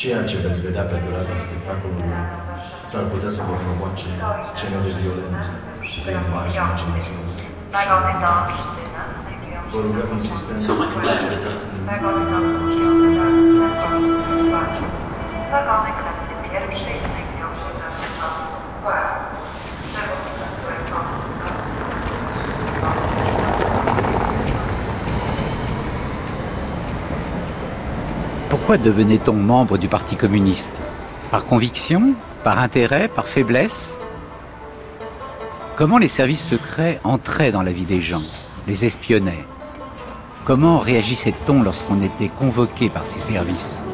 Ceea 0.00 0.22
ce 0.30 0.36
veți 0.46 0.60
vedea 0.66 0.84
pe 0.90 0.96
durata 1.04 1.34
spectacolului 1.44 2.20
s-ar 2.90 3.04
putea 3.12 3.30
să 3.36 3.40
vă 3.48 3.54
provoace 3.64 4.08
scene 4.48 4.78
de 4.86 4.92
violență, 5.00 5.50
limbaj 6.06 6.50
necințos 6.92 7.32
și 7.80 7.86
Vă 9.72 9.78
rugăm 9.86 10.08
insistent 10.18 10.60
să 10.66 10.72
încercați 10.72 11.64
nimic 11.72 12.00
din 12.00 12.42
aceste 12.66 13.06
Pourquoi 28.50 28.78
devenait-on 28.78 29.32
membre 29.32 29.78
du 29.78 29.86
Parti 29.86 30.16
communiste? 30.16 30.82
Par 31.30 31.46
conviction? 31.46 32.14
Par 32.42 32.58
intérêt? 32.58 33.06
Par 33.06 33.28
faiblesse? 33.28 34.00
Comment 35.76 35.98
les 35.98 36.08
services 36.08 36.48
secrets 36.48 36.98
entraient 37.04 37.52
dans 37.52 37.62
la 37.62 37.70
vie 37.70 37.84
des 37.84 38.00
gens 38.00 38.22
Les 38.66 38.84
espionnaient? 38.84 39.44
Comment 40.44 40.78
réagissait-on 40.78 41.62
lorsqu'on 41.62 42.02
était 42.02 42.28
convoqué 42.28 42.88
par 42.88 43.06
ces 43.06 43.20
services? 43.20 43.84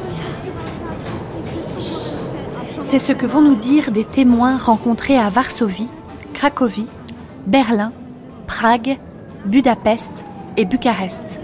C'est 2.79 2.97
ce 2.97 3.13
que 3.13 3.27
vont 3.27 3.43
nous 3.43 3.57
dire 3.57 3.91
des 3.91 4.05
témoins 4.05 4.57
rencontrés 4.57 5.19
à 5.19 5.29
Varsovie, 5.29 5.89
Cracovie, 6.33 6.87
Berlin, 7.45 7.91
Prague, 8.47 8.97
Budapest 9.45 10.25
et 10.57 10.65
Bucarest. 10.65 11.39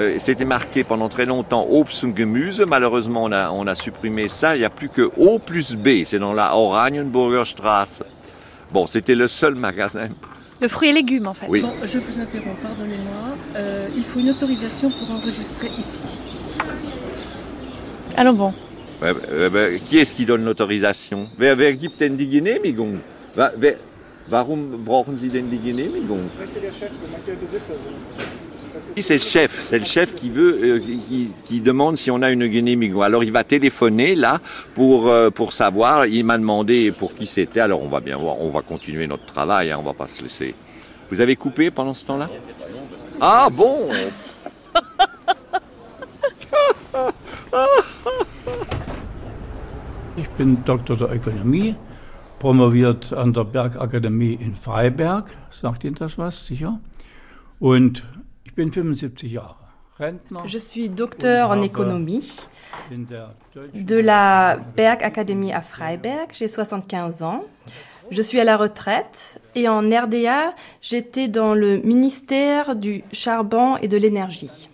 Euh, 0.00 0.16
C'était 0.18 0.46
marqué 0.46 0.82
pendant 0.82 1.10
très 1.10 1.26
longtemps 1.26 1.66
Obst 1.70 2.04
und 2.04 2.16
Gemüse. 2.16 2.64
Malheureusement, 2.66 3.24
on 3.24 3.32
a, 3.32 3.50
on 3.50 3.66
a 3.66 3.74
supprimé 3.74 4.28
ça. 4.28 4.56
Il 4.56 4.60
n'y 4.60 4.64
a 4.64 4.70
plus 4.70 4.88
que 4.88 5.10
O 5.18 5.38
plus 5.38 5.76
B. 5.76 6.04
C'est 6.06 6.18
dans 6.18 6.32
la 6.32 6.56
Oranienburger 6.56 7.44
Straße. 7.44 8.00
Bon, 8.72 8.86
c'était 8.86 9.14
le 9.14 9.28
seul 9.28 9.54
magasin. 9.54 10.08
Le 10.60 10.68
fruit 10.68 10.88
et 10.88 10.92
légumes, 10.92 11.26
en 11.26 11.34
fait. 11.34 11.46
Oui. 11.48 11.60
Bon, 11.60 11.72
je 11.84 11.98
vous 11.98 12.18
interromps, 12.18 12.60
pardonnez-moi. 12.62 13.36
Euh, 13.56 13.88
il 13.94 14.02
faut 14.02 14.20
une 14.20 14.30
autorisation 14.30 14.90
pour 14.90 15.10
enregistrer 15.10 15.70
ici. 15.78 15.98
Allons 18.16 18.34
bon. 18.34 18.54
Qui 19.86 19.98
est-ce 19.98 20.14
qui 20.14 20.26
donne 20.26 20.44
l'autorisation? 20.44 21.28
Wer, 21.38 21.56
wer 21.56 21.72
gibt 21.72 22.00
denn 22.00 22.16
die 22.16 22.28
Genehmigung 22.28 23.00
Warum 24.28 24.84
brauchen 24.84 25.16
Sie 25.16 25.30
denn 25.30 25.50
die 25.50 25.58
Genehmigung 25.58 26.28
C'est 29.02 29.14
le 29.14 29.20
chef, 29.20 29.62
c'est 29.62 29.78
le 29.78 29.84
chef 29.84 30.14
qui 30.14 30.28
veut, 30.30 30.58
euh, 30.62 30.78
qui, 30.78 31.30
qui 31.46 31.60
demande 31.60 31.96
si 31.96 32.10
on 32.10 32.20
a 32.22 32.30
une 32.30 32.50
Genehmigung. 32.52 33.02
Alors 33.02 33.24
il 33.24 33.32
va 33.32 33.44
téléphoner 33.44 34.14
là 34.14 34.40
pour 34.74 35.08
euh, 35.08 35.30
pour 35.30 35.52
savoir. 35.52 36.06
Il 36.06 36.24
m'a 36.24 36.36
demandé 36.36 36.92
pour 36.92 37.14
qui 37.14 37.26
c'était. 37.26 37.60
Alors 37.60 37.82
on 37.82 37.88
va 37.88 38.00
bien 38.00 38.16
voir, 38.16 38.38
on 38.40 38.50
va 38.50 38.60
continuer 38.62 39.06
notre 39.06 39.24
travail. 39.26 39.70
Hein, 39.70 39.78
on 39.80 39.82
va 39.82 39.94
pas 39.94 40.06
se 40.06 40.22
laisser. 40.22 40.54
Vous 41.10 41.20
avez 41.20 41.36
coupé 41.36 41.70
pendant 41.70 41.94
ce 41.94 42.04
temps-là? 42.06 42.28
Ah 43.20 43.48
bon 43.50 43.88
Ich 50.16 50.28
bin 50.36 50.56
Doktor 50.66 50.96
der 50.96 51.12
Ökonomie, 51.12 51.74
promoviert 52.38 53.12
an 53.12 53.32
der 53.32 53.44
Bergakademie 53.44 54.34
in 54.34 54.54
Freiberg. 54.54 55.30
Sagt 55.50 55.84
Ihnen 55.84 55.94
das 55.94 56.18
was, 56.18 56.46
sicher? 56.46 56.78
Und 57.58 58.02
ich 58.50 58.56
bin 58.56 58.72
75 58.72 59.30
Jahre. 59.30 59.56
Rentner 59.96 60.40
Je 60.46 60.58
suis 60.58 60.88
docteur 60.88 61.50
en 61.50 61.62
économie 61.62 62.32
de 62.90 63.96
la 63.96 64.58
Bergakademie 64.76 65.52
à 65.52 65.60
Freiberg. 65.60 66.30
J'ai 66.32 66.48
75 66.48 67.22
ans. 67.22 67.44
Je 68.10 68.22
suis 68.22 68.40
à 68.40 68.44
la 68.44 68.56
retraite 68.56 69.40
et 69.54 69.68
en 69.68 69.82
RDA, 69.82 70.54
j'étais 70.82 71.28
dans 71.28 71.54
le 71.54 71.76
ministère 71.78 72.74
du 72.74 73.04
charbon 73.12 73.76
et 73.76 73.86
de 73.86 73.96
l'énergie. 73.96 74.68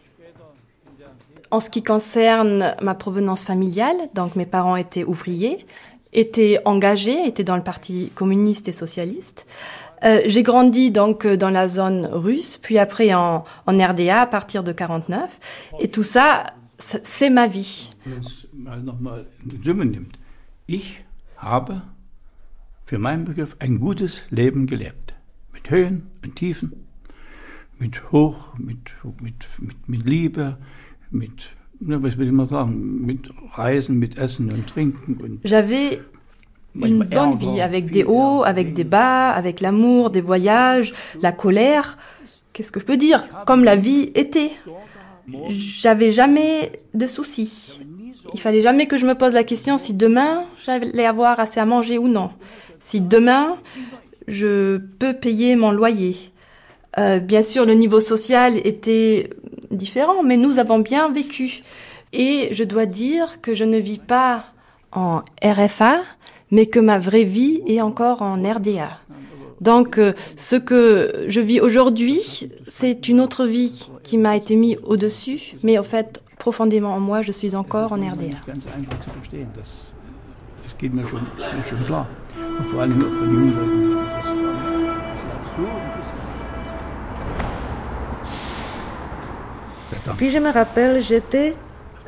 En 1.50 1.60
ce 1.60 1.68
qui 1.68 1.82
concerne 1.82 2.74
ma 2.80 2.94
provenance 2.94 3.44
familiale, 3.44 3.96
donc 4.14 4.36
mes 4.36 4.46
parents 4.46 4.76
étaient 4.76 5.04
ouvriers, 5.04 5.66
étaient 6.14 6.60
engagés, 6.64 7.26
étaient 7.26 7.44
dans 7.44 7.56
le 7.56 7.62
parti 7.62 8.10
communiste 8.14 8.68
et 8.68 8.72
socialiste. 8.72 9.46
Euh, 10.04 10.20
j'ai 10.26 10.42
grandi 10.42 10.90
donc 10.90 11.24
euh, 11.24 11.36
dans 11.36 11.50
la 11.50 11.68
zone 11.68 12.06
russe, 12.12 12.58
puis 12.60 12.78
après 12.78 13.14
en, 13.14 13.44
en 13.66 13.72
RDA 13.72 14.20
à 14.22 14.26
partir 14.26 14.62
de 14.62 14.72
49. 14.72 15.38
Et 15.80 15.88
tout 15.88 16.02
ça, 16.02 16.44
ça- 16.78 16.98
c'est 17.02 17.30
ma 17.30 17.46
vie. 17.46 17.90
Ich 20.68 20.98
habe 21.38 21.82
für 22.86 22.98
meinen 22.98 23.24
Begriff 23.24 23.56
ein 23.60 23.78
gutes 23.80 24.22
Leben 24.30 24.66
gelebt. 24.66 25.14
Mit 25.52 25.70
Höhen 25.70 26.02
und 26.24 26.36
Tiefen, 26.36 26.72
mit 27.78 28.12
Hoch, 28.12 28.52
mit, 28.58 28.78
mit, 29.20 29.34
mit, 29.58 29.88
mit 29.88 30.04
Liebe, 30.06 30.56
mit, 31.10 31.32
was 31.80 32.16
will 32.18 32.26
ich 32.26 32.32
mal 32.32 32.48
sagen, 32.48 33.04
mit 33.04 33.28
Reisen, 33.54 33.98
mit 33.98 34.18
Essen 34.18 34.52
und 34.52 34.66
Trinken. 34.68 35.40
J'avais 35.44 36.00
une 36.82 37.04
bonne 37.04 37.36
vie 37.36 37.60
avec 37.60 37.90
des 37.90 38.04
hauts, 38.04 38.42
avec 38.44 38.72
des 38.72 38.84
bas, 38.84 39.30
avec 39.30 39.60
l'amour, 39.60 40.10
des 40.10 40.20
voyages, 40.20 40.92
la 41.20 41.32
colère. 41.32 41.98
Qu'est-ce 42.52 42.72
que 42.72 42.80
je 42.80 42.84
peux 42.84 42.96
dire? 42.96 43.28
Comme 43.46 43.64
la 43.64 43.76
vie 43.76 44.10
était. 44.14 44.52
J'avais 45.48 46.10
jamais 46.10 46.72
de 46.94 47.06
soucis. 47.06 47.80
Il 48.34 48.40
fallait 48.40 48.60
jamais 48.60 48.86
que 48.86 48.96
je 48.96 49.06
me 49.06 49.14
pose 49.14 49.34
la 49.34 49.44
question 49.44 49.78
si 49.78 49.94
demain 49.94 50.44
j'allais 50.64 51.06
avoir 51.06 51.38
assez 51.40 51.60
à 51.60 51.64
manger 51.64 51.98
ou 51.98 52.08
non. 52.08 52.30
Si 52.80 53.00
demain 53.00 53.56
je 54.28 54.78
peux 54.98 55.14
payer 55.14 55.56
mon 55.56 55.70
loyer. 55.70 56.16
Euh, 56.98 57.18
bien 57.18 57.42
sûr, 57.42 57.66
le 57.66 57.74
niveau 57.74 58.00
social 58.00 58.56
était 58.64 59.30
différent, 59.70 60.22
mais 60.22 60.36
nous 60.36 60.58
avons 60.58 60.78
bien 60.78 61.10
vécu. 61.10 61.62
Et 62.12 62.48
je 62.52 62.64
dois 62.64 62.86
dire 62.86 63.40
que 63.40 63.54
je 63.54 63.64
ne 63.64 63.78
vis 63.78 63.98
pas 63.98 64.46
en 64.92 65.22
RFA, 65.44 66.00
mais 66.50 66.66
que 66.66 66.80
ma 66.80 66.98
vraie 66.98 67.24
vie 67.24 67.62
est 67.66 67.80
encore 67.80 68.22
en 68.22 68.36
RDA. 68.36 68.88
Donc, 69.60 69.98
euh, 69.98 70.12
ce 70.36 70.56
que 70.56 71.24
je 71.28 71.40
vis 71.40 71.60
aujourd'hui, 71.60 72.48
c'est 72.68 73.08
une 73.08 73.20
autre 73.20 73.46
vie 73.46 73.88
qui 74.02 74.18
m'a 74.18 74.36
été 74.36 74.54
mise 74.54 74.76
au-dessus, 74.84 75.56
mais 75.62 75.78
au 75.78 75.82
fait, 75.82 76.22
profondément 76.38 76.94
en 76.94 77.00
moi, 77.00 77.22
je 77.22 77.32
suis 77.32 77.56
encore 77.56 77.92
en 77.92 77.96
RDA. 77.96 78.36
Puis 90.18 90.30
je 90.30 90.38
me 90.38 90.52
rappelle, 90.52 91.00
j'étais 91.00 91.54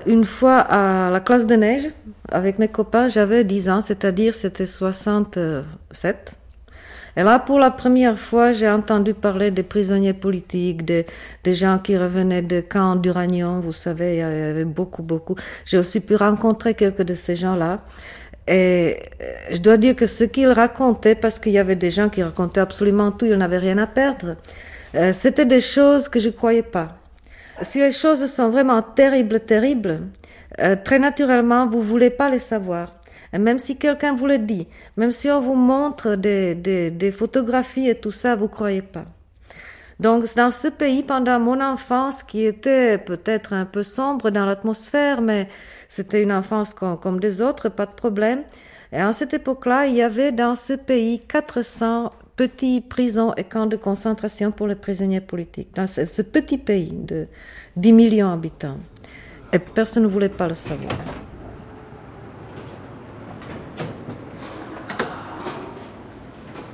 une 0.06 0.24
fois 0.24 0.58
à 0.58 1.10
la 1.10 1.20
classe 1.20 1.46
de 1.46 1.54
neige 1.54 1.88
avec 2.30 2.58
mes 2.58 2.68
copains, 2.68 3.08
j'avais 3.08 3.44
10 3.44 3.68
ans, 3.68 3.80
c'est-à-dire 3.80 4.34
c'était 4.34 4.66
67. 4.66 6.36
Et 7.16 7.22
là, 7.24 7.40
pour 7.40 7.58
la 7.58 7.70
première 7.70 8.18
fois, 8.18 8.52
j'ai 8.52 8.68
entendu 8.68 9.12
parler 9.12 9.50
des 9.50 9.64
prisonniers 9.64 10.12
politiques, 10.12 10.84
des, 10.84 11.04
des 11.42 11.54
gens 11.54 11.78
qui 11.78 11.96
revenaient 11.96 12.42
de 12.42 12.60
camps 12.60 12.94
d'uranium, 12.94 13.60
vous 13.60 13.72
savez, 13.72 14.14
il 14.14 14.18
y 14.18 14.22
avait 14.22 14.64
beaucoup, 14.64 15.02
beaucoup. 15.02 15.34
J'ai 15.64 15.78
aussi 15.78 16.00
pu 16.00 16.14
rencontrer 16.14 16.74
quelques 16.74 17.02
de 17.02 17.14
ces 17.14 17.34
gens-là. 17.34 17.80
Et 18.46 18.98
euh, 19.20 19.32
je 19.50 19.58
dois 19.58 19.76
dire 19.76 19.96
que 19.96 20.06
ce 20.06 20.24
qu'ils 20.24 20.52
racontaient, 20.52 21.14
parce 21.14 21.38
qu'il 21.38 21.52
y 21.52 21.58
avait 21.58 21.76
des 21.76 21.90
gens 21.90 22.08
qui 22.08 22.22
racontaient 22.22 22.60
absolument 22.60 23.10
tout, 23.10 23.26
ils 23.26 23.36
n'avaient 23.36 23.58
rien 23.58 23.78
à 23.78 23.86
perdre, 23.86 24.36
euh, 24.94 25.12
c'était 25.12 25.44
des 25.44 25.60
choses 25.60 26.08
que 26.08 26.18
je 26.18 26.30
croyais 26.30 26.62
pas. 26.62 26.96
Si 27.62 27.80
les 27.80 27.92
choses 27.92 28.24
sont 28.26 28.48
vraiment 28.48 28.80
terribles, 28.80 29.40
terribles, 29.40 30.00
euh, 30.60 30.76
très 30.82 30.98
naturellement, 30.98 31.66
vous 31.66 31.82
voulez 31.82 32.10
pas 32.10 32.30
les 32.30 32.38
savoir. 32.38 32.94
Même 33.32 33.58
si 33.58 33.76
quelqu'un 33.76 34.14
vous 34.14 34.26
le 34.26 34.38
dit, 34.38 34.66
même 34.96 35.12
si 35.12 35.30
on 35.30 35.40
vous 35.40 35.54
montre 35.54 36.14
des, 36.14 36.54
des, 36.54 37.12
photographies 37.12 37.88
et 37.88 37.94
tout 37.94 38.10
ça, 38.10 38.34
vous 38.36 38.48
croyez 38.48 38.80
pas. 38.80 39.04
Donc, 40.00 40.24
dans 40.34 40.50
ce 40.50 40.68
pays, 40.68 41.02
pendant 41.02 41.38
mon 41.38 41.60
enfance, 41.60 42.22
qui 42.22 42.44
était 42.44 42.96
peut-être 42.96 43.52
un 43.52 43.66
peu 43.66 43.82
sombre 43.82 44.30
dans 44.30 44.46
l'atmosphère, 44.46 45.20
mais 45.20 45.48
c'était 45.88 46.22
une 46.22 46.32
enfance 46.32 46.72
comme, 46.72 46.98
comme 46.98 47.20
des 47.20 47.42
autres, 47.42 47.68
pas 47.68 47.84
de 47.84 47.92
problème. 47.92 48.44
Et 48.92 48.98
à 48.98 49.12
cette 49.12 49.34
époque-là, 49.34 49.86
il 49.86 49.96
y 49.96 50.02
avait 50.02 50.32
dans 50.32 50.54
ce 50.54 50.72
pays 50.72 51.18
400 51.18 52.12
petites 52.36 52.88
prisons 52.88 53.34
et 53.34 53.44
camps 53.44 53.66
de 53.66 53.76
concentration 53.76 54.52
pour 54.52 54.68
les 54.68 54.76
prisonniers 54.76 55.20
politiques. 55.20 55.74
Dans 55.74 55.88
ce, 55.88 56.06
ce 56.06 56.22
petit 56.22 56.56
pays 56.56 56.92
de 56.92 57.26
10 57.76 57.92
millions 57.92 58.30
d'habitants. 58.30 58.76
Et 59.52 59.58
personne 59.58 60.02
ne 60.02 60.08
voulait 60.08 60.28
pas 60.28 60.48
le 60.48 60.54
savoir. 60.54 60.92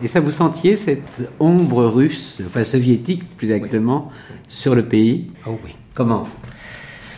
Et 0.03 0.07
ça, 0.07 0.21
vous 0.21 0.33
sentiez 0.33 0.77
cette 0.77 1.31
ombre 1.41 1.87
russe, 1.87 2.43
enfin 2.47 2.65
soviétique 2.65 3.37
plus 3.37 3.53
exactement, 3.53 4.11
sur 4.49 4.75
le 4.75 4.85
pays? 4.85 5.31
Oh 5.47 5.59
oui. 5.65 5.75
Comment? 5.95 6.29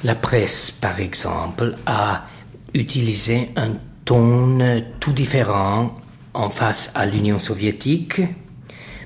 La 0.04 0.14
presse, 0.14 0.70
par 0.70 1.00
exemple, 1.00 1.74
a 1.86 2.26
utilisé 2.74 3.48
un 3.56 3.70
ton 4.04 4.58
tout 5.00 5.12
différent 5.12 5.94
en 6.34 6.50
face 6.50 6.92
à 6.94 7.06
l'Union 7.06 7.38
soviétique, 7.38 8.20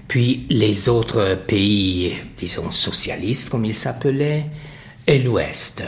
puis 0.09 0.47
les 0.51 0.89
autres 0.89 1.39
pays, 1.47 2.17
disons 2.37 2.71
socialistes 2.73 3.49
comme 3.49 3.65
ils 3.65 3.75
s'appelaient, 3.75 4.47
et 5.07 5.21
l'Ouest. 5.21 5.85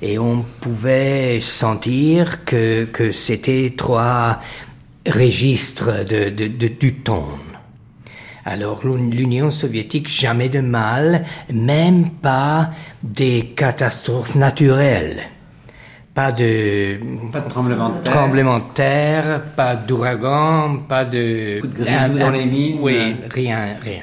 Et 0.00 0.18
on 0.18 0.44
pouvait 0.60 1.40
sentir 1.40 2.44
que, 2.44 2.84
que 2.84 3.10
c'était 3.10 3.74
trois 3.76 4.40
registres 5.06 6.04
de, 6.04 6.30
de, 6.30 6.46
de, 6.46 6.68
du 6.68 6.94
ton. 6.94 7.24
Alors 8.44 8.86
l'Union 8.86 9.50
soviétique, 9.50 10.08
jamais 10.08 10.48
de 10.48 10.60
mal, 10.60 11.24
même 11.52 12.10
pas 12.10 12.70
des 13.02 13.52
catastrophes 13.56 14.36
naturelles. 14.36 15.22
Pas 16.14 16.32
de, 16.32 16.98
pas 17.30 17.40
de 17.40 17.48
tremblement 17.48 17.90
de 17.90 17.98
terre, 17.98 18.12
tremblement 18.12 18.56
de 18.56 18.64
terre 18.74 19.42
pas 19.54 19.76
d'ouragan, 19.76 20.78
pas 20.88 21.04
de... 21.04 21.60
Coup 21.60 21.66
de 21.66 21.74
grisou 21.74 22.18
dans 22.18 22.30
les 22.30 22.46
mines 22.46 22.78
Oui, 22.80 23.16
rien, 23.30 23.76
rien. 23.80 24.02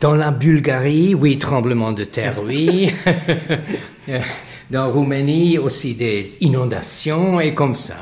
Dans 0.00 0.14
la 0.14 0.30
Bulgarie, 0.32 1.14
oui, 1.14 1.38
tremblement 1.38 1.92
de 1.92 2.04
terre, 2.04 2.36
oui. 2.42 2.92
Dans 4.72 4.90
Roumanie, 4.90 5.58
aussi 5.58 5.94
des 5.94 6.38
inondations 6.40 7.38
et 7.40 7.52
comme 7.52 7.74
ça. 7.74 7.96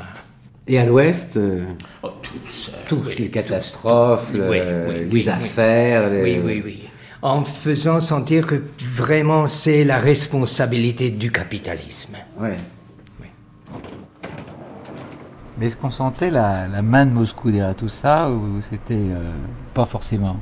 Et 0.69 0.79
à 0.79 0.85
l'ouest 0.85 1.35
euh, 1.35 1.65
oh, 2.01 2.11
tous, 2.21 2.71
tous 2.85 3.03
oui, 3.07 3.15
les 3.19 3.29
catastrophes, 3.29 4.29
oui, 4.33 4.39
oui, 4.87 5.09
les 5.11 5.27
affaires. 5.27 6.09
Les... 6.09 6.39
Oui, 6.39 6.41
oui, 6.41 6.61
oui. 6.63 6.83
En 7.21 7.43
faisant 7.43 7.99
sentir 7.99 8.47
que 8.47 8.63
vraiment 8.79 9.47
c'est 9.47 9.83
la 9.83 9.99
responsabilité 9.99 11.09
du 11.09 11.29
capitalisme. 11.29 12.15
Ouais. 12.39 12.55
Mais 15.57 15.65
est-ce 15.65 15.75
qu'on 15.75 15.91
sentait 15.91 16.29
la, 16.29 16.69
la, 16.69 16.81
main 16.81 17.05
de 17.05 17.11
Moscou 17.11 17.51
derrière 17.51 17.75
tout 17.75 17.89
ça 17.89 18.31
ou 18.31 18.61
c'était 18.69 18.93
euh, 18.93 19.33
pas 19.73 19.85
forcément? 19.85 20.37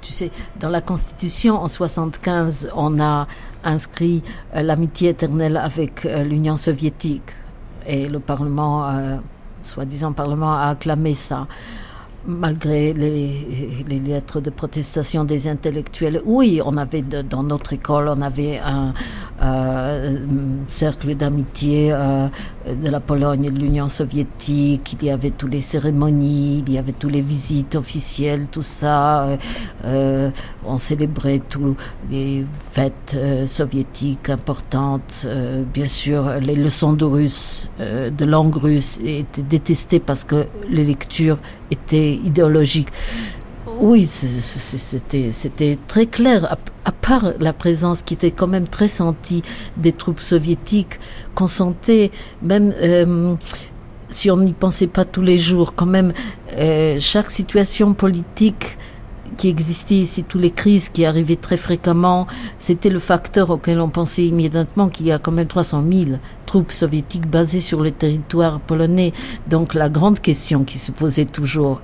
Tu 0.00 0.12
sais, 0.12 0.30
dans 0.58 0.70
la 0.70 0.80
Constitution 0.80 1.62
en 1.62 1.68
75, 1.68 2.70
on 2.74 2.98
a 3.00 3.26
inscrit 3.64 4.22
euh, 4.54 4.62
l'amitié 4.62 5.10
éternelle 5.10 5.56
avec 5.56 6.04
euh, 6.06 6.22
l'Union 6.22 6.56
soviétique 6.56 7.34
et 7.86 8.08
le 8.08 8.20
Parlement, 8.20 8.88
euh, 8.88 9.16
soi-disant 9.62 10.12
Parlement, 10.12 10.52
a 10.54 10.68
acclamé 10.70 11.14
ça. 11.14 11.46
Malgré 12.26 12.92
les, 12.92 13.98
lettres 13.98 14.42
de 14.42 14.50
protestation 14.50 15.24
des 15.24 15.48
intellectuels, 15.48 16.20
oui, 16.26 16.60
on 16.62 16.76
avait 16.76 17.00
dans 17.00 17.42
notre 17.42 17.72
école, 17.72 18.08
on 18.08 18.20
avait 18.20 18.58
un 18.58 18.92
euh, 19.42 20.18
cercle 20.68 21.14
d'amitié 21.14 21.88
euh, 21.92 22.28
de 22.70 22.90
la 22.90 23.00
Pologne 23.00 23.46
et 23.46 23.50
de 23.50 23.58
l'Union 23.58 23.88
soviétique. 23.88 24.96
Il 25.00 25.06
y 25.06 25.10
avait 25.10 25.30
toutes 25.30 25.52
les 25.52 25.62
cérémonies, 25.62 26.62
il 26.66 26.74
y 26.74 26.76
avait 26.76 26.92
toutes 26.92 27.12
les 27.12 27.22
visites 27.22 27.74
officielles, 27.74 28.48
tout 28.52 28.60
ça. 28.60 29.38
Euh, 29.86 30.30
on 30.66 30.76
célébrait 30.76 31.40
toutes 31.48 31.78
les 32.10 32.44
fêtes 32.72 33.16
soviétiques 33.46 34.28
importantes. 34.28 35.26
bien 35.72 35.88
sûr, 35.88 36.38
les 36.40 36.54
leçons 36.54 36.92
de 36.92 37.06
russe, 37.06 37.68
de 37.78 38.24
langue 38.26 38.56
russe, 38.56 38.98
étaient 39.02 39.40
détestées 39.40 40.00
parce 40.00 40.24
que 40.24 40.44
les 40.68 40.84
lectures 40.84 41.38
étaient 41.70 42.09
idéologiques. 42.12 42.88
Oui, 43.80 44.06
c'était 44.06 45.78
très 45.86 46.06
clair. 46.06 46.44
À, 46.44 46.58
à, 46.84 46.92
part 46.92 47.32
la 47.38 47.52
présence 47.52 48.02
qui 48.02 48.14
était 48.14 48.30
quand 48.30 48.46
même 48.46 48.68
très 48.68 48.88
sentie 48.88 49.42
des 49.76 49.92
troupes 49.92 50.20
soviétiques, 50.20 50.98
qu'on 51.34 51.46
sentait 51.46 52.10
même 52.42 52.74
euh, 52.82 53.34
si 54.10 54.30
on 54.30 54.36
n'y 54.38 54.52
pensait 54.52 54.86
pas 54.86 55.04
tous 55.04 55.22
les 55.22 55.38
jours, 55.38 55.74
quand 55.74 55.86
même 55.86 56.12
euh, 56.58 56.96
chaque 56.98 57.30
situation 57.30 57.94
politique 57.94 58.76
qui 59.36 59.48
existait 59.48 59.96
ici, 59.96 60.24
toutes 60.24 60.40
les 60.40 60.50
crises 60.50 60.88
qui 60.88 61.04
arrivaient 61.04 61.36
très 61.36 61.56
fréquemment, 61.56 62.26
c'était 62.58 62.90
le 62.90 62.98
facteur 62.98 63.50
auquel 63.50 63.80
on 63.80 63.88
pensait 63.88 64.26
immédiatement 64.26 64.88
qu'il 64.88 65.06
y 65.06 65.12
a 65.12 65.18
quand 65.18 65.32
même 65.32 65.46
300 65.46 65.84
000 65.90 66.04
troupes 66.46 66.72
soviétiques 66.72 67.28
basées 67.28 67.60
sur 67.60 67.80
le 67.80 67.90
territoire 67.90 68.60
polonais. 68.60 69.12
Donc 69.48 69.74
la 69.74 69.88
grande 69.88 70.20
question 70.20 70.64
qui 70.64 70.78
se 70.78 70.92
posait 70.92 71.26
toujours, 71.26 71.80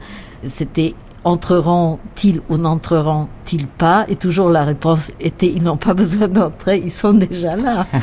c'était 0.48 0.94
entreront-ils 1.24 2.40
ou 2.48 2.56
n'entreront-ils 2.56 3.66
pas? 3.66 4.06
Et 4.08 4.16
toujours 4.16 4.48
la 4.48 4.64
réponse 4.64 5.10
était 5.20 5.46
ils 5.46 5.62
n'ont 5.62 5.76
pas 5.76 5.94
besoin 6.02 6.28
d'entrer, 6.28 6.78
ils 6.78 6.92
sont 6.92 7.14
déjà 7.14 7.56
là. 7.56 7.86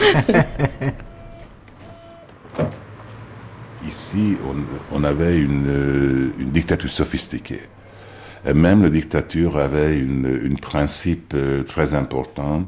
Ici, 3.88 4.38
on, 4.92 5.04
avait 5.04 5.38
une, 5.38 6.32
une, 6.40 6.50
dictature 6.52 6.90
sophistiquée. 6.90 7.62
Même 8.46 8.82
la 8.82 8.90
dictature 8.90 9.58
avait 9.58 9.98
une 9.98 10.58
principe 10.60 11.36
très 11.66 11.94
important. 11.94 12.68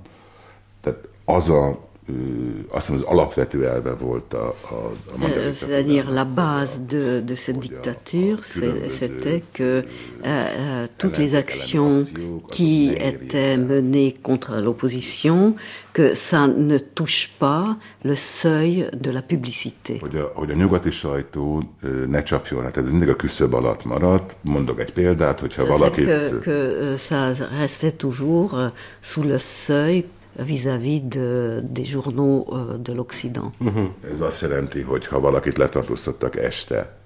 Azt 2.69 2.88
hiszem 2.88 2.96
az 2.96 3.02
alapvető 3.02 3.68
elve 3.68 3.94
volt 3.94 4.34
a, 4.34 4.56
a, 4.69 4.92
a 5.13 5.18
magyar 5.18 5.54
C'est-à-dire 5.54 6.06
la 6.10 6.25
base 6.25 6.78
de, 6.88 7.22
de 7.22 7.36
cette 7.36 7.60
dictature, 7.60 8.44
c'était 8.90 9.42
que 9.54 9.84
euh, 10.24 10.88
toutes 10.97 11.18
les 11.18 11.33
actions 11.35 12.04
qui 12.52 12.92
étaient 12.94 13.57
menées 13.57 14.14
contre 14.21 14.62
l'opposition, 14.62 15.56
que 15.94 16.14
ça 16.14 16.47
ne 16.47 16.78
touche 16.78 17.31
pas 17.40 17.76
le 18.04 18.16
seuil 18.16 18.90
de 19.00 19.12
la 19.12 19.21
publicité. 19.21 19.97
Hogy 20.00 20.16
a, 20.16 20.31
hogy 20.33 20.52
a 20.52 20.54
nyugati 20.54 20.92
sajtó 20.92 21.69
ne 22.07 22.24
csapjon, 22.24 22.64
hát 22.64 22.78
ez 22.78 22.90
mindig 22.90 23.09
a 23.09 23.16
küszöb 23.16 23.54
alatt 23.54 23.85
maradt. 23.85 24.35
Mondok 24.42 24.80
egy 24.80 24.92
példát, 24.92 25.40
hogyha 25.40 25.66
valakit... 25.66 26.06
Que, 26.06 26.40
que 26.40 26.94
ça 26.97 27.33
restait 27.59 27.97
toujours 27.97 28.71
sous 29.02 29.26
le 29.26 29.38
seuil 29.38 30.04
vis-à-vis 30.37 31.01
-vis 31.01 31.07
de, 31.07 31.61
des 31.63 31.85
journaux 31.85 32.47
euh, 32.51 32.77
de 32.77 32.94
l'Occident. 32.94 33.51
Uh-huh. 33.61 33.89
Ez 34.11 34.21
azt 34.21 34.42
jelenti, 34.42 34.81
hogy 34.81 35.06
ha 35.06 35.19
valakit 35.19 35.57
letartóztattak 35.57 36.35
este, 36.35 36.97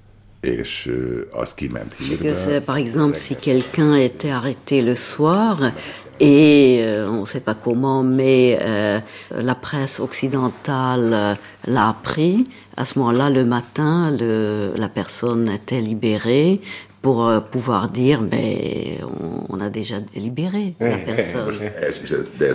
és 0.42 0.92
az 1.32 1.54
kiment 1.54 1.94
hírbe... 1.94 2.62
Par 2.66 2.78
exemple, 2.78 3.20
si 3.20 3.36
quelqu'un 3.36 3.96
était 3.96 4.32
arrêté 4.32 4.82
le 4.82 4.96
soir, 4.96 5.72
et 6.20 6.80
euh, 6.82 7.10
on 7.10 7.22
ne 7.22 7.26
sait 7.26 7.40
pas 7.40 7.54
comment, 7.54 8.04
mais 8.04 8.60
euh, 8.62 9.00
la 9.32 9.56
presse 9.56 10.00
occidentale 10.00 11.12
euh, 11.14 11.34
l'a 11.66 11.90
appris. 11.90 12.46
À 12.76 12.86
ce 12.86 13.00
moment-là, 13.00 13.30
le 13.30 13.46
matin, 13.46 14.12
le, 14.12 14.74
la 14.76 14.90
personne 14.90 15.50
était 15.50 15.82
libérée 15.82 16.62
pour 17.02 17.28
euh, 17.28 17.40
pouvoir 17.40 17.90
dire 17.90 18.22
mais 18.22 19.00
on, 19.04 19.56
on 19.56 19.60
a 19.60 19.70
déjà 19.70 19.96
libéré 20.16 20.76
la 20.80 20.98
personne. 20.98 21.54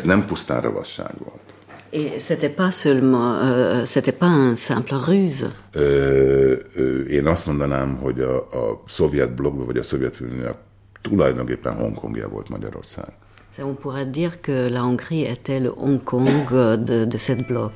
Nem 0.05 0.27
pusztán 0.27 0.61
ravasság 0.61 1.15
volt. 1.19 1.45
Et 1.97 2.19
c'était 2.19 2.55
pas 2.63 2.73
seulement, 2.73 3.37
euh, 3.37 3.85
c'était 3.85 4.19
pas 4.19 4.27
un 4.27 4.57
simple 4.57 4.95
ruse. 5.07 5.47
Ö, 5.73 6.57
ö, 6.75 7.03
én 7.03 7.27
azt 7.27 7.47
mondanám, 7.47 7.97
hogy 7.97 8.21
a, 8.21 8.37
a 8.37 8.83
szovjet 8.87 9.35
blogban, 9.35 9.67
vagy 9.67 9.77
a 9.77 9.83
Szovjetunió 9.83 10.51
tulajdonképpen 11.03 11.75
Hongkongja 11.75 12.29
volt 12.29 12.49
Magyarország. 12.49 13.13
On 13.63 13.75
pourrait 13.75 14.11
dire 14.11 14.41
que 14.41 14.69
la 14.69 14.81
Hongrie 14.81 15.27
était 15.29 15.61
le 15.61 15.69
Hong 15.77 16.03
Kong 16.03 16.51
de, 16.85 17.05
de 17.05 17.19
cette 17.19 17.47
bloc. 17.47 17.71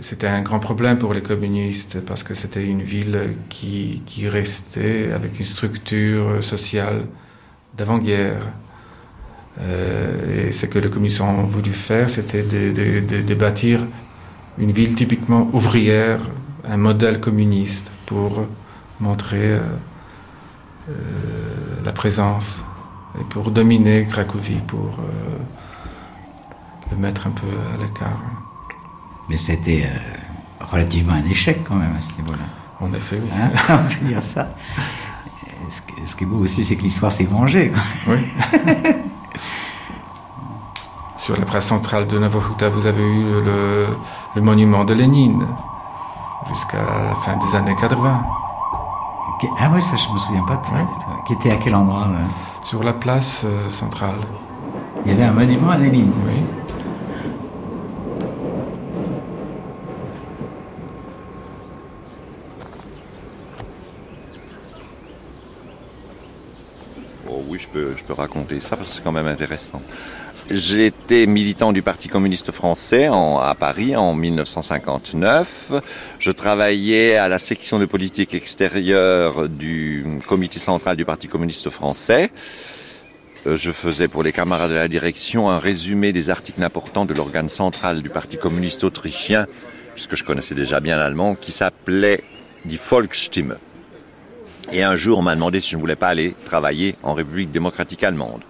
C'était 0.00 0.28
un 0.28 0.42
grand 0.42 0.60
problème 0.60 0.98
pour 0.98 1.14
les 1.14 1.22
communistes 1.22 2.00
parce 2.04 2.22
que 2.22 2.34
c'était 2.34 2.64
une 2.64 2.82
ville 2.82 3.34
qui, 3.48 4.02
restait 4.28 5.10
avec 5.12 5.38
une 5.38 5.44
structure 5.44 6.42
sociale 6.42 7.06
d'avant-guerre. 7.76 8.42
Euh, 9.60 10.48
et 10.48 10.52
ce 10.52 10.66
que 10.66 10.78
les 10.78 10.90
communistes 10.90 11.20
ont 11.20 11.44
voulu 11.44 11.72
faire, 11.72 12.08
c'était 12.08 12.42
de, 12.42 13.34
bâtir 13.34 13.86
une 14.58 14.72
ville 14.72 14.94
typiquement 14.94 15.48
ouvrière, 15.52 16.20
un 16.64 16.76
modèle 16.76 17.20
communiste 17.20 17.90
pour 18.06 18.46
montrer 19.00 19.52
euh, 19.54 19.60
euh, 20.88 20.92
la 21.84 21.92
présence 21.92 22.62
et 23.20 23.24
pour 23.24 23.50
dominer 23.50 24.06
Cracovie, 24.06 24.60
pour 24.66 24.96
euh, 24.98 25.38
le 26.90 26.96
mettre 26.96 27.26
un 27.26 27.30
peu 27.30 27.46
à 27.74 27.82
l'écart. 27.82 28.43
Mais 29.28 29.36
c'était 29.36 29.88
relativement 30.60 31.14
un 31.14 31.28
échec 31.28 31.64
quand 31.64 31.76
même 31.76 31.94
à 31.96 32.00
ce 32.00 32.10
niveau-là. 32.20 32.44
En 32.80 32.92
effet, 32.92 33.18
oui. 33.22 33.30
Hein 33.34 33.50
On 33.70 33.88
peut 33.88 34.06
dire 34.06 34.22
ça. 34.22 34.48
Ce 35.68 36.14
qui 36.16 36.24
est 36.24 36.26
beau 36.26 36.38
aussi, 36.38 36.64
c'est 36.64 36.76
que 36.76 36.82
l'histoire 36.82 37.12
s'est 37.12 37.24
vengée. 37.24 37.72
Oui. 38.06 38.18
Sur 41.16 41.38
la 41.38 41.46
place 41.46 41.66
centrale 41.68 42.06
de 42.06 42.18
Novohuta, 42.18 42.68
vous 42.68 42.86
avez 42.86 43.02
eu 43.02 43.42
le, 43.42 43.86
le 44.34 44.42
monument 44.42 44.84
de 44.84 44.92
Lénine 44.92 45.46
jusqu'à 46.50 46.82
la 47.02 47.14
fin 47.14 47.36
des 47.38 47.56
années 47.56 47.74
80. 47.80 48.22
Ah 49.58 49.70
oui, 49.72 49.82
ça, 49.82 49.96
je 49.96 50.12
me 50.12 50.18
souviens 50.18 50.44
pas 50.44 50.56
de 50.56 50.66
ça. 50.66 50.76
Qui 51.26 51.32
était 51.34 51.50
à 51.52 51.56
quel 51.56 51.74
endroit 51.74 52.08
Sur 52.62 52.82
la 52.82 52.92
place 52.92 53.44
euh, 53.44 53.70
centrale. 53.70 54.18
Il 55.04 55.12
y 55.12 55.14
avait 55.14 55.24
un 55.24 55.32
monument 55.32 55.70
à 55.70 55.78
Lénine 55.78 56.12
Oui. 56.24 56.43
Je 67.74 68.04
peux 68.04 68.14
raconter 68.14 68.60
ça 68.60 68.76
parce 68.76 68.90
que 68.90 68.94
c'est 68.96 69.02
quand 69.02 69.12
même 69.12 69.26
intéressant. 69.26 69.82
J'étais 70.50 71.24
militant 71.26 71.72
du 71.72 71.80
Parti 71.80 72.08
communiste 72.08 72.52
français 72.52 73.06
à 73.06 73.54
Paris 73.58 73.96
en 73.96 74.14
1959. 74.14 75.72
Je 76.18 76.30
travaillais 76.30 77.16
à 77.16 77.28
la 77.28 77.38
section 77.38 77.78
de 77.78 77.86
politique 77.86 78.34
extérieure 78.34 79.48
du 79.48 80.04
comité 80.26 80.58
central 80.58 80.98
du 80.98 81.06
Parti 81.06 81.28
communiste 81.28 81.70
français. 81.70 82.30
Euh, 83.46 83.56
Je 83.56 83.70
faisais 83.72 84.06
pour 84.06 84.22
les 84.22 84.32
camarades 84.32 84.70
de 84.70 84.74
la 84.74 84.88
direction 84.88 85.50
un 85.50 85.58
résumé 85.58 86.12
des 86.12 86.28
articles 86.28 86.62
importants 86.62 87.06
de 87.06 87.14
l'organe 87.14 87.48
central 87.48 88.02
du 88.02 88.10
Parti 88.10 88.36
communiste 88.36 88.84
autrichien, 88.84 89.46
puisque 89.94 90.14
je 90.14 90.24
connaissais 90.24 90.54
déjà 90.54 90.80
bien 90.80 90.98
l'allemand, 90.98 91.36
qui 91.36 91.52
s'appelait 91.52 92.22
Die 92.66 92.78
Volksstimme. 92.78 93.56
Et 94.72 94.82
un 94.82 94.96
jour, 94.96 95.18
on 95.18 95.22
m'a 95.22 95.34
demandé 95.34 95.60
si 95.60 95.70
je 95.70 95.76
ne 95.76 95.80
voulais 95.80 95.96
pas 95.96 96.08
aller 96.08 96.34
travailler 96.46 96.96
en 97.02 97.14
République 97.14 97.52
démocratique 97.52 98.02
allemande. 98.02 98.42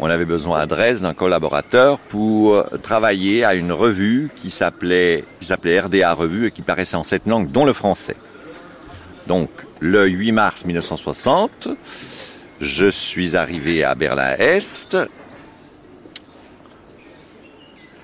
On 0.00 0.08
avait 0.08 0.24
besoin 0.24 0.60
à 0.60 0.66
Dresde 0.66 1.02
d'un 1.02 1.14
collaborateur 1.14 1.98
pour 1.98 2.64
travailler 2.82 3.44
à 3.44 3.54
une 3.54 3.72
revue 3.72 4.30
qui 4.36 4.50
s'appelait, 4.50 5.24
qui 5.40 5.46
s'appelait 5.46 5.80
RDA 5.80 6.12
Revue 6.14 6.46
et 6.46 6.50
qui 6.52 6.62
paraissait 6.62 6.96
en 6.96 7.02
sept 7.02 7.26
langues, 7.26 7.50
dont 7.50 7.64
le 7.64 7.72
français. 7.72 8.16
Donc, 9.26 9.50
le 9.80 10.06
8 10.06 10.32
mars 10.32 10.64
1960, 10.64 11.68
je 12.60 12.86
suis 12.86 13.36
arrivé 13.36 13.84
à 13.84 13.94
Berlin-Est. 13.94 14.96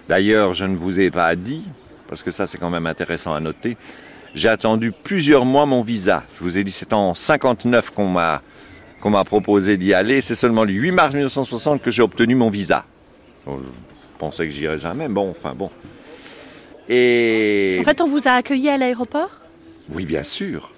D'ailleurs, 0.09 0.53
je 0.53 0.65
ne 0.65 0.77
vous 0.77 1.01
ai 1.01 1.11
pas 1.11 1.35
dit, 1.35 1.63
parce 2.09 2.23
que 2.23 2.31
ça 2.31 2.47
c'est 2.47 2.59
quand 2.59 2.71
même 2.71 2.87
intéressant 2.87 3.35
à 3.35 3.41
noter, 3.41 3.77
j'ai 4.35 4.49
attendu 4.49 4.93
plusieurs 4.93 5.45
mois 5.45 5.67
mon 5.67 5.83
visa. 5.83 6.25
Je 6.39 6.45
vous 6.45 6.59
ai 6.59 6.65
dit, 6.65 6.73
c'est 6.73 6.93
en 6.93 7.15
59 7.15 7.91
qu'on 7.91 8.09
m'a 8.09 8.43
qu'on 9.01 9.11
m'a 9.11 9.25
proposé 9.25 9.77
d'y 9.77 9.93
aller. 9.93 10.21
C'est 10.23 10.35
seulement 10.35 10.65
le 10.65 10.73
8 10.73 10.91
mars 10.93 11.13
1960 11.13 11.83
que 11.83 11.91
j'ai 11.91 12.03
obtenu 12.03 12.35
mon 12.35 12.49
visa. 12.49 12.87
Bon, 13.45 13.59
je 13.59 14.19
pensais 14.19 14.47
que 14.47 14.51
j'irais 14.51 14.79
jamais. 14.79 15.09
Bon, 15.09 15.31
enfin 15.31 15.55
bon. 15.55 15.71
Et 16.89 17.77
En 17.81 17.85
fait, 17.85 18.01
on 18.01 18.07
vous 18.07 18.27
a 18.29 18.33
accueilli 18.33 18.69
à 18.69 18.79
l'aéroport? 18.79 19.31
Oui, 19.91 20.07
bien 20.07 20.23
sûr. 20.23 20.73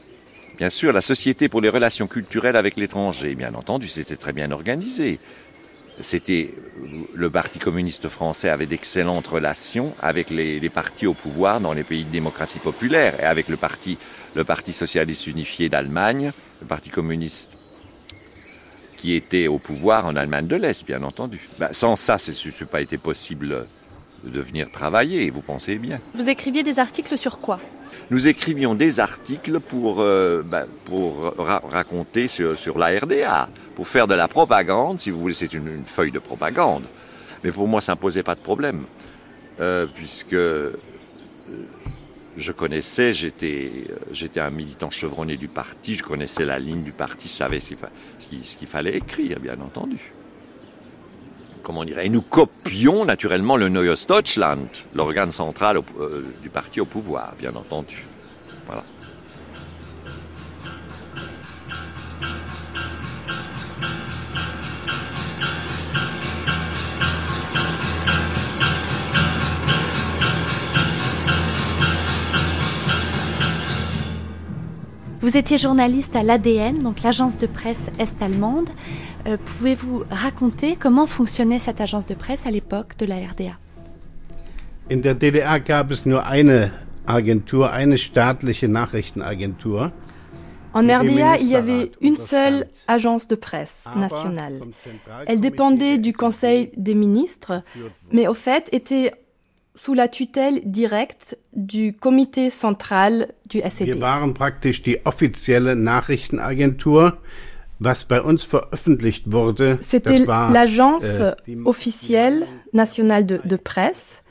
Bien 0.59 0.71
sûr, 0.71 0.93
la 0.93 1.03
Société 1.03 1.49
pour 1.49 1.61
les 1.61 1.69
relations 1.69 2.07
culturelles 2.07 2.57
avec 2.57 2.77
l'étranger, 2.77 3.35
bien 3.35 3.55
entendu, 3.55 3.89
c'était 3.89 4.17
très 4.17 4.33
bien 4.33 4.51
organisé. 4.51 5.21
C'était 6.00 6.55
le 7.15 7.31
Parti 7.31 7.59
communiste 7.59 8.09
français 8.09 8.50
avait 8.50 8.67
d'excellentes 8.67 9.26
relations 9.26 9.95
avec 10.00 10.31
les, 10.31 10.69
partis 10.69 11.07
au 11.07 11.15
pouvoir 11.15 11.61
dans 11.61 11.73
les 11.73 11.85
pays 11.85 12.05
de 12.05 12.11
démocratie 12.11 12.59
populaire 12.59 13.19
et 13.21 13.25
avec 13.25 13.49
le 13.49 13.57
parti, 13.57 13.97
le 14.35 14.45
parti 14.45 14.73
socialiste 14.73 15.26
unifié 15.26 15.69
d'Allemagne, 15.69 16.33
le 16.61 16.67
Parti 16.67 16.91
communiste 16.91 17.50
qui 18.97 19.15
était 19.15 19.47
au 19.47 19.59
pouvoir 19.59 20.07
en 20.07 20.17
Allemagne 20.17 20.47
de 20.47 20.57
l'Est, 20.57 20.87
bien 20.87 21.03
entendu. 21.03 21.49
Ben, 21.59 21.69
sans 21.73 21.97
ça, 21.97 22.19
ce 22.19 22.31
n'est 22.31 22.67
pas 22.67 22.81
été 22.81 22.97
possible 22.97 23.67
de 24.25 24.41
venir 24.41 24.71
travailler, 24.71 25.31
vous 25.31 25.43
pensez 25.43 25.76
bien. 25.76 26.00
Vous 26.15 26.29
écriviez 26.29 26.62
des 26.62 26.79
articles 26.79 27.17
sur 27.17 27.38
quoi? 27.38 27.61
Nous 28.11 28.29
écrivions 28.29 28.75
des 28.75 29.01
articles 29.01 29.61
pour, 29.61 30.01
euh, 30.01 30.43
ben, 30.43 30.67
pour 30.85 31.35
ra 31.39 31.61
raconter 31.69 32.29
sur, 32.29 32.59
sur, 32.59 32.79
la 32.79 32.99
RDA, 32.99 33.49
pour 33.75 33.89
faire 33.89 34.07
de 34.07 34.15
la 34.15 34.29
propagande, 34.29 34.99
si 35.01 35.11
vous 35.11 35.21
voulez, 35.21 35.35
c'est 35.35 35.53
une, 35.53 35.85
feuille 35.85 36.13
de 36.13 36.19
propagande. 36.19 36.85
Mais 37.43 37.51
pour 37.51 37.67
moi, 37.69 37.81
ça 37.81 37.93
ne 37.93 37.99
posait 37.99 38.23
pas 38.23 38.35
de 38.35 38.41
problème, 38.41 38.85
euh, 39.61 39.87
puisque 39.95 40.35
euh, 40.35 40.73
je 42.37 42.53
connaissais, 42.53 43.13
j'étais 43.13 44.41
un 44.41 44.51
militant 44.51 44.91
chevronné 44.91 45.37
du 45.37 45.49
parti, 45.49 45.95
je 45.95 46.03
connaissais 46.03 46.45
la 46.45 46.59
ligne 46.59 46.83
du 46.83 46.93
parti, 46.93 47.29
je 47.29 47.33
savais 47.33 47.61
ce 47.61 47.75
qu'il 48.29 48.41
qu 48.41 48.67
fallait 48.67 48.97
écrire, 48.97 49.41
bien 49.41 49.59
entendu. 49.61 50.13
Comment 51.66 51.85
dire 51.85 51.99
Et 51.99 52.08
nous 52.08 52.23
copions 52.23 53.04
naturellement 53.04 53.56
le 53.56 53.68
Neues 53.68 54.06
Deutschland, 54.06 54.68
l'organe 54.94 55.32
central 55.32 55.80
euh, 55.99 56.25
du 56.40 56.49
parti 56.49 56.80
au 56.80 56.87
pouvoir, 56.87 57.35
bien 57.40 57.56
entendu. 57.56 58.04
Voilà. 58.66 58.85
Vous 75.20 75.37
étiez 75.37 75.58
journaliste 75.58 76.14
à 76.14 76.23
l'ADN, 76.23 76.85
donc 76.85 77.02
l'agence 77.02 77.37
de 77.37 77.49
presse 77.49 77.90
est-allemande. 77.99 78.70
Euh, 79.26 79.37
Pouvez-vous 79.59 80.04
raconter 80.11 80.76
comment 80.76 81.06
fonctionnait 81.06 81.59
cette 81.59 81.80
agence 81.80 82.06
de 82.06 82.14
presse 82.14 82.47
à 82.47 82.50
l'époque 82.50 82.97
de 82.99 83.06
la 83.06 83.16
RDA 83.16 83.59
In 84.90 84.99
der 84.99 85.14
DDR 85.16 85.59
gab 85.59 85.90
es 85.90 86.06
nur 86.06 86.25
eine 86.25 86.71
Agentur, 87.06 87.73
eine 87.73 87.99
staatliche 87.99 88.68
Nachrichtenagentur. 88.68 89.90
En 90.75 90.83
RDA, 90.83 91.38
il 91.40 91.49
y 91.49 91.56
avait 91.56 91.90
une 92.00 92.16
seule 92.16 92.66
agence 92.87 93.26
de 93.26 93.35
presse 93.35 93.85
nationale. 93.97 94.61
Elle 95.26 95.40
dépendait 95.40 95.99
du 95.99 96.12
Conseil 96.12 96.71
des 96.76 96.95
ministres, 96.95 97.62
mais 98.12 98.28
au 98.28 98.35
fait 98.35 98.68
était 98.73 99.11
sous 99.75 99.95
la 99.95 100.09
tutelle 100.09 100.61
directe 100.64 101.37
du 101.54 101.95
Comité 101.95 102.50
central 102.50 103.28
du 103.49 103.61
SED. 103.61 103.95
Wir 103.95 104.00
waren 104.00 104.35
praktisch 104.35 104.83
die 104.83 104.99
offizielle 105.04 105.75
Nachrichtenagentur. 105.75 107.16
C'était 109.80 110.18
l'agence 110.26 111.04
äh, 111.04 111.33
officielle 111.64 112.47
nationale 112.73 113.26
de, 113.26 113.40
de, 113.45 113.56
presse. 113.56 114.23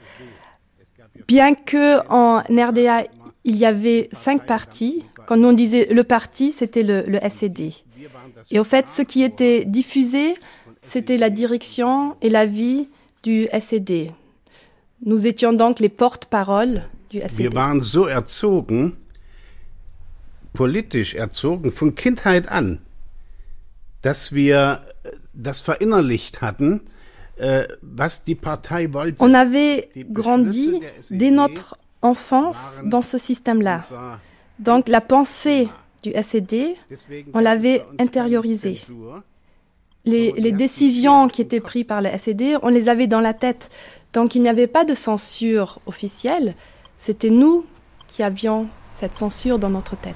Bien 1.27 1.53
que 1.53 1.99
en 2.09 2.39
RDA 2.39 3.03
il 3.43 3.57
y 3.57 3.65
avait 3.65 4.09
cinq 4.11 4.45
partis, 4.47 5.03
quand 5.27 5.39
on 5.43 5.53
disait 5.53 5.87
le 5.91 6.03
parti, 6.03 6.51
c'était 6.51 6.83
le, 6.83 7.03
le 7.07 7.19
SED. 7.29 7.71
Et 8.51 8.59
au 8.59 8.63
fait, 8.63 8.89
ce 8.89 9.03
qui 9.03 9.23
était 9.23 9.65
diffusé, 9.65 10.33
c'était 10.81 11.17
la 11.17 11.29
direction 11.29 12.15
et 12.21 12.29
l'avis 12.29 12.87
du 13.23 13.47
SED. 13.59 14.11
Nous 15.03 15.27
étions 15.27 15.53
donc 15.53 15.79
les 15.79 15.89
porte-paroles 15.89 16.83
du 17.11 17.19
SED. 17.19 17.37
Wir 17.37 17.53
waren 17.53 17.81
so 17.81 18.07
erzogen, 18.07 18.93
politisch 20.53 21.15
erzogen, 21.15 21.71
von 21.71 21.93
Kindheit 21.93 22.49
an, 22.49 22.79
dass 24.05 24.31
wir 24.33 24.81
das 25.33 25.61
verinnerlicht 25.61 26.41
hatten, 26.41 26.81
äh, 27.37 27.63
was 27.81 28.23
die 28.23 28.35
Partei 28.35 28.93
wollte. 28.93 29.23
On 29.23 29.33
avait 29.33 29.89
grandi 30.13 30.79
dès 31.09 31.31
notre 31.31 31.75
enfance 32.01 32.83
dans 32.85 33.01
ce 33.01 33.17
système-là. 33.17 33.81
Donc 34.59 34.87
la 34.87 35.01
pensée 35.01 35.69
du 36.03 36.11
SED, 36.11 36.75
on 37.33 37.39
l'avait 37.39 37.83
intériorisée. 37.97 38.79
Les, 40.05 40.33
les, 40.33 40.51
décisions 40.51 41.27
qui 41.27 41.41
étaient 41.41 41.59
prises 41.59 41.85
par 41.85 41.99
le 41.99 42.09
SED, 42.15 42.59
on 42.61 42.69
les 42.69 42.89
avait 42.89 43.07
dans 43.07 43.21
la 43.21 43.33
tête. 43.33 43.71
Donc 44.13 44.35
il 44.35 44.43
n'y 44.43 44.49
avait 44.49 44.67
pas 44.67 44.85
de 44.85 44.93
censure 44.93 45.79
officielle, 45.87 46.53
c'était 46.99 47.31
nous 47.31 47.65
qui 48.07 48.21
avions 48.21 48.67
cette 48.91 49.15
censure 49.15 49.57
dans 49.57 49.71
notre 49.71 49.95
tête. 49.97 50.15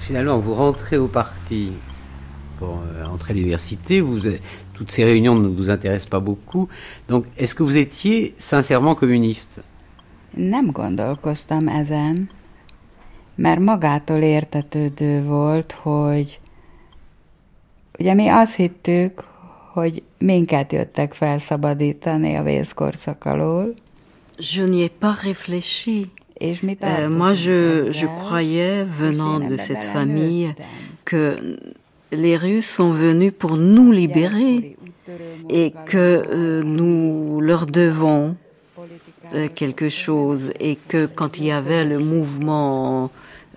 Finalement, 0.00 0.38
vous 0.38 0.54
rentrez 0.54 0.96
au 0.96 1.08
parti 1.08 1.72
pour 2.58 2.78
euh, 2.78 3.04
entrer 3.04 3.32
à 3.32 3.36
l'université, 3.36 4.00
vous, 4.00 4.20
toutes 4.72 4.90
ces 4.90 5.04
réunions 5.04 5.34
ne 5.34 5.48
vous 5.48 5.70
intéressent 5.70 6.10
pas 6.10 6.20
beaucoup. 6.20 6.68
Donc, 7.08 7.24
est-ce 7.36 7.54
que 7.54 7.62
vous 7.62 7.76
étiez 7.76 8.34
sincèrement 8.38 8.94
communiste? 8.94 9.62
Nem 10.34 10.70
gondolkoztam 10.70 11.68
ezen, 11.68 12.30
mert 13.34 13.60
magától 13.60 14.22
értetődő 14.22 15.22
volt, 15.22 15.72
hogy 15.72 16.40
ugye 17.98 18.14
mi 18.14 18.28
azt 18.28 18.54
hittük, 18.54 19.24
hogy 19.72 20.02
minket 20.18 20.72
jöttek 20.72 21.14
felszabadítani 21.14 22.34
a 22.34 22.42
vészkorszak 22.42 23.24
alól. 23.24 23.74
Je 24.38 24.66
n'y 24.66 24.80
ai 24.80 24.90
pas 24.98 25.22
réfléchi. 25.22 26.10
Euh, 26.38 27.08
moi, 27.08 27.32
je, 27.32 27.90
je 27.92 28.06
croyais, 28.06 28.84
venant 28.98 29.40
de 29.40 29.56
cette 29.56 29.82
famille, 29.82 30.54
que 31.04 31.56
les 32.16 32.36
Russes 32.36 32.68
sont 32.68 32.90
venus 32.90 33.32
pour 33.38 33.56
nous 33.56 33.92
libérer 33.92 34.76
et 35.50 35.72
que 35.86 35.96
euh, 35.96 36.62
nous 36.62 37.40
leur 37.40 37.66
devons 37.66 38.36
euh, 39.34 39.48
quelque 39.54 39.88
chose 39.88 40.52
et 40.58 40.76
que 40.76 41.06
quand 41.06 41.38
il 41.38 41.44
y 41.44 41.52
avait 41.52 41.84
le 41.84 41.98
mouvement 41.98 43.10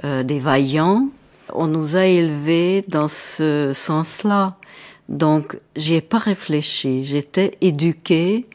euh, 0.03 0.23
des 0.23 0.39
vaillants, 0.39 1.09
on 1.53 1.67
nous 1.67 1.95
a 1.95 2.05
élevés 2.05 2.83
dans 2.87 3.07
ce 3.07 3.71
sens-là. 3.73 4.55
Donc, 5.07 5.57
j'y 5.75 5.95
ai 5.95 6.01
pas 6.01 6.19
réfléchi. 6.19 7.03
J'étais 7.03 7.57
éduquée 7.61 8.45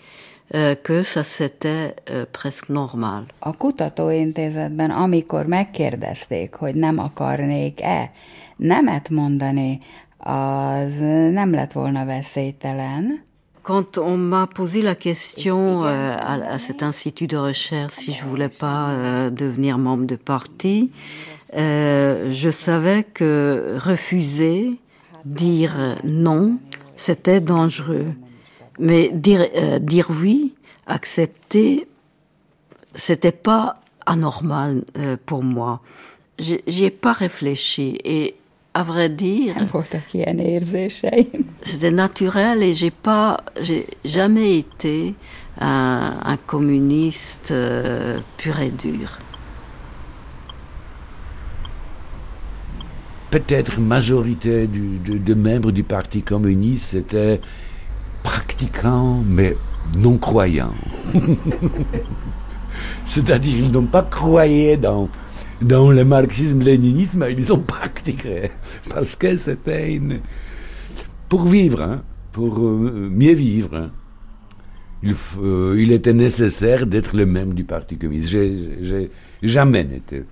que 0.84 1.02
ça 1.02 1.25
c'était 1.25 1.96
presque 2.30 2.68
normal. 2.68 3.25
A 3.38 3.56
kutatóintézetben, 3.56 4.90
amikor 4.90 5.46
megkérdezték, 5.46 6.54
hogy 6.54 6.75
nem 6.75 6.99
akarnék-e 6.99 8.11
nemet 8.56 9.08
mondani, 9.08 9.78
az 10.18 10.99
nem 11.32 11.50
lett 11.52 11.73
volna 11.73 12.04
veszélytelen. 12.04 13.23
Quand 13.62 13.96
on 13.96 14.18
m'a 14.18 14.46
posé 14.46 14.82
la 14.82 14.94
question 14.94 15.87
euh, 15.87 16.14
à, 16.18 16.34
à, 16.52 16.58
cet 16.58 16.82
institut 16.82 17.26
de 17.26 17.38
recherche 17.38 17.94
si 17.94 18.12
je 18.12 18.23
voulais 18.25 18.50
pas 18.50 18.90
euh, 18.90 19.30
devenir 19.30 19.78
membre 19.78 20.04
de 20.04 20.16
parti, 20.16 20.90
euh, 21.56 22.30
je 22.30 22.50
savais 22.50 23.04
que 23.04 23.78
refuser, 23.78 24.78
dire 25.25 25.96
non, 26.04 26.58
c'était 26.96 27.40
dangereux. 27.40 28.12
Mais 28.78 29.08
dire, 29.08 29.46
dire 29.80 30.08
oui, 30.11 30.52
accepter, 30.87 31.87
c'était 32.94 33.32
pas 33.32 33.80
anormal 34.04 34.84
pour 35.25 35.42
moi. 35.42 35.80
J'y 36.38 36.84
ai 36.84 36.90
pas 36.90 37.12
réfléchi 37.12 37.96
et 38.04 38.34
à 38.75 38.83
vrai 38.83 39.09
dire, 39.09 39.54
c'était 41.62 41.90
naturel 41.93 42.62
et 42.62 42.75
j'ai 42.75 42.90
pas, 42.90 43.37
j'ai 43.61 43.87
jamais 44.04 44.59
été 44.59 45.14
un, 45.61 46.14
un 46.25 46.37
communiste 46.37 47.52
euh, 47.52 48.19
pur 48.37 48.59
et 48.59 48.73
dur. 48.73 49.21
Peut-être 53.31 53.81
majorité 53.81 54.66
du, 54.66 54.99
de, 54.99 55.19
de, 55.19 55.35
membres 55.35 55.71
du 55.71 55.85
Parti 55.85 56.23
communiste 56.23 56.90
c'était 56.90 57.40
pratiquants 58.25 59.23
mais 59.25 59.57
non 59.97 60.19
croyants. 60.19 60.75
C'est-à-dire 63.07 63.57
ils 63.59 63.71
n'ont 63.71 63.87
pas 63.87 64.02
croyé 64.02 64.76
dans 64.76 65.09
dans 65.61 65.90
le 65.90 66.04
marxisme-léninisme, 66.04 67.26
ils 67.31 67.52
ont 67.52 67.61
Parce 68.90 69.16
que 69.16 69.37
c'était 69.37 69.94
une... 69.94 70.20
Pour 71.28 71.46
vivre, 71.46 71.82
hein, 71.82 72.02
pour 72.32 72.58
euh, 72.58 73.08
mieux 73.11 73.34
vivre. 73.34 73.76
Hein. 73.76 73.90
Il, 75.02 75.14
euh, 75.40 75.76
il, 75.78 75.92
était 75.92 76.12
nécessaire 76.12 76.87
d'être 76.87 77.16
le 77.16 77.26
membre 77.26 77.54
du 77.54 77.64
Parti 77.64 77.96
communiste. 77.96 78.30
J'ai 78.80 79.11
jamais 79.42 79.80
été 79.80 80.25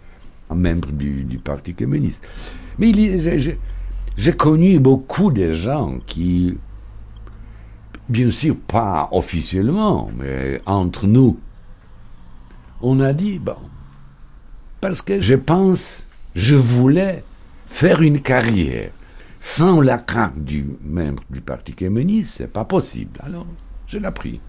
un 0.50 0.54
membre 0.54 0.92
du, 0.92 1.24
du 1.24 1.38
Parti 1.38 1.74
communiste. 1.74 2.26
Mais 2.78 2.92
j'ai 4.16 4.32
connu 4.32 4.78
beaucoup 4.78 5.30
de 5.30 5.52
gens 5.52 5.98
qui, 6.06 6.56
bien 8.08 8.30
sûr 8.30 8.56
pas 8.56 9.08
officiellement, 9.12 10.10
mais 10.16 10.60
entre 10.66 11.06
nous, 11.06 11.38
on 12.80 13.00
a 13.00 13.12
dit, 13.12 13.38
bon, 13.38 13.56
parce 14.80 15.02
que 15.02 15.20
je 15.20 15.34
pense, 15.34 16.06
je 16.34 16.56
voulais 16.56 17.24
faire 17.72 18.02
une 18.02 18.20
carrière 18.20 18.90
sans 19.40 19.80
la 19.80 19.98
crainte 19.98 20.44
du 20.44 20.64
membre 20.84 21.24
du 21.30 21.40
Parti 21.40 21.72
communiste, 21.72 22.36
c'est 22.38 22.52
pas 22.52 22.64
possible. 22.64 23.18
Alors, 23.24 23.46
je 23.88 23.98
l'ai 23.98 24.10
pris. 24.12 24.40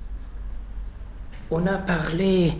On 1.49 1.65
a 1.65 1.77
parlé 1.77 2.53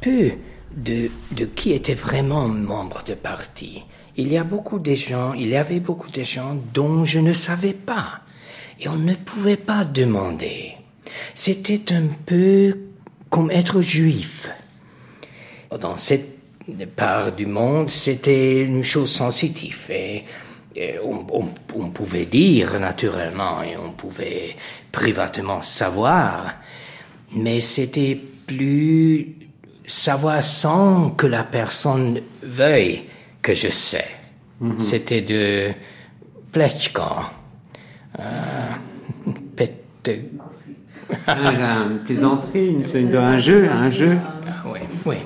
peu 0.00 0.32
de, 0.76 1.10
de 1.32 1.44
qui 1.46 1.72
était 1.72 1.94
vraiment 1.94 2.46
membre 2.46 3.02
de 3.04 3.14
parti. 3.14 3.82
Il 4.16 4.28
y 4.28 4.36
a 4.36 4.44
beaucoup 4.44 4.78
de 4.78 4.94
gens, 4.94 5.32
il 5.32 5.48
y 5.48 5.56
avait 5.56 5.80
beaucoup 5.80 6.10
de 6.10 6.22
gens 6.22 6.56
dont 6.72 7.04
je 7.04 7.18
ne 7.18 7.32
savais 7.32 7.72
pas. 7.72 8.20
Et 8.78 8.88
on 8.88 8.96
ne 8.96 9.14
pouvait 9.14 9.56
pas 9.56 9.84
demander. 9.84 10.74
C'était 11.34 11.92
un 11.92 12.06
peu 12.26 12.78
comme 13.30 13.50
être 13.50 13.80
juif. 13.80 14.48
Dans 15.80 15.96
cette 15.96 16.33
part 16.96 17.32
du 17.32 17.46
monde, 17.46 17.90
c'était 17.90 18.62
une 18.62 18.82
chose 18.82 19.10
sensitive. 19.10 19.90
Et, 19.90 20.24
on, 21.04 21.88
pouvait 21.90 22.26
dire 22.26 22.80
naturellement 22.80 23.62
et 23.62 23.76
on 23.76 23.92
pouvait 23.92 24.56
privatement 24.90 25.62
savoir, 25.62 26.54
mais 27.32 27.60
c'était 27.60 28.18
plus 28.46 29.36
savoir 29.86 30.42
sans 30.42 31.10
que 31.10 31.28
la 31.28 31.44
personne 31.44 32.20
veuille 32.42 33.04
que 33.40 33.54
je 33.54 33.68
sais. 33.68 34.08
Mhm. 34.60 34.78
C'était 34.78 35.20
de 35.20 35.70
plechkan. 36.50 37.24
Euh, 38.18 38.70
une 41.28 41.98
plaisanterie, 42.04 42.76
un 43.16 43.38
jeu, 43.38 43.68
un 43.68 43.90
jeu. 43.90 44.18
Ah, 44.46 44.62
oui, 44.66 44.80
oui. 45.06 45.16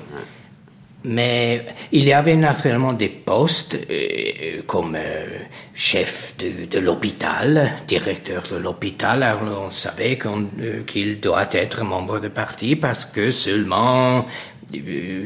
Mais 1.10 1.64
il 1.90 2.04
y 2.04 2.12
avait 2.12 2.36
naturellement 2.36 2.92
des 2.92 3.08
postes 3.08 3.78
euh, 3.90 4.60
comme 4.66 4.94
euh, 4.94 5.38
chef 5.74 6.36
de, 6.36 6.78
l'hôpital, 6.78 7.72
directeur 7.88 8.42
de 8.52 8.56
l'hôpital. 8.56 9.38
On 9.42 9.70
savait 9.70 10.18
euh, 10.26 10.82
qu'il 10.86 11.18
doit 11.18 11.48
être 11.52 11.82
membre 11.82 12.20
de 12.20 12.28
parti 12.28 12.76
parce 12.76 13.06
que 13.06 13.30
seulement 13.30 14.26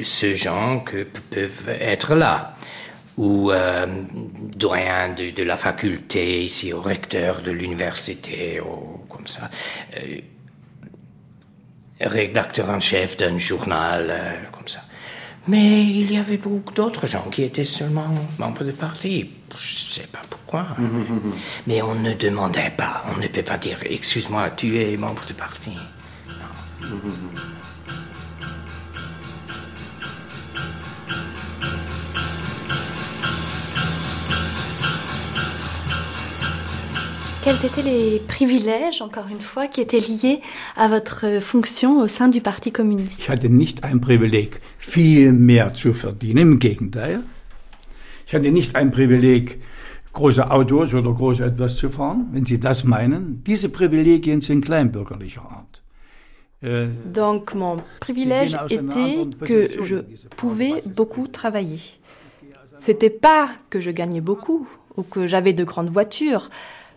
ces 0.04 0.36
gens 0.36 0.78
que 0.78 1.02
peuvent 1.02 1.76
être 1.80 2.14
là. 2.14 2.54
Ou 3.18 3.52
doyen 4.56 5.10
de, 5.10 5.30
de, 5.30 5.42
la 5.42 5.56
faculté 5.58 6.44
ici, 6.44 6.72
au 6.72 6.80
recteur 6.80 7.42
de 7.42 7.50
l'université, 7.50 8.58
ou 8.60 9.04
comme 9.08 9.26
ça. 9.26 9.50
rédacteur 12.00 12.70
en 12.70 12.80
chef 12.80 13.18
d'un 13.18 13.36
journal, 13.36 14.48
comme 14.50 14.66
ça. 14.66 14.80
Mais 15.48 15.82
il 15.82 16.12
y 16.12 16.18
avait 16.18 16.36
beaucoup 16.36 16.72
d'autres 16.72 17.06
gens 17.06 17.28
qui 17.30 17.42
étaient 17.42 17.64
seulement 17.64 18.08
membres 18.38 18.64
du 18.64 18.72
parti. 18.72 19.30
Je 19.50 19.74
ne 19.74 19.90
sais 19.92 20.06
pas 20.10 20.22
pourquoi. 20.30 20.68
Mais 21.66 21.82
on 21.82 21.94
ne 21.96 22.14
demandait 22.14 22.72
pas. 22.76 23.02
On 23.14 23.20
ne 23.20 23.26
peut 23.26 23.42
pas 23.42 23.58
dire 23.58 23.78
Excuse-moi, 23.84 24.50
tu 24.50 24.78
es 24.80 24.96
membre 24.96 25.24
du 25.26 25.34
parti. 25.34 25.70
Non. 26.80 26.86
Quels 37.42 37.64
étaient 37.66 37.82
les 37.82 38.20
privilèges, 38.20 39.02
encore 39.02 39.26
une 39.28 39.40
fois, 39.40 39.66
qui 39.66 39.80
étaient 39.80 39.98
liés 39.98 40.40
à 40.76 40.86
votre 40.86 41.40
fonction 41.40 42.00
au 42.00 42.06
sein 42.06 42.28
du 42.28 42.40
Parti 42.40 42.70
communiste? 42.70 43.20
Ich 43.20 43.28
hatte 43.28 43.48
nicht 43.50 43.82
ein 43.82 44.00
Privileg, 44.00 44.60
viel 44.78 45.32
mehr 45.32 45.74
zu 45.74 45.92
verdienen, 45.92 46.38
im 46.38 46.58
Gegenteil. 46.60 47.22
Ich 48.28 48.34
hatte 48.34 48.52
nicht 48.52 48.76
ein 48.76 48.92
Privileg, 48.92 49.58
große 50.12 50.52
Autos 50.52 50.94
oder 50.94 51.12
groß 51.12 51.40
etwas 51.40 51.74
zu 51.74 51.88
fahren, 51.90 52.28
wenn 52.30 52.46
Sie 52.46 52.60
das 52.60 52.84
meinen. 52.84 53.42
Diese 53.44 53.68
Privilegien 53.68 54.40
sind 54.40 54.64
kleinbürgerlicher 54.64 55.42
Art. 55.42 55.82
Euh, 56.62 56.90
Donc 57.12 57.54
mon 57.54 57.78
privilège 57.98 58.56
était 58.70 59.26
que 59.44 59.66
je 59.82 59.96
pouvais 60.36 60.80
beaucoup 60.94 61.26
travailler. 61.26 61.80
C'était 62.78 63.10
pas 63.10 63.48
que 63.68 63.80
je 63.80 63.90
gagnais 63.90 64.20
beaucoup 64.20 64.68
ou 64.96 65.02
que 65.02 65.26
j'avais 65.26 65.54
de 65.54 65.64
grandes 65.64 65.90
voitures. 65.90 66.50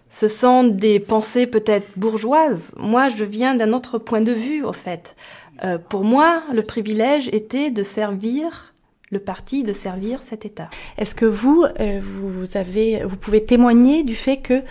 Ce 0.09 0.27
sont 0.27 0.63
des 0.63 0.99
pensées 0.99 1.47
peut-être 1.47 1.87
bourgeoises. 1.97 2.73
Moi, 2.77 3.09
je 3.09 3.23
viens 3.23 3.55
d'un 3.55 3.73
autre 3.73 3.97
point 3.97 4.21
de 4.21 4.31
vue, 4.31 4.63
au 4.63 4.73
fait. 4.73 5.15
Euh, 5.63 5.77
pour 5.77 6.03
moi, 6.03 6.43
le 6.53 6.63
privilège 6.63 7.29
était 7.29 7.71
de 7.71 7.83
servir 7.83 8.73
le 9.11 9.19
parti, 9.19 9.63
de 9.63 9.73
servir 9.73 10.23
cet 10.23 10.45
État. 10.45 10.69
Est-ce 10.97 11.15
que 11.15 11.25
vous, 11.25 11.65
euh, 11.79 11.99
vous 12.01 12.57
avez, 12.57 13.03
vous 13.03 13.17
pouvez 13.17 13.45
témoigner 13.45 14.03
du 14.03 14.15
fait 14.15 14.37
que, 14.37 14.63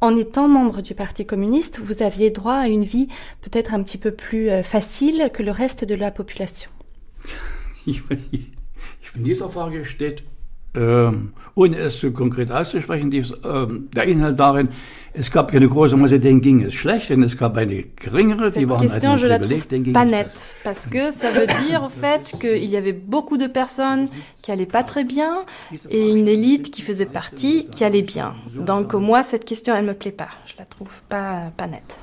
en 0.00 0.16
étant 0.16 0.48
membre 0.48 0.82
du 0.82 0.94
Parti 0.94 1.24
communiste, 1.24 1.78
vous 1.80 2.02
aviez 2.02 2.30
droit 2.30 2.54
à 2.54 2.68
une 2.68 2.84
vie 2.84 3.08
peut-être 3.40 3.72
un 3.72 3.82
petit 3.82 3.98
peu 3.98 4.10
plus 4.10 4.50
euh, 4.50 4.62
facile 4.62 5.30
que 5.32 5.42
le 5.42 5.50
reste 5.50 5.84
de 5.84 5.94
la 5.94 6.10
population? 6.10 6.70
Ähm, 10.76 11.32
ohne 11.54 11.76
es 11.76 12.00
so 12.00 12.10
konkret 12.10 12.50
auszusprechen, 12.50 13.08
dies, 13.08 13.32
ähm, 13.44 13.88
der 13.94 14.04
Inhalt 14.04 14.40
darin, 14.40 14.70
es 15.12 15.30
gab 15.30 15.54
eine 15.54 15.68
große 15.68 15.96
Masse, 15.96 16.18
denen 16.18 16.40
ging 16.40 16.62
es 16.64 16.74
schlecht, 16.74 17.12
und 17.12 17.22
es 17.22 17.36
gab 17.36 17.56
eine 17.56 17.84
geringere, 17.94 18.50
die 18.50 18.68
waren 18.68 18.80
question, 18.80 19.16
je 19.16 19.28
la 19.28 19.38
trouve 19.38 19.64
pas 19.92 20.04
nette, 20.04 20.56
parce 20.64 20.88
que 20.88 21.12
ça 21.12 21.30
veut 21.30 21.46
dire, 21.68 21.84
au 21.84 21.88
fait, 21.88 22.34
qu'il 22.40 22.64
y 22.64 22.76
avait 22.76 22.92
beaucoup 22.92 23.36
de 23.36 23.46
personnes 23.46 24.08
qui 24.42 24.50
allaient 24.50 24.66
pas 24.66 24.82
très 24.82 25.04
bien, 25.04 25.42
et 25.90 26.10
une 26.10 26.26
élite 26.26 26.72
qui 26.72 26.82
faisait 26.82 27.06
partie, 27.06 27.66
qui 27.70 27.84
allait 27.84 28.02
bien. 28.02 28.34
Donc, 28.56 28.94
moi, 28.94 29.22
cette 29.22 29.44
question, 29.44 29.76
elle 29.76 29.86
me 29.86 29.94
plaît 29.94 30.10
pas. 30.10 30.30
Je 30.46 30.54
la 30.58 30.64
trouve 30.64 31.02
pas, 31.08 31.52
pas 31.56 31.68
nette. 31.68 31.96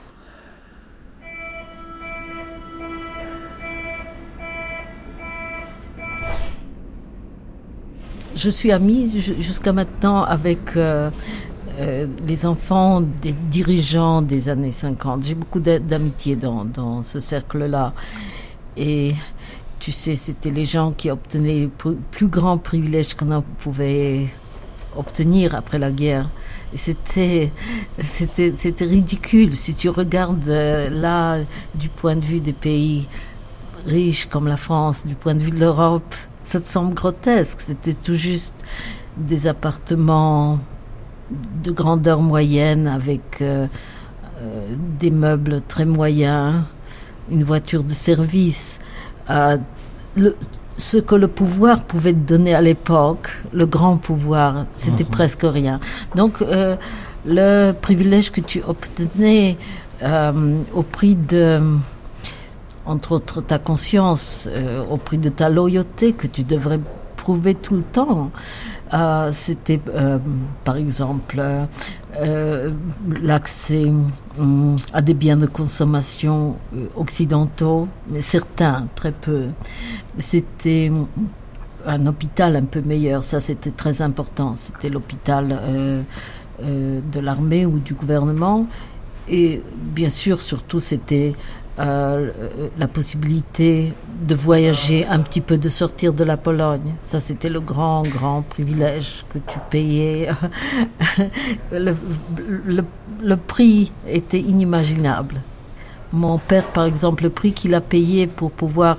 Je 8.35 8.49
suis 8.49 8.71
amie 8.71 9.09
jusqu'à 9.39 9.73
maintenant 9.73 10.23
avec 10.23 10.77
euh, 10.77 11.09
euh, 11.79 12.07
les 12.25 12.45
enfants 12.45 13.01
des 13.01 13.33
dirigeants 13.33 14.21
des 14.21 14.47
années 14.47 14.71
50. 14.71 15.23
J'ai 15.25 15.35
beaucoup 15.35 15.59
d'amitié 15.59 16.37
dans, 16.37 17.03
ce 17.03 17.19
cercle-là. 17.19 17.93
Et 18.77 19.13
tu 19.79 19.91
sais, 19.91 20.15
c'était 20.15 20.51
les 20.51 20.63
gens 20.63 20.91
qui 20.91 21.11
obtenaient 21.11 21.59
les 21.59 21.69
plus 22.11 22.27
grands 22.27 22.57
privilèges 22.57 23.15
qu'on 23.15 23.41
pouvait 23.59 24.27
obtenir 24.95 25.53
après 25.53 25.77
la 25.77 25.91
guerre. 25.91 26.29
C'était, 26.73 27.51
c'était, 27.99 28.53
c'était 28.55 28.85
ridicule 28.85 29.57
si 29.57 29.73
tu 29.73 29.89
regardes 29.89 30.47
euh, 30.47 30.89
là 30.89 31.39
du 31.75 31.89
point 31.89 32.15
de 32.15 32.23
vue 32.23 32.39
des 32.39 32.53
pays 32.53 33.09
riches 33.85 34.27
comme 34.27 34.47
la 34.47 34.57
France, 34.57 35.05
du 35.05 35.15
point 35.15 35.35
de 35.35 35.41
vue 35.41 35.51
de 35.51 35.59
l'Europe 35.59 36.15
ça 36.51 36.59
te 36.59 36.67
semble 36.67 36.93
grotesque. 36.93 37.61
C'était 37.61 37.93
tout 37.93 38.15
juste 38.15 38.55
des 39.15 39.47
appartements 39.47 40.59
de 41.63 41.71
grandeur 41.71 42.19
moyenne 42.19 42.87
avec 42.87 43.21
euh, 43.41 43.67
euh, 44.41 44.65
des 44.99 45.11
meubles 45.11 45.61
très 45.65 45.85
moyens, 45.85 46.63
une 47.31 47.45
voiture 47.45 47.85
de 47.85 47.93
service. 47.93 48.81
Euh, 49.29 49.57
le, 50.17 50.35
ce 50.75 50.97
que 50.97 51.15
le 51.15 51.29
pouvoir 51.29 51.85
pouvait 51.85 52.11
te 52.11 52.33
donner 52.33 52.53
à 52.53 52.59
l'époque, 52.59 53.29
le 53.53 53.65
grand 53.65 53.95
pouvoir, 53.95 54.65
c'était 54.75 55.05
mhm. 55.05 55.09
presque 55.09 55.43
rien. 55.43 55.79
Donc, 56.15 56.43
le 57.23 57.71
privilège 57.71 58.31
que 58.31 58.41
tu 58.41 58.63
obtenais 58.67 59.57
au 60.73 60.81
prix 60.81 61.15
de 61.15 61.61
entre 62.85 63.13
autres 63.13 63.41
ta 63.41 63.59
conscience, 63.59 64.47
euh, 64.51 64.83
au 64.89 64.97
prix 64.97 65.17
de 65.17 65.29
ta 65.29 65.49
loyauté 65.49 66.13
que 66.13 66.27
tu 66.27 66.43
devrais 66.43 66.79
prouver 67.17 67.55
tout 67.55 67.75
le 67.75 67.83
temps. 67.83 68.31
Euh, 68.93 69.31
c'était 69.31 69.79
euh, 69.95 70.17
par 70.63 70.75
exemple 70.75 71.41
l'accès 73.21 73.85
hum, 74.37 74.75
à 74.91 75.01
des 75.01 75.13
biens 75.13 75.37
de 75.37 75.45
consommation 75.45 76.57
occidentaux, 76.95 77.87
mais 78.09 78.21
certains, 78.21 78.87
très 78.95 79.11
peu. 79.11 79.47
C'était 80.17 80.89
hum, 80.89 81.07
un 81.85 82.05
hôpital 82.05 82.55
un 82.55 82.65
peu 82.65 82.81
meilleur, 82.81 83.23
ça 83.23 83.39
c'était 83.39 83.71
très 83.71 84.01
important. 84.01 84.55
C'était 84.55 84.89
l'hôpital 84.89 85.57
de 86.59 87.19
l'armée 87.19 87.65
ou 87.65 87.79
du 87.79 87.95
gouvernement. 87.95 88.67
Et 89.27 89.61
bien 89.75 90.09
sûr, 90.09 90.41
surtout, 90.41 90.79
c'était 90.79 91.33
euh, 91.79 92.31
la 92.77 92.87
possibilité 92.87 93.93
de 94.21 94.35
voyager 94.35 95.05
un 95.07 95.19
petit 95.19 95.39
peu, 95.39 95.57
de 95.57 95.69
sortir 95.69 96.13
de 96.13 96.23
la 96.23 96.35
Pologne. 96.35 96.95
Ça, 97.01 97.19
c'était 97.19 97.49
le 97.49 97.61
grand, 97.61 98.03
grand 98.03 98.41
privilège 98.41 99.25
que 99.29 99.39
tu 99.39 99.57
payais. 99.69 100.29
le, 101.71 101.95
le, 103.23 103.37
prix 103.37 103.93
était 104.05 104.39
inimaginable. 104.39 105.41
Mon 106.11 106.37
père, 106.39 106.67
par 106.67 106.85
exemple, 106.85 107.23
le 107.23 107.29
prix 107.29 107.53
qu'il 107.53 107.73
a 107.73 107.81
payé 107.81 108.27
pour 108.27 108.51
pouvoir 108.51 108.97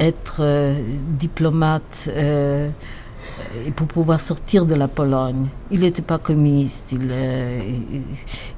être 0.00 0.38
euh, 0.40 0.74
diplomate. 1.10 2.08
Euh, 2.08 2.70
et 3.66 3.70
pour 3.70 3.86
pouvoir 3.86 4.20
sortir 4.20 4.66
de 4.66 4.74
la 4.74 4.88
Pologne. 4.88 5.46
Il 5.70 5.80
n'était 5.80 6.02
pas 6.02 6.18
communiste, 6.18 6.92
il, 6.92 7.08
euh, 7.10 7.60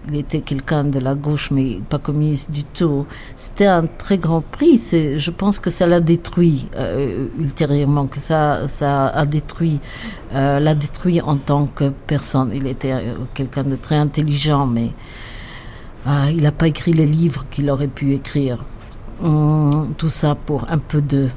il 0.08 0.16
était 0.16 0.40
quelqu'un 0.40 0.84
de 0.84 0.98
la 0.98 1.14
gauche, 1.14 1.50
mais 1.50 1.80
pas 1.88 1.98
communiste 1.98 2.50
du 2.50 2.64
tout. 2.64 3.06
C'était 3.36 3.66
un 3.66 3.86
très 3.86 4.18
grand 4.18 4.40
prix. 4.40 4.78
Je 5.16 5.30
pense 5.30 5.58
que 5.58 5.70
ça 5.70 5.86
l'a 5.86 6.00
détruit 6.00 6.68
euh, 6.76 7.26
ultérieurement, 7.38 8.06
que 8.06 8.20
ça, 8.20 8.60
a 9.08 9.26
détruit, 9.26 9.80
euh, 10.34 10.60
l'a 10.60 10.74
détruit 10.74 11.20
en 11.20 11.36
tant 11.36 11.66
que 11.66 11.90
personne. 12.06 12.50
Il 12.54 12.66
était 12.66 12.94
quelqu'un 13.34 13.64
de 13.64 13.76
très 13.76 13.96
intelligent, 13.96 14.66
mais 14.66 14.90
il 16.30 16.42
n'a 16.42 16.52
pas 16.52 16.68
écrit 16.68 16.92
les 16.92 17.06
livres 17.06 17.44
qu'il 17.50 17.70
aurait 17.70 17.88
pu 17.88 18.14
écrire. 18.14 18.64
Hum, 19.22 19.94
tout 19.98 20.08
ça 20.08 20.34
pour 20.34 20.68
un 20.68 20.78
peu 20.78 21.00
de 21.00 21.28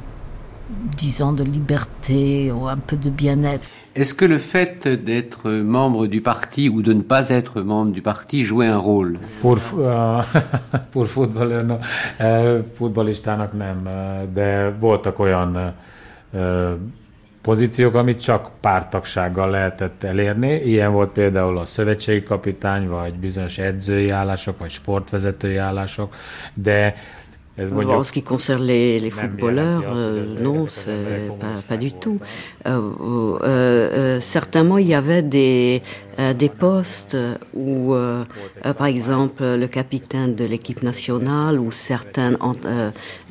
disons, 0.98 1.34
de 1.34 1.44
liberté 1.44 2.52
ou 2.52 2.68
un 2.68 2.78
peu 2.78 2.96
de 2.96 3.10
bien-être. 3.10 3.66
Est-ce 3.96 4.14
que 4.14 4.26
le 4.26 4.40
fait 4.40 4.88
d'être 4.88 5.50
membre 5.50 6.08
du 6.08 6.22
parti 6.22 6.68
ou 6.70 6.82
de 6.82 6.94
ne 6.94 7.02
pas 7.02 7.30
être 7.30 7.62
membre 7.62 7.92
du 7.92 8.02
parti 8.02 8.44
jouait 8.44 8.68
un 8.68 8.78
rôle? 8.78 9.18
Pour, 9.42 9.58
uh, 9.58 10.22
pour 10.92 11.08
futball, 11.08 11.80
uh, 12.20 12.64
futballistának 12.76 13.54
nem, 13.54 13.88
uh, 13.88 14.34
de 14.34 14.74
voltak 14.80 15.20
olyan 15.20 15.74
uh, 16.34 16.74
pozíciók, 17.46 17.96
amit 17.96 18.22
csak 18.22 18.52
pártagsággal 18.62 19.50
lehetett 19.50 20.04
elérni. 20.04 20.54
Ilyen 20.54 20.92
volt 20.92 21.12
például 21.12 21.58
a 21.58 21.66
szövetségi 21.66 22.24
kapitány, 22.24 22.88
vagy 22.88 23.14
bizonyos 23.14 23.58
edzői 23.58 24.10
állások, 24.10 24.60
vagy 24.60 24.70
sportvezetői 24.70 25.58
állások, 25.58 26.16
de 26.54 26.96
En 27.58 28.04
ce 28.04 28.12
qui 28.12 28.22
concerne 28.22 28.64
les, 28.64 29.00
les 29.00 29.10
footballeurs, 29.10 29.84
euh, 29.88 30.26
non, 30.42 30.66
pas, 31.40 31.62
pas, 31.70 31.78
du 31.78 31.94
tout. 31.94 32.20
Euh, 32.68 32.82
euh, 33.02 33.40
euh, 33.44 34.22
certainement, 34.22 34.78
il 34.78 34.88
y 34.88 34.94
avait 34.94 35.22
des, 35.22 35.82
euh, 36.20 36.34
des 36.34 36.50
postes 36.50 37.18
où, 37.54 37.94
euh, 37.94 38.24
par 38.78 38.88
exemple, 38.88 39.44
le 39.44 39.68
capitaine 39.68 40.36
de 40.36 40.46
l'équipe 40.46 40.84
nationale 40.84 41.60
ou 41.60 41.72
certains, 41.72 42.38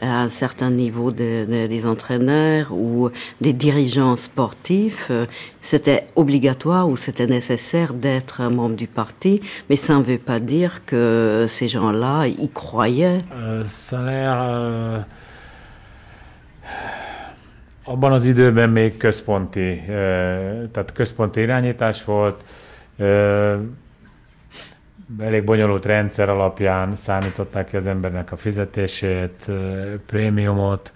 à 0.01 0.23
un 0.23 0.29
certain 0.29 0.71
niveau 0.71 1.11
de, 1.11 1.45
de, 1.45 1.67
des 1.67 1.87
entraîneurs 1.87 2.73
ou 2.73 3.11
des 3.41 3.53
dirigeants 3.53 4.17
sportifs, 4.17 5.11
c'était 5.63 6.05
obligatoire 6.15 6.89
ou 6.89 6.97
c'était 6.97 7.27
nécessaire 7.27 7.95
d'être 7.95 8.43
membre 8.51 8.77
du 8.77 8.87
parti, 8.87 9.41
mais 9.71 9.77
ça 9.77 9.95
ne 9.97 10.03
veut 10.03 10.19
pas 10.19 10.41
dire 10.41 10.85
que 10.85 11.47
ces 11.49 11.69
gens-là 11.69 12.27
y 12.27 12.49
croyaient. 12.49 13.19
Euh, 13.35 13.65
l'air... 13.93 14.39
Euh, 14.43 14.99
abban 17.87 18.13
az 18.13 18.25
időben 18.25 18.71
még 18.71 18.97
központi, 18.97 19.83
tehát 20.73 20.93
központi 20.95 21.41
irányítás 21.41 22.05
volt, 22.05 22.45
elég 25.19 25.45
bonyolult 25.45 25.85
rendszer 25.85 26.29
alapján 26.29 26.97
számították 26.97 27.69
ki 27.69 27.77
az 27.77 27.87
embernek 27.87 28.33
a 28.33 28.37
fizetését, 28.37 29.51
prémiumot, 30.07 30.93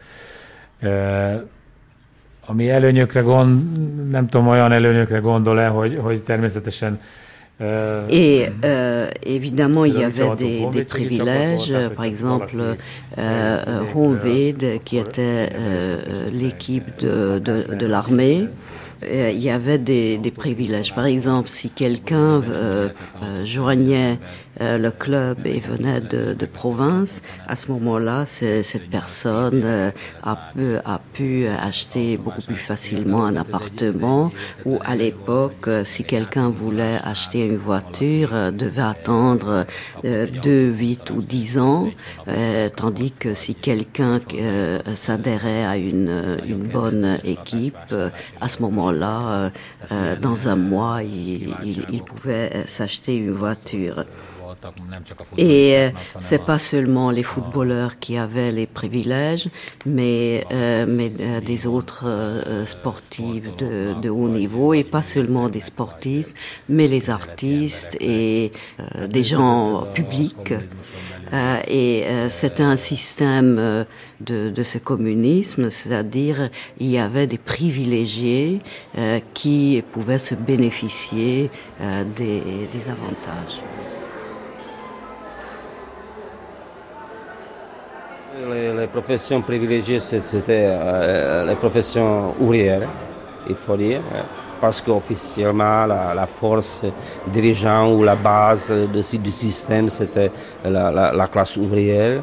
ami 2.46 2.70
előnyökre 2.70 3.20
gond, 3.20 4.11
nem 4.11 4.28
tudom, 4.28 4.48
olyan 4.48 4.72
előnyökre 4.72 5.18
gondol-e, 5.18 5.66
hogy, 5.66 5.98
hogy 6.02 6.22
természetesen 6.22 7.00
Et 8.08 8.50
euh, 8.64 9.08
évidemment, 9.26 9.84
il 9.84 9.98
y 9.98 10.04
avait 10.04 10.37
des, 10.37 10.66
des 10.72 10.84
privilèges. 10.84 11.72
Par 11.96 12.04
exemple, 12.04 12.76
euh, 13.18 13.82
Honved, 13.94 14.80
qui 14.84 14.98
était 14.98 15.48
euh, 15.56 16.30
l'équipe 16.32 17.00
de, 17.00 17.40
de, 17.40 17.74
de 17.74 17.87
l'armée, 17.87 18.48
euh, 19.04 19.30
il 19.32 19.40
y 19.40 19.50
avait 19.50 19.78
des, 19.78 20.32
privilèges. 20.37 20.94
Par 20.94 21.06
exemple, 21.06 21.48
si 21.48 21.70
quelqu'un 21.70 22.42
euh, 22.42 22.88
euh 23.22 23.44
joignait 23.44 24.18
euh, 24.60 24.78
le 24.78 24.90
club 24.90 25.46
et 25.46 25.60
venait 25.60 26.00
de, 26.00 26.34
de 26.34 26.46
province, 26.46 27.22
à 27.46 27.56
ce 27.56 27.70
moment-là, 27.72 28.26
cette 28.26 28.90
personne 28.90 29.62
euh, 29.64 29.90
a, 30.22 30.36
pu, 30.54 30.76
a 30.84 31.00
pu 31.12 31.46
acheter 31.46 32.16
beaucoup 32.16 32.42
plus 32.42 32.56
facilement 32.56 33.24
un 33.24 33.36
appartement. 33.36 34.32
Ou 34.64 34.78
à 34.84 34.96
l'époque, 34.96 35.68
si 35.84 36.04
quelqu'un 36.04 36.48
voulait 36.48 36.98
acheter 37.04 37.46
une 37.46 37.56
voiture, 37.56 38.30
devait 38.52 38.82
attendre 38.82 39.66
deux, 40.02 40.70
huit 40.70 41.10
ou 41.10 41.22
dix 41.22 41.58
ans, 41.58 41.88
tandis 42.76 43.12
que 43.12 43.34
si 43.34 43.54
quelqu'un 43.54 44.20
s'adhérait 44.94 45.64
à 45.64 45.76
une, 45.76 46.38
une 46.46 46.66
bonne 46.66 47.18
équipe, 47.24 47.94
à 48.40 48.48
ce 48.48 48.62
moment 48.62 48.90
là 48.90 49.28
euh, 49.28 49.50
euh, 49.92 50.16
dans 50.16 50.48
un 50.48 50.56
mois, 50.56 51.02
il, 51.02 51.54
il, 51.64 51.84
il 51.90 52.02
pouvait 52.02 52.64
s'acheter 52.66 53.16
une 53.16 53.32
voiture. 53.32 54.04
Et 55.36 55.76
euh, 55.76 55.90
c'est 56.20 56.44
pas 56.44 56.58
seulement 56.58 57.10
les 57.10 57.22
footballeurs 57.22 57.98
qui 57.98 58.16
avaient 58.18 58.52
les 58.52 58.66
privilèges, 58.66 59.48
mais, 59.86 60.44
euh, 60.52 60.86
mais 60.88 61.12
euh, 61.20 61.40
des 61.40 61.66
autres 61.66 62.04
euh, 62.06 62.64
sportifs 62.64 63.56
de, 63.56 63.94
de, 64.00 64.10
haut 64.10 64.28
niveau, 64.28 64.74
et 64.74 64.84
pas 64.84 65.02
seulement 65.02 65.48
des 65.48 65.60
sportifs, 65.60 66.32
mais 66.68 66.88
les 66.88 67.10
artistes 67.10 67.96
et 68.00 68.52
des 69.08 69.24
gens 69.24 69.86
publics. 69.94 70.54
et 71.68 72.04
c'était 72.30 72.62
un 72.62 72.76
système 72.76 73.84
de, 74.20 74.50
de, 74.50 74.62
ce 74.62 74.78
communisme, 74.78 75.70
c'est-à-dire 75.70 76.50
il 76.78 76.90
y 76.90 76.98
avait 76.98 77.26
des 77.26 77.38
privilégiés 77.38 78.60
qui 79.34 79.82
pouvaient 79.92 80.18
se 80.18 80.34
bénéficier 80.34 81.50
des, 82.16 82.42
des 82.72 82.84
avantages. 82.88 83.60
Les, 88.46 88.87
professions 88.87 89.42
privilégiées, 89.42 89.98
c'était 89.98 90.66
euh, 90.68 91.44
les 91.44 91.57
professions 91.57 92.35
ouvrières, 92.38 92.88
il 93.48 93.57
faut 93.57 93.77
dire, 93.77 94.01
parce 94.61 94.81
qu'officiellement, 94.81 95.87
la, 95.87 96.27
force 96.27 96.83
dirigeante 97.27 97.98
ou 97.98 98.05
la 98.05 98.14
base 98.14 98.70
du 98.70 99.33
système, 99.33 99.88
c'était 99.88 100.31
la, 100.64 101.29
classe 101.33 101.57
ouvrière. 101.57 102.20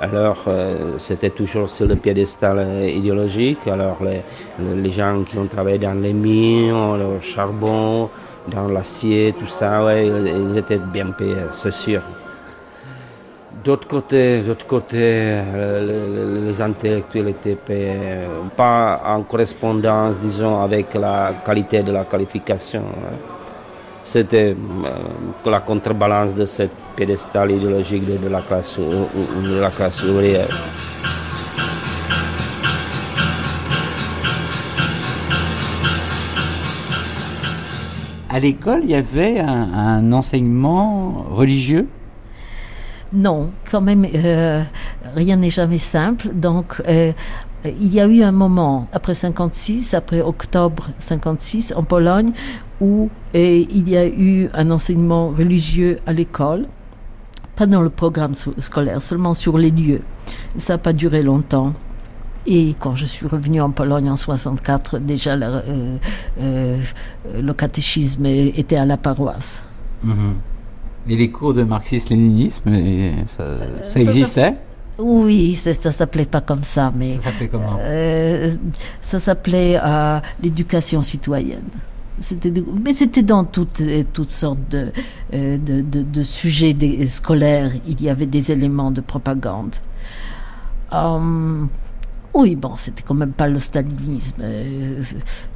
Alors, 0.00 0.44
euh, 0.46 0.96
c'était 0.96 1.30
toujours 1.30 1.68
sur 1.68 1.86
le 1.86 1.96
piédestal 1.96 2.88
idéologique. 2.88 3.66
Alors, 3.66 3.98
les, 4.00 4.90
gens 4.90 5.22
qui 5.24 5.36
ont 5.36 5.46
travaillé 5.46 5.78
dans 5.78 6.00
les 6.00 6.14
mines, 6.14 6.96
le 6.96 7.20
charbon, 7.20 8.08
dans 8.46 8.68
l'acier, 8.68 9.34
tout 9.38 9.48
ça, 9.48 9.80
ils 10.00 10.56
étaient 10.56 10.78
bien 10.78 11.10
payés, 11.10 11.36
c'est 11.52 11.72
sûr. 11.72 12.00
D'autre 13.64 13.88
côté, 13.88 14.40
d'autre 14.40 14.66
côté 14.66 14.98
euh, 15.00 16.46
les, 16.46 16.60
intellectuels 16.60 17.24
n'étaient 17.24 17.58
euh, 17.70 18.42
pas 18.56 19.00
en 19.04 19.22
correspondance, 19.22 20.20
disons, 20.20 20.60
avec 20.60 20.94
la 20.94 21.32
qualité 21.44 21.82
de 21.82 21.90
la 21.90 22.04
qualification. 22.04 22.80
Hein. 22.80 23.16
C'était 24.04 24.54
euh, 24.54 25.50
la 25.50 25.60
contrebalance 25.60 26.34
de 26.34 26.46
cette 26.46 26.70
pédestal 26.94 27.50
idéologique 27.50 28.04
de, 28.04 28.28
la 28.28 28.42
classe, 28.42 28.78
de 28.78 29.58
la 29.58 29.70
classe 29.70 30.02
ouvrière. 30.04 30.48
À 38.30 38.38
l'école, 38.38 38.80
il 38.84 38.90
y 38.90 38.94
avait 38.94 39.40
un 39.40 40.12
enseignement 40.12 41.26
religieux? 41.32 41.88
Non, 43.12 43.50
quand 43.70 43.80
même, 43.80 44.06
euh, 44.14 44.62
rien 45.14 45.36
n'est 45.36 45.50
jamais 45.50 45.78
simple. 45.78 46.28
Donc, 46.34 46.82
euh, 46.86 47.12
il 47.64 47.92
y 47.92 48.00
a 48.00 48.06
eu 48.06 48.22
un 48.22 48.32
moment, 48.32 48.86
après 48.92 49.14
56, 49.14 49.94
après 49.94 50.20
octobre 50.20 50.88
56, 50.98 51.72
en 51.74 51.84
Pologne, 51.84 52.32
où 52.80 53.10
euh, 53.34 53.64
il 53.70 53.88
y 53.88 53.96
a 53.96 54.06
eu 54.06 54.48
un 54.52 54.70
enseignement 54.70 55.30
religieux 55.30 56.00
à 56.06 56.12
l'école, 56.12 56.66
pas 57.56 57.66
dans 57.66 57.80
le 57.80 57.90
programme 57.90 58.34
scolaire, 58.34 59.02
seulement 59.02 59.34
sur 59.34 59.58
les 59.58 59.70
lieux. 59.70 60.02
Ça 60.56 60.74
n'a 60.74 60.78
pas 60.78 60.92
duré 60.92 61.22
longtemps. 61.22 61.72
Et 62.46 62.76
quand 62.78 62.94
je 62.94 63.04
suis 63.04 63.26
revenue 63.26 63.60
en 63.60 63.70
Pologne 63.70 64.08
en 64.08 64.16
64, 64.16 65.00
déjà 65.00 65.36
le 65.36 65.98
catéchisme 67.52 68.26
était 68.26 68.76
à 68.76 68.84
la 68.84 68.96
paroisse. 68.96 69.62
Mhm. 70.04 70.34
Et 71.08 71.16
les 71.16 71.30
cours 71.30 71.54
de 71.54 71.62
marxisme-léninisme, 71.62 72.70
ça, 73.26 73.42
euh, 73.42 73.82
ça, 73.82 74.00
existait 74.00 74.54
oui, 75.00 75.54
ça, 75.54 75.72
ça 75.74 75.92
s'appelait 75.92 76.24
pas 76.24 76.40
comme 76.40 76.64
ça, 76.64 76.92
mais 76.94 77.16
ça 77.18 77.30
s'appelait 77.30 77.46
comment? 77.48 77.78
euh, 77.80 78.50
Ça 79.00 79.20
s'appelait 79.20 79.78
euh, 79.80 80.18
l'éducation 80.42 81.02
citoyenne. 81.02 81.68
C'était, 82.18 82.52
mais 82.84 82.94
c'était 82.94 83.22
dans 83.22 83.44
toutes, 83.44 83.80
toutes 84.12 84.32
sortes 84.32 84.58
de, 84.70 84.88
de, 85.32 85.82
de, 86.02 86.22
sujets 86.24 86.76
scolaires. 87.06 87.70
Il 87.86 88.02
y 88.02 88.10
avait 88.10 88.26
des 88.26 88.50
éléments 88.50 88.90
de 88.90 89.00
propagande. 89.00 89.76
Hum, 90.90 91.68
oui, 92.34 92.56
bon, 92.56 92.76
c'était 92.76 93.02
quand 93.02 93.14
même 93.14 93.32
pas 93.32 93.48
le 93.48 93.58
stalinisme. 93.58 94.36
Euh, 94.40 95.02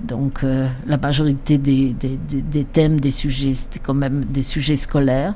donc, 0.03 0.43
euh, 0.43 0.69
la 0.87 0.97
majorité 0.97 1.59
des, 1.59 1.95
des, 1.95 2.65
thèmes, 2.65 2.99
des 2.99 3.11
sujets, 3.11 3.55
c'était 3.55 3.79
quand 3.79 3.95
même 3.95 4.25
des 4.25 4.43
sujets 4.43 4.77
scolaires. 4.77 5.35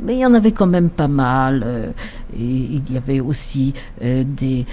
Mais 0.00 0.14
il 0.14 0.20
y 0.20 0.26
en 0.26 0.34
avait 0.34 0.52
quand 0.52 0.66
même 0.66 0.90
pas 0.90 1.08
mal. 1.08 1.62
Euh, 1.64 1.90
et 2.34 2.42
il 2.42 2.82
y 2.92 2.96
avait 2.96 3.20
aussi 3.20 3.74
des 4.00 4.66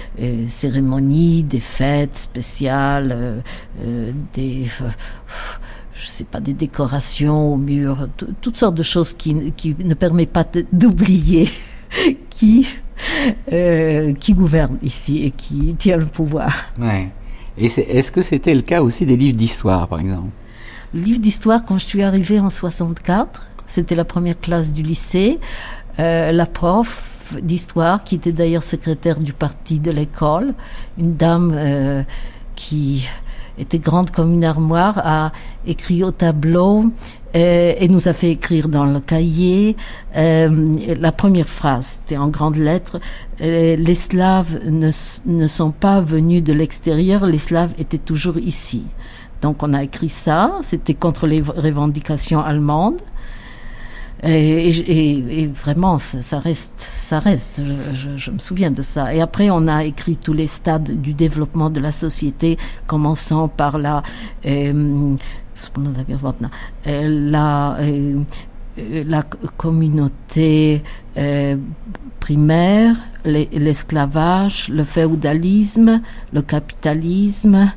cérémonies, 0.48 1.42
des 1.42 1.60
fêtes 1.60 2.16
spéciales, 2.16 3.42
des 4.34 4.66
je 5.94 6.06
sais 6.08 6.24
pas, 6.24 6.40
des 6.40 6.52
décorations 6.52 7.54
au 7.54 7.56
mur, 7.56 8.08
toutes 8.40 8.56
sortes 8.56 8.74
de 8.74 8.82
choses 8.82 9.14
qui, 9.14 9.52
qui 9.52 9.74
ne 9.78 9.94
permettent 9.94 10.32
pas 10.32 10.44
d'oublier 10.72 11.48
qui 12.30 12.66
euh, 13.52 14.12
qui 14.14 14.34
gouverne 14.34 14.78
ici 14.82 15.24
et 15.24 15.30
qui 15.30 15.74
tient 15.78 15.96
le 15.96 16.06
pouvoir. 16.06 16.54
Ouais. 16.78 17.10
Et 17.58 17.66
est-ce 17.66 18.12
que 18.12 18.22
c'était 18.22 18.54
le 18.54 18.62
cas 18.62 18.82
aussi 18.82 19.06
des 19.06 19.16
livres 19.16 19.36
d'histoire, 19.36 19.88
par 19.88 20.00
exemple? 20.00 20.28
Le 20.92 21.00
livre 21.00 21.20
d'histoire, 21.20 21.64
quand 21.64 21.78
je 21.78 21.86
suis 21.86 22.02
arrivée 22.02 22.38
en 22.38 22.50
64, 22.50 23.48
c'était 23.66 23.94
la 23.94 24.04
première 24.04 24.38
classe 24.40 24.72
du 24.72 24.82
lycée. 24.82 25.38
Euh, 25.98 26.32
la 26.32 26.46
prof 26.46 27.34
d'histoire, 27.42 28.04
qui 28.04 28.14
était 28.14 28.32
d'ailleurs 28.32 28.62
secrétaire 28.62 29.18
du 29.18 29.32
parti 29.32 29.78
de 29.78 29.90
l'école, 29.90 30.54
une 30.98 31.16
dame 31.16 31.52
euh, 31.56 32.02
qui 32.54 33.06
était 33.58 33.78
grande 33.78 34.10
comme 34.10 34.32
une 34.32 34.44
armoire, 34.44 35.00
a 35.04 35.32
écrit 35.66 36.04
au 36.04 36.10
tableau 36.10 36.92
et 37.38 37.88
nous 37.88 38.08
a 38.08 38.12
fait 38.12 38.30
écrire 38.30 38.68
dans 38.68 38.86
le 38.86 39.00
cahier 39.00 39.76
euh, 40.16 40.74
la 40.98 41.12
première 41.12 41.48
phrase, 41.48 41.98
c'était 42.00 42.16
en 42.16 42.28
grandes 42.28 42.56
lettres, 42.56 42.98
euh, 43.40 43.76
les 43.76 43.94
Slaves 43.94 44.60
ne, 44.64 44.90
ne 45.26 45.46
sont 45.46 45.70
pas 45.70 46.00
venus 46.00 46.42
de 46.42 46.52
l'extérieur, 46.52 47.26
les 47.26 47.38
Slaves 47.38 47.74
étaient 47.78 47.98
toujours 47.98 48.38
ici. 48.38 48.84
Donc 49.42 49.62
on 49.62 49.74
a 49.74 49.82
écrit 49.82 50.08
ça, 50.08 50.58
c'était 50.62 50.94
contre 50.94 51.26
les 51.26 51.42
revendications 51.42 52.40
allemandes. 52.40 53.02
Et, 54.24 55.48
vraiment, 55.54 55.98
ça, 55.98 56.38
reste, 56.38 56.72
ça 56.76 57.20
reste. 57.20 57.60
Je, 58.16 58.30
me 58.30 58.38
souviens 58.38 58.70
de 58.70 58.80
ça. 58.80 59.14
Et 59.14 59.20
après, 59.20 59.50
on 59.50 59.68
a 59.68 59.84
écrit 59.84 60.16
tous 60.16 60.32
les 60.32 60.46
stades 60.46 61.02
du 61.02 61.12
développement 61.12 61.68
de 61.68 61.80
la 61.80 61.92
société, 61.92 62.56
commençant 62.86 63.46
par 63.46 63.76
la 63.76 64.02
euh, 64.46 65.14
la 66.84 67.76
euh, 67.80 68.22
la 69.06 69.22
communauté 69.56 70.82
primaire, 72.20 72.96
l'esclavage, 73.24 74.68
le 74.68 74.84
féodalisme, 74.84 76.02
le 76.32 76.42
capitalisme 76.42 77.72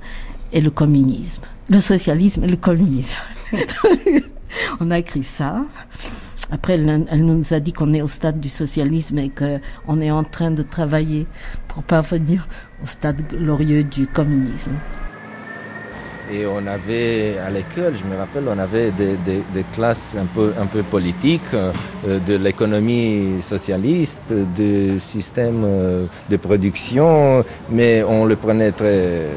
et 0.52 0.60
le 0.60 0.72
communisme. 0.72 1.44
Le 1.70 1.82
socialisme 1.82 2.44
et 2.44 2.48
le 2.48 2.58
communisme. 2.58 3.22
On 4.80 4.92
a 4.92 5.00
écrit 5.00 5.24
ça. 5.24 5.64
Après, 6.52 6.74
elle, 6.74 7.26
nous 7.26 7.54
a 7.54 7.60
dit 7.60 7.74
qu'on 7.74 7.94
est 7.94 8.02
au 8.02 8.08
stade 8.08 8.40
du 8.40 8.50
socialisme 8.50 9.20
et 9.20 9.30
qu'on 9.30 10.02
est 10.02 10.12
en 10.12 10.24
train 10.24 10.50
de 10.50 10.64
travailler 10.64 11.28
pour 11.68 11.84
parvenir 11.84 12.48
au 12.82 12.88
stade 12.88 13.22
glorieux 13.28 13.84
du 13.84 14.08
communisme. 14.08 14.72
Et 16.32 16.46
on 16.46 16.68
avait, 16.68 17.40
à 17.40 17.50
l'école, 17.50 17.96
je 17.98 18.06
me 18.06 18.16
rappelle, 18.16 18.44
on 18.48 18.60
avait 18.60 18.92
des, 18.92 19.66
classes 19.74 20.16
un 20.20 20.26
peu, 20.26 20.54
un 20.62 20.68
peu 20.68 20.84
politiques, 20.84 21.42
euh, 21.56 21.72
de 22.06 22.36
l'économie 22.36 23.42
socialiste, 23.42 24.32
du 24.56 25.00
système 25.00 25.64
euh, 25.66 26.06
de 26.30 26.38
production, 26.38 27.44
mais 27.72 28.04
on 28.04 28.26
le 28.26 28.36
prenait 28.36 28.72
très 28.72 29.30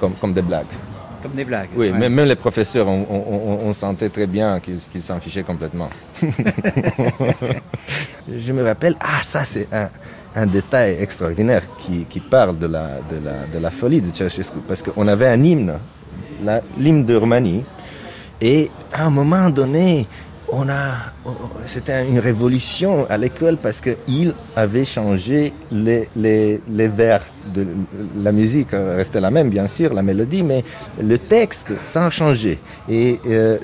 comme, 0.00 0.14
comme 0.14 0.32
des 0.32 0.40
blagues. 0.40 0.64
Comme 1.22 1.32
des 1.32 1.44
blagues. 1.44 1.68
Oui, 1.76 1.92
même, 1.92 2.18
les 2.20 2.36
professeurs, 2.36 2.86
on, 2.88 3.72
sentait 3.74 4.08
très 4.08 4.26
bien 4.26 4.60
qu'ils 4.60 5.02
s'en 5.02 5.20
fichaient 5.20 5.42
complètement. 5.42 5.90
je 8.34 8.52
me 8.52 8.64
rappelle, 8.64 8.96
ah 9.00 9.20
ça 9.22 9.42
c'est 9.42 9.68
un, 9.74 9.90
un, 10.34 10.46
détail 10.46 10.96
extraordinaire 11.00 11.64
qui, 11.78 12.06
qui 12.06 12.20
parle 12.20 12.58
de 12.58 12.66
la, 12.66 13.00
de, 13.10 13.16
la, 13.22 13.46
de 13.52 13.58
la 13.58 13.70
folie 13.70 14.00
de 14.00 14.14
Ceausescu, 14.14 14.60
parce 14.66 14.82
qu'on 14.82 15.06
avait 15.06 15.26
un 15.26 15.42
hymne 15.42 15.78
l'hymne 16.78 17.04
de 17.04 17.14
Roumanie. 17.16 17.64
Et 18.40 18.70
à 18.92 19.06
un 19.06 19.10
moment 19.10 19.50
donné, 19.50 20.06
on 20.50 20.68
a, 20.68 20.94
c'était 21.66 22.06
une 22.06 22.18
révolution 22.18 23.06
à 23.10 23.18
l'école 23.18 23.56
parce 23.56 23.80
qu'il 23.80 24.34
avait 24.56 24.84
changé 24.84 25.52
les, 25.70 26.08
les, 26.16 26.60
les, 26.68 26.88
vers 26.88 27.20
de 27.52 27.66
la 28.16 28.32
musique, 28.32 28.68
restait 28.72 29.20
la 29.20 29.30
même 29.30 29.50
bien 29.50 29.66
sûr, 29.66 29.92
la 29.92 30.02
mélodie, 30.02 30.42
mais 30.42 30.64
le 31.02 31.18
texte, 31.18 31.72
ça 31.84 32.06
a 32.06 32.10
changé. 32.10 32.58
Et 32.88 33.18
euh, 33.26 33.58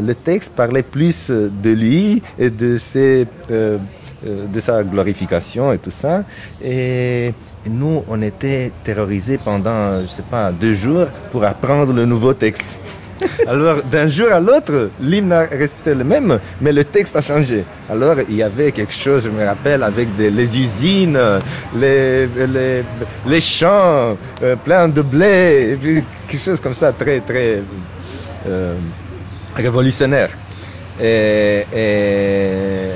le, 0.00 0.06
le, 0.06 0.14
texte 0.14 0.52
parlait 0.54 0.82
plus 0.82 1.30
de 1.30 1.70
lui 1.70 2.22
et 2.38 2.50
de 2.50 2.78
ses, 2.78 3.26
euh, 3.50 3.78
de 4.24 4.60
sa 4.60 4.84
glorification 4.84 5.72
et 5.72 5.78
tout 5.78 5.90
ça. 5.90 6.24
Et 6.64 7.32
nous, 7.68 8.04
on 8.08 8.22
était 8.22 8.72
terrorisés 8.84 9.38
pendant, 9.38 10.02
je 10.02 10.06
sais 10.06 10.22
pas, 10.30 10.52
deux 10.52 10.74
jours 10.74 11.06
pour 11.30 11.44
apprendre 11.44 11.92
le 11.92 12.04
nouveau 12.04 12.34
texte. 12.34 12.78
Alors, 13.46 13.82
d'un 13.82 14.08
jour 14.08 14.30
à 14.30 14.40
l'autre, 14.40 14.90
l'hymne 15.00 15.32
resté 15.32 15.94
le 15.94 16.04
même, 16.04 16.38
mais 16.60 16.72
le 16.72 16.84
texte 16.84 17.16
a 17.16 17.22
changé. 17.22 17.64
Alors, 17.90 18.16
il 18.28 18.36
y 18.36 18.42
avait 18.42 18.72
quelque 18.72 18.92
chose, 18.92 19.24
je 19.24 19.30
me 19.30 19.44
rappelle, 19.44 19.82
avec 19.82 20.14
des, 20.16 20.30
les 20.30 20.58
usines, 20.58 21.18
les, 21.74 22.26
les, 22.26 22.84
les 23.26 23.40
champs 23.40 24.16
euh, 24.42 24.56
pleins 24.64 24.88
de 24.88 25.02
blé, 25.02 25.78
quelque 26.28 26.40
chose 26.42 26.60
comme 26.60 26.74
ça, 26.74 26.92
très, 26.92 27.20
très 27.20 27.62
euh, 28.48 28.74
révolutionnaire. 29.54 30.30
Et, 31.00 31.64
et, 31.74 32.90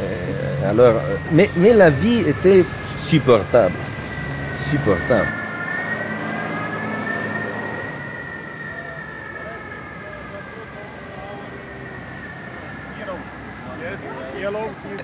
alors, 0.69 0.95
mais, 1.33 1.51
mais 1.57 1.73
la 1.73 1.91
vie 1.91 2.21
était 2.29 2.65
supportable, 2.99 3.75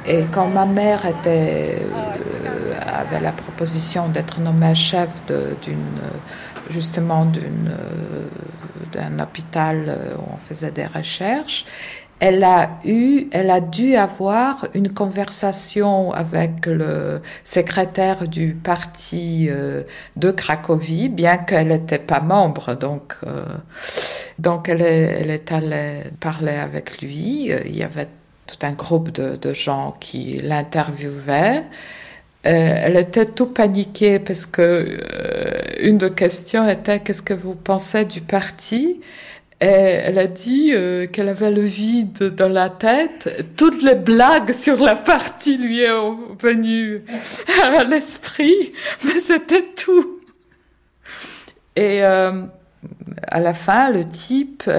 Et 0.06 0.24
quand 0.30 0.48
ma 0.48 0.66
mère 0.66 1.02
euh, 1.26 1.78
avait 2.86 3.20
la 3.20 3.32
proposition 3.32 4.08
d'être 4.08 4.40
nommée 4.40 4.74
chef 4.74 5.10
d'une, 5.62 6.00
justement 6.70 7.24
d'une, 7.24 7.70
euh, 7.70 8.26
d'un 8.92 9.18
hôpital 9.18 9.84
euh, 9.88 10.16
où 10.16 10.34
on 10.34 10.36
faisait 10.36 10.70
des 10.70 10.86
recherches, 10.86 11.64
elle 12.20 12.44
a 12.44 12.78
eu, 12.84 13.26
elle 13.32 13.50
a 13.50 13.60
dû 13.60 13.94
avoir 13.94 14.66
une 14.74 14.88
conversation 14.92 16.12
avec 16.12 16.66
le 16.66 17.20
secrétaire 17.44 18.26
du 18.26 18.54
parti 18.54 19.50
de 20.16 20.30
Cracovie, 20.30 21.10
bien 21.10 21.36
qu'elle 21.36 21.68
n'était 21.68 21.98
pas 21.98 22.20
membre. 22.20 22.74
Donc, 22.74 23.16
donc 24.38 24.68
elle 24.68 24.80
est, 24.82 25.52
allée 25.52 26.04
parler 26.18 26.54
avec 26.54 27.02
lui. 27.02 27.50
Il 27.66 27.76
y 27.76 27.82
avait 27.82 28.08
tout 28.46 28.58
un 28.62 28.72
groupe 28.72 29.10
de, 29.10 29.52
gens 29.54 29.94
qui 30.00 30.38
l'interviewaient. 30.38 31.62
Euh, 32.46 32.74
elle 32.84 32.96
était 32.96 33.26
tout 33.26 33.46
paniquée 33.46 34.20
parce 34.20 34.46
que 34.46 34.62
euh, 34.62 35.62
une 35.80 35.98
des 35.98 36.12
questions 36.12 36.68
était 36.68 37.00
qu'est-ce 37.00 37.22
que 37.22 37.34
vous 37.34 37.56
pensez 37.56 38.04
du 38.04 38.20
parti? 38.20 39.00
Elle 39.58 40.18
a 40.18 40.26
dit 40.26 40.72
euh, 40.72 41.06
qu'elle 41.06 41.28
avait 41.28 41.50
le 41.50 41.62
vide 41.62 42.34
dans 42.34 42.48
la 42.48 42.68
tête. 42.68 43.46
Toutes 43.56 43.82
les 43.82 43.94
blagues 43.94 44.52
sur 44.52 44.78
la 44.78 44.96
partie 44.96 45.56
lui 45.56 45.86
sont 45.86 46.18
venues 46.40 47.04
à 47.62 47.84
l'esprit, 47.84 48.72
mais 49.04 49.20
c'était 49.20 49.64
tout. 49.76 50.20
Et 51.74 52.02
à 52.02 53.40
la 53.40 53.52
fin, 53.52 53.90
le 53.90 54.06
type 54.06 54.70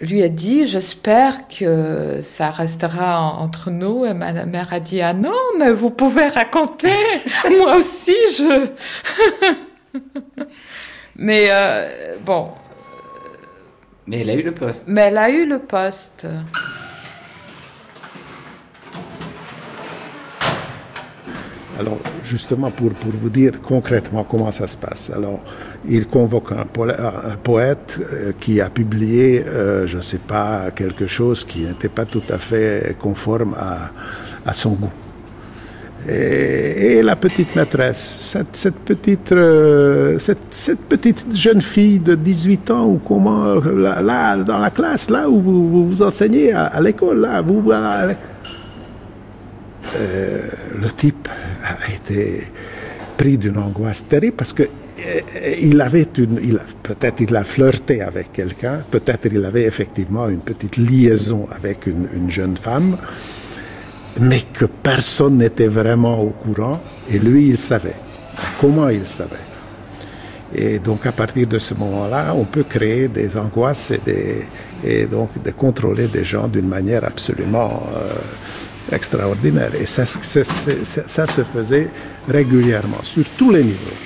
lui 0.00 0.22
a 0.22 0.28
dit 0.28 0.66
J'espère 0.66 1.48
que 1.48 2.20
ça 2.22 2.50
restera 2.50 3.20
entre 3.20 3.70
nous. 3.70 4.04
Et 4.04 4.14
ma 4.14 4.32
mère 4.44 4.72
a 4.72 4.80
dit 4.80 5.00
Ah 5.00 5.12
non, 5.12 5.38
mais 5.58 5.70
vous 5.70 5.90
pouvez 5.90 6.26
raconter. 6.26 6.92
Moi 7.58 7.76
aussi, 7.76 8.16
je. 8.36 8.68
mais 11.16 11.46
euh, 11.48 12.16
bon. 12.24 12.50
Mais 14.06 14.20
elle 14.20 14.30
a 14.30 14.34
eu 14.34 14.42
le 14.42 14.52
poste. 14.52 14.84
Mais 14.88 15.02
elle 15.02 15.18
a 15.18 15.30
eu 15.30 15.46
le 15.46 15.58
poste. 15.58 16.26
Alors, 21.78 21.98
justement, 22.24 22.70
pour, 22.70 22.90
pour 22.90 23.12
vous 23.12 23.30
dire 23.30 23.52
concrètement 23.62 24.24
comment 24.24 24.50
ça 24.50 24.66
se 24.66 24.76
passe. 24.76 25.10
Alors, 25.10 25.40
il 25.88 26.06
convoque 26.06 26.52
un, 26.52 26.66
poète 27.42 27.98
euh, 28.00 28.32
qui 28.38 28.60
a 28.60 28.68
publié, 28.68 29.42
euh, 29.46 29.86
je 29.86 29.96
ne 29.96 30.02
sais 30.02 30.18
pas, 30.18 30.70
quelque 30.76 31.06
chose 31.06 31.42
qui 31.42 31.60
n'était 31.60 31.88
pas 31.88 32.04
tout 32.04 32.22
à 32.28 32.36
fait 32.36 32.96
conforme 33.00 33.54
à, 33.54 33.92
à 34.44 34.52
son 34.52 34.72
goût. 34.72 34.92
Et, 36.08 37.02
la 37.02 37.16
petite 37.16 37.54
maîtresse, 37.56 38.36
cette, 38.52 38.74
petite, 38.76 39.32
euh, 39.32 40.18
cette, 40.18 40.80
petite 40.88 41.34
jeune 41.34 41.60
fille 41.60 41.98
de 41.98 42.14
18 42.14 42.70
ans, 42.70 42.86
ou 42.86 43.00
comment, 43.06 43.54
là, 43.56 44.36
dans 44.36 44.58
la 44.58 44.70
classe, 44.70 45.10
là 45.10 45.28
où 45.28 45.40
vous 45.40 45.88
vous, 45.88 46.02
enseignez 46.02 46.52
à, 46.52 46.80
l'école, 46.80 47.20
là, 47.20 47.40
vous, 47.42 47.60
voilà, 47.60 48.08
le 49.94 50.88
type 50.96 51.28
a 51.64 51.92
été 51.92 52.50
pris 53.16 53.36
d'une 53.36 53.58
angoisse 53.58 54.06
terrible 54.08 54.36
parce 54.36 54.52
que 54.52 54.62
euh, 54.62 55.20
il 55.60 55.80
avait 55.80 56.08
une, 56.16 56.58
peut-être 56.82 57.20
il 57.20 57.36
a 57.36 57.44
flirté 57.44 58.00
avec 58.00 58.32
quelqu'un, 58.32 58.82
peut-être 58.90 59.26
il 59.30 59.44
avait 59.44 59.64
effectivement 59.64 60.28
une 60.28 60.40
petite 60.40 60.76
liaison 60.76 61.46
avec 61.50 61.86
une 61.86 62.30
jeune 62.30 62.56
femme, 62.56 62.96
mais 64.18 64.42
que 64.52 64.64
personne 64.64 65.38
n'était 65.38 65.68
vraiment 65.68 66.20
au 66.20 66.30
courant, 66.30 66.80
et 67.10 67.18
lui 67.18 67.48
il 67.48 67.58
savait. 67.58 67.96
Comment 68.60 68.88
il 68.88 69.06
savait? 69.06 69.36
Et 70.54 70.78
donc 70.78 71.06
à 71.06 71.12
partir 71.12 71.46
de 71.46 71.58
ce 71.58 71.74
moment-là, 71.74 72.34
on 72.34 72.44
peut 72.44 72.64
créer 72.64 73.08
des 73.08 73.36
angoisses 73.36 73.92
et, 73.92 74.00
des, 74.04 74.46
et 74.82 75.06
donc 75.06 75.40
de 75.42 75.50
contrôler 75.52 76.08
des 76.08 76.24
gens 76.24 76.48
d'une 76.48 76.66
manière 76.66 77.04
absolument 77.04 77.84
euh, 77.94 78.94
extraordinaire. 78.94 79.70
Et 79.80 79.86
ça, 79.86 80.04
ça, 80.04 80.42
ça, 80.44 81.26
se 81.26 81.42
faisait 81.42 81.88
régulièrement, 82.28 83.02
sur 83.02 83.24
tous 83.38 83.52
les 83.52 83.62
niveaux. 83.62 83.96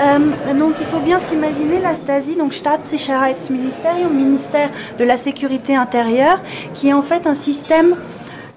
Euh, 0.00 0.54
donc 0.54 0.74
il 0.78 0.86
faut 0.86 0.97
bien 1.08 1.20
s'imaginer 1.20 1.80
la 1.80 1.96
Stasi, 1.96 2.36
donc 2.36 2.52
Staatssicherheitsministerium, 2.52 4.14
ministère 4.14 4.68
de 4.98 5.04
la 5.04 5.16
sécurité 5.16 5.74
intérieure, 5.74 6.38
qui 6.74 6.88
est 6.88 6.92
en 6.92 7.00
fait 7.00 7.26
un 7.26 7.34
système 7.34 7.96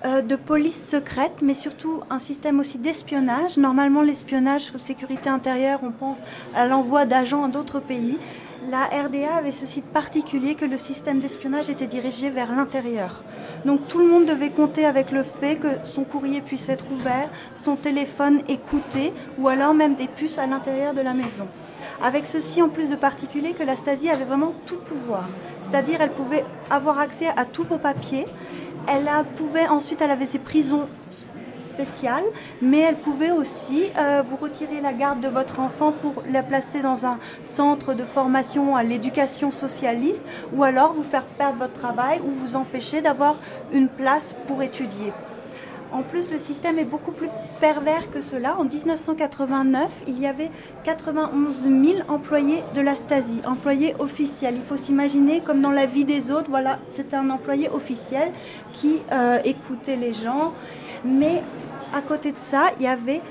euh, 0.03 0.21
de 0.21 0.35
police 0.35 0.89
secrète, 0.89 1.31
mais 1.41 1.53
surtout 1.53 2.01
un 2.09 2.19
système 2.19 2.59
aussi 2.59 2.77
d'espionnage. 2.77 3.55
Normalement, 3.55 4.01
l'espionnage, 4.01 4.73
sécurité 4.79 5.29
intérieure, 5.29 5.79
on 5.81 5.91
pense 5.91 6.17
à 6.53 6.67
l'envoi 6.67 7.05
d'agents 7.05 7.47
d'autres 7.47 7.79
pays. 7.79 8.19
La 8.69 8.83
RDA 8.83 9.33
avait 9.37 9.53
ce 9.53 9.65
site 9.65 9.85
particulier 9.85 10.55
que 10.55 10.65
le 10.65 10.77
système 10.77 11.19
d'espionnage 11.19 11.69
était 11.69 11.87
dirigé 11.87 12.29
vers 12.29 12.53
l'intérieur. 12.53 13.23
Donc 13.63 13.87
tout 13.87 13.99
le 13.99 14.07
monde 14.07 14.25
devait 14.25 14.49
compter 14.49 14.85
avec 14.85 15.11
le 15.11 15.23
fait 15.23 15.55
que 15.55 15.69
son 15.85 16.03
courrier 16.03 16.41
puisse 16.41 16.67
être 16.67 16.83
ouvert, 16.91 17.29
son 17.55 17.77
téléphone 17.77 18.41
écouté, 18.49 19.13
ou 19.37 19.47
alors 19.47 19.73
même 19.73 19.95
des 19.95 20.09
puces 20.09 20.37
à 20.37 20.47
l'intérieur 20.47 20.93
de 20.93 20.99
la 21.01 21.13
maison. 21.13 21.47
Avec 22.03 22.25
ceci 22.25 22.61
en 22.61 22.69
plus 22.69 22.89
de 22.89 22.95
particulier 22.95 23.53
que 23.53 23.63
la 23.63 23.75
Stasi 23.75 24.09
avait 24.09 24.25
vraiment 24.25 24.53
tout 24.65 24.77
pouvoir. 24.77 25.25
C'est-à-dire 25.61 25.99
elle 26.01 26.11
pouvait 26.11 26.43
avoir 26.69 26.99
accès 26.99 27.27
à 27.37 27.45
tous 27.45 27.63
vos 27.63 27.77
papiers, 27.77 28.25
elle 28.87 29.07
pouvait 29.35 29.67
ensuite, 29.67 30.01
elle 30.01 30.11
avait 30.11 30.25
ses 30.25 30.39
prisons 30.39 30.87
spéciales, 31.59 32.23
mais 32.61 32.79
elle 32.79 32.97
pouvait 32.97 33.31
aussi 33.31 33.89
euh, 33.97 34.23
vous 34.25 34.35
retirer 34.35 34.81
la 34.81 34.93
garde 34.93 35.19
de 35.19 35.27
votre 35.27 35.59
enfant 35.59 35.91
pour 35.91 36.23
la 36.31 36.43
placer 36.43 36.81
dans 36.81 37.05
un 37.05 37.17
centre 37.43 37.93
de 37.93 38.03
formation 38.03 38.75
à 38.75 38.83
l'éducation 38.83 39.51
socialiste, 39.51 40.25
ou 40.53 40.63
alors 40.63 40.93
vous 40.93 41.03
faire 41.03 41.23
perdre 41.23 41.59
votre 41.59 41.79
travail 41.79 42.19
ou 42.25 42.31
vous 42.31 42.55
empêcher 42.55 43.01
d'avoir 43.01 43.35
une 43.71 43.87
place 43.87 44.35
pour 44.47 44.61
étudier. 44.61 45.13
En 45.91 46.04
plus, 46.04 46.32
le 46.32 46.38
système 46.38 46.80
est 46.80 46.86
beaucoup 46.86 47.12
plus 47.12 47.27
pervers 47.60 48.10
que 48.10 48.21
cela. 48.21 48.58
En 48.58 48.63
1989, 48.63 50.04
il 50.08 50.19
y 50.19 50.25
avait 50.25 50.49
91 50.84 51.63
000 51.63 51.75
employés 52.08 52.63
de 52.73 52.82
la 52.82 52.95
Stasi, 52.95 53.41
employés 53.45 53.95
officiels. 53.99 54.56
Il 54.56 54.62
faut 54.62 54.77
s'imaginer 54.77 55.42
comme 55.42 55.62
dans 55.62 55.71
la 55.71 55.85
vie 55.85 56.06
des 56.06 56.31
autres, 56.31 56.50
voilà, 56.50 56.79
c'était 56.94 57.17
un 57.17 57.29
employé 57.29 57.69
officiel 57.69 58.31
qui 58.71 59.02
euh, 59.12 59.39
écoutait 59.44 59.98
les 59.98 60.13
gens. 60.13 60.54
Mais 61.04 61.42
à 61.94 62.02
côté 62.02 62.31
de 62.31 62.37
ça, 62.37 62.71
il 62.79 62.83
y 62.83 62.87
avait 62.87 63.21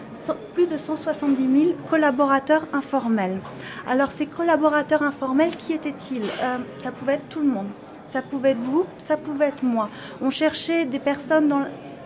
plus 0.52 0.66
de 0.66 0.76
170 0.76 1.64
000 1.64 1.76
collaborateurs 1.88 2.66
informels. 2.74 3.40
Alors 3.88 4.10
ces 4.10 4.26
collaborateurs 4.26 5.02
informels, 5.02 5.56
qui 5.56 5.72
étaient-ils? 5.72 6.24
Euh, 6.42 6.58
Ça 6.78 6.92
pouvait 6.92 7.14
être 7.14 7.28
tout 7.30 7.40
le 7.40 7.46
monde. 7.48 7.68
Ça 8.08 8.20
pouvait 8.22 8.50
être 8.50 8.60
vous, 8.60 8.84
ça 8.98 9.16
pouvait 9.16 9.46
être 9.46 9.62
moi. 9.62 9.88
On 10.20 10.30
cherchait 10.30 10.84
des 10.84 10.98
personnes 10.98 11.48
dans 11.48 11.62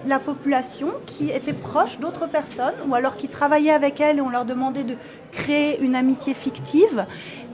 la 0.07 0.19
population 0.19 0.89
qui 1.07 1.31
était 1.31 1.53
proche 1.53 1.99
d'autres 1.99 2.29
personnes 2.29 2.75
ou 2.87 2.95
alors 2.95 3.17
qui 3.17 3.29
travaillaient 3.29 3.71
avec 3.71 4.01
elles 4.01 4.19
et 4.19 4.21
on 4.21 4.31
leur 4.31 4.45
demandait 4.45 4.85
de 4.85 4.97
créer 5.33 5.81
une 5.81 5.95
amitié 5.97 6.35
fictive. 6.35 7.07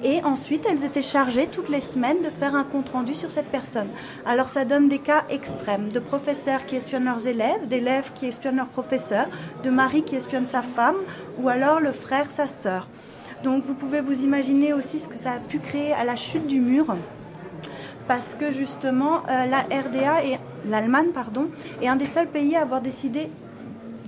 Et 0.02 0.22
ensuite, 0.24 0.66
elles 0.70 0.84
étaient 0.84 1.02
chargées 1.02 1.46
toutes 1.46 1.68
les 1.68 1.80
semaines 1.80 2.22
de 2.22 2.30
faire 2.30 2.54
un 2.54 2.64
compte-rendu 2.64 3.14
sur 3.14 3.30
cette 3.30 3.46
personne. 3.46 3.88
Alors 4.26 4.48
ça 4.48 4.64
donne 4.64 4.88
des 4.88 4.98
cas 4.98 5.24
extrêmes 5.28 5.90
de 5.90 6.00
professeurs 6.00 6.66
qui 6.66 6.76
espionnent 6.76 7.04
leurs 7.04 7.26
élèves, 7.26 7.68
d'élèves 7.68 8.12
qui 8.14 8.26
espionnent 8.26 8.56
leurs 8.56 8.66
professeurs, 8.68 9.28
de 9.62 9.70
mari 9.70 10.02
qui 10.02 10.16
espionne 10.16 10.46
sa 10.46 10.62
femme 10.62 10.96
ou 11.38 11.48
alors 11.48 11.80
le 11.80 11.92
frère 11.92 12.30
sa 12.30 12.48
sœur. 12.48 12.88
Donc 13.42 13.64
vous 13.64 13.74
pouvez 13.74 14.00
vous 14.00 14.22
imaginer 14.22 14.72
aussi 14.72 14.98
ce 14.98 15.08
que 15.08 15.16
ça 15.16 15.32
a 15.32 15.38
pu 15.38 15.58
créer 15.58 15.92
à 15.92 16.04
la 16.04 16.16
chute 16.16 16.46
du 16.46 16.60
mur 16.60 16.96
parce 18.10 18.34
que 18.34 18.50
justement 18.50 19.22
euh, 19.30 19.46
la 19.46 19.60
RDA 19.60 20.36
l'Allemagne 20.66 21.10
pardon 21.14 21.46
est 21.80 21.86
un 21.86 21.94
des 21.94 22.08
seuls 22.08 22.26
pays 22.26 22.56
à 22.56 22.62
avoir 22.62 22.80
décidé 22.80 23.30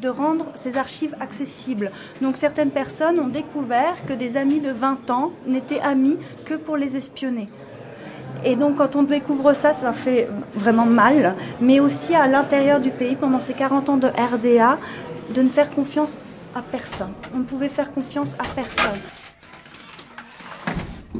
de 0.00 0.08
rendre 0.08 0.46
ses 0.56 0.76
archives 0.76 1.14
accessibles. 1.20 1.92
Donc 2.20 2.36
certaines 2.36 2.72
personnes 2.72 3.20
ont 3.20 3.28
découvert 3.28 4.04
que 4.04 4.12
des 4.12 4.36
amis 4.36 4.58
de 4.58 4.72
20 4.72 5.08
ans 5.12 5.30
n'étaient 5.46 5.78
amis 5.78 6.18
que 6.44 6.54
pour 6.54 6.76
les 6.76 6.96
espionner. 6.96 7.48
Et 8.44 8.56
donc 8.56 8.78
quand 8.78 8.96
on 8.96 9.04
découvre 9.04 9.52
ça, 9.52 9.72
ça 9.72 9.92
fait 9.92 10.28
vraiment 10.52 10.86
mal, 10.86 11.36
mais 11.60 11.78
aussi 11.78 12.16
à 12.16 12.26
l'intérieur 12.26 12.80
du 12.80 12.90
pays, 12.90 13.14
pendant 13.14 13.38
ces 13.38 13.54
40 13.54 13.88
ans 13.88 13.98
de 13.98 14.08
RDA, 14.08 14.78
de 15.32 15.42
ne 15.42 15.48
faire 15.48 15.70
confiance 15.70 16.18
à 16.56 16.62
personne. 16.62 17.12
On 17.36 17.38
ne 17.38 17.44
pouvait 17.44 17.68
faire 17.68 17.92
confiance 17.92 18.34
à 18.40 18.52
personne. 18.52 18.98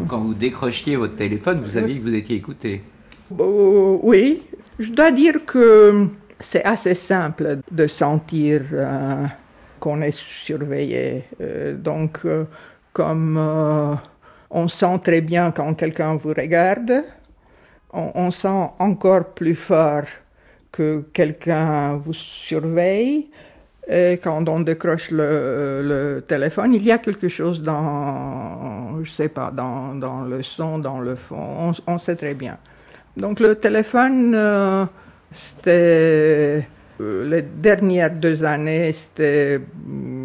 Quand 0.09 0.20
vous 0.20 0.34
décrochiez 0.34 0.97
votre 0.97 1.16
téléphone, 1.16 1.61
vous 1.62 1.70
saviez 1.70 1.99
que 1.99 2.03
vous 2.03 2.14
étiez 2.14 2.36
écouté 2.36 2.82
euh, 3.38 3.99
Oui, 4.03 4.43
je 4.78 4.90
dois 4.90 5.11
dire 5.11 5.45
que 5.45 6.07
c'est 6.40 6.64
assez 6.64 6.95
simple 6.95 7.59
de 7.70 7.86
sentir 7.86 8.62
euh, 8.72 9.26
qu'on 9.78 10.01
est 10.01 10.16
surveillé. 10.16 11.24
Euh, 11.40 11.76
donc, 11.76 12.20
comme 12.93 13.99
on 14.51 14.68
sent 14.68 14.99
très 15.03 15.20
bien 15.20 15.51
quand 15.51 15.74
quelqu'un 15.74 16.16
vous 16.16 16.32
regarde, 16.36 17.05
on, 17.93 18.30
sent 18.30 18.70
encore 18.78 19.34
plus 19.34 19.55
fort 19.55 20.05
que 20.70 21.05
quelqu'un 21.12 21.97
vous 21.97 22.14
surveille. 22.14 23.28
Et 23.95 24.18
quand 24.24 24.49
on 24.49 24.61
décroche 24.61 25.11
le, 25.11 26.24
téléphone, 26.26 26.72
il 26.72 26.82
y 26.82 26.90
a 26.90 26.97
quelque 26.97 27.28
chose 27.28 27.61
dans, 27.61 29.05
je 29.05 29.11
sais 29.11 29.28
pas, 29.28 29.51
dans, 29.51 30.22
le 30.22 30.43
son, 30.43 30.78
dans 30.78 30.99
le 31.01 31.14
fond, 31.14 31.74
on, 31.86 31.99
sait 31.99 32.16
très 32.16 32.32
bien. 32.32 32.57
Donc 33.18 33.38
le 33.38 33.55
téléphone, 33.57 34.32
euh, 34.34 34.86
c'était 35.30 36.66
les 36.99 37.43
dernières 37.43 38.12
deux 38.12 38.43
années, 38.43 38.93
c'était, 38.95 39.61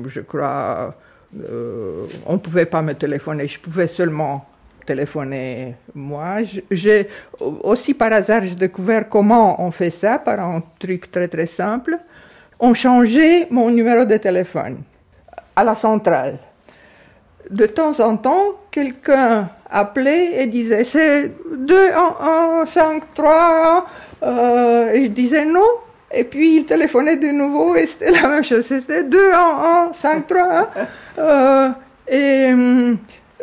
je 0.08 0.22
crois, 0.22 0.96
euh, 1.38 2.06
on 2.26 2.34
ne 2.34 2.38
pouvait 2.38 2.68
pas 2.68 2.82
me 2.82 2.94
téléphoner, 2.94 3.48
je 3.48 3.60
pouvais 3.60 3.88
seulement 3.88 4.46
téléphoner 4.86 5.76
moi. 5.94 6.38
J'ai 6.72 7.10
aussi 7.42 7.94
par 7.94 8.14
hasard 8.14 8.44
j'ai 8.44 8.56
découvert 8.56 9.10
comment 9.10 9.62
on 9.62 9.72
fait 9.72 9.90
ça 9.90 10.20
par 10.20 10.40
un 10.40 10.64
truc 10.80 11.12
très 11.12 11.28
très 11.28 11.48
simple 11.48 11.98
ont 12.60 12.74
changé 12.74 13.48
mon 13.50 13.70
numéro 13.70 14.06
de 14.06 14.18
téléphone 14.18 14.78
à 15.56 15.64
la 15.64 15.76
centrale. 15.76 16.38
De 17.50 17.66
temps 17.66 18.00
en 18.00 18.18
temps, 18.18 18.44
quelqu'un 18.72 19.50
appelait 19.70 20.42
et 20.42 20.48
disait 20.48 20.84
c'est 20.84 21.32
2 21.56 21.92
1 21.92 22.62
1 22.62 22.66
5 22.66 23.04
3 23.14 23.86
euh, 24.24 24.94
et 24.94 25.00
il 25.02 25.14
disait 25.14 25.46
non 25.46 25.68
et 26.12 26.24
puis 26.24 26.58
il 26.58 26.66
téléphonait 26.66 27.18
de 27.18 27.28
nouveau 27.28 27.76
et 27.76 27.86
c'était 27.86 28.12
la 28.12 28.28
même 28.30 28.44
chose 28.44 28.66
c'était 28.66 29.04
2 29.04 29.34
1 29.34 29.90
1 29.90 29.94
5 29.94 30.28
3 30.28 30.70
euh, 31.20 31.70
et 32.08 32.54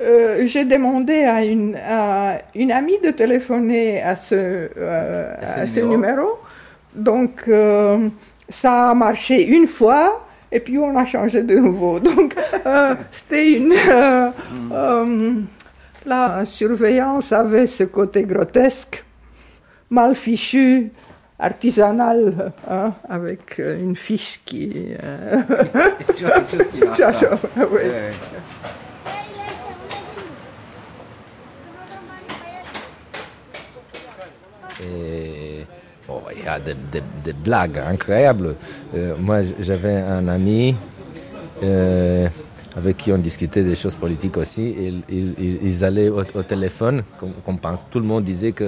euh, 0.00 0.46
j'ai 0.48 0.64
demandé 0.64 1.24
à 1.24 1.44
une, 1.44 1.76
à 1.76 2.38
une 2.54 2.72
amie 2.72 2.98
de 2.98 3.10
téléphoner 3.10 4.02
à 4.02 4.16
ce, 4.16 4.34
euh, 4.76 5.34
à 5.40 5.66
ce, 5.66 5.80
numéro. 5.80 6.38
Donc, 6.94 7.44
euh, 7.46 8.08
ça 8.48 8.90
a 8.90 8.94
marché 8.94 9.46
une 9.46 9.66
fois 9.66 10.26
et 10.52 10.60
puis 10.60 10.78
on 10.78 10.96
a 10.96 11.04
changé 11.04 11.42
de 11.42 11.56
nouveau. 11.56 12.00
Donc 12.08 12.34
euh, 12.66 12.94
c'était 13.10 13.52
une... 13.52 13.72
Euh, 13.72 14.30
euh, 14.72 15.32
la 16.06 16.44
surveillance 16.44 17.32
avait 17.32 17.66
ce 17.66 17.84
côté 17.84 18.24
grotesque, 18.24 19.04
mal 19.88 20.14
fichu, 20.14 20.92
artisanal, 21.38 22.52
hein, 22.68 22.92
avec 23.08 23.58
une 23.58 23.96
fiche 23.96 24.40
qui... 24.44 24.88
Et 34.80 35.64
Bon, 36.06 36.20
il 36.36 36.44
y 36.44 36.46
a 36.46 36.58
des, 36.60 37.32
blagues 37.32 37.78
incroyables. 37.78 38.56
Euh, 38.94 39.14
moi, 39.18 39.40
j'avais 39.60 39.96
un 39.96 40.28
ami 40.28 40.76
euh, 41.62 42.28
avec 42.76 42.98
qui 42.98 43.12
on 43.12 43.16
discutait 43.16 43.62
des 43.62 43.74
choses 43.74 43.96
politiques 43.96 44.36
aussi. 44.36 44.74
ils, 45.08 45.84
allaient 45.84 46.10
au, 46.10 46.22
téléphone, 46.42 47.04
comme, 47.44 47.58
pense. 47.58 47.86
Tout 47.90 48.00
le 48.00 48.04
monde 48.04 48.24
disait 48.24 48.52
que 48.52 48.64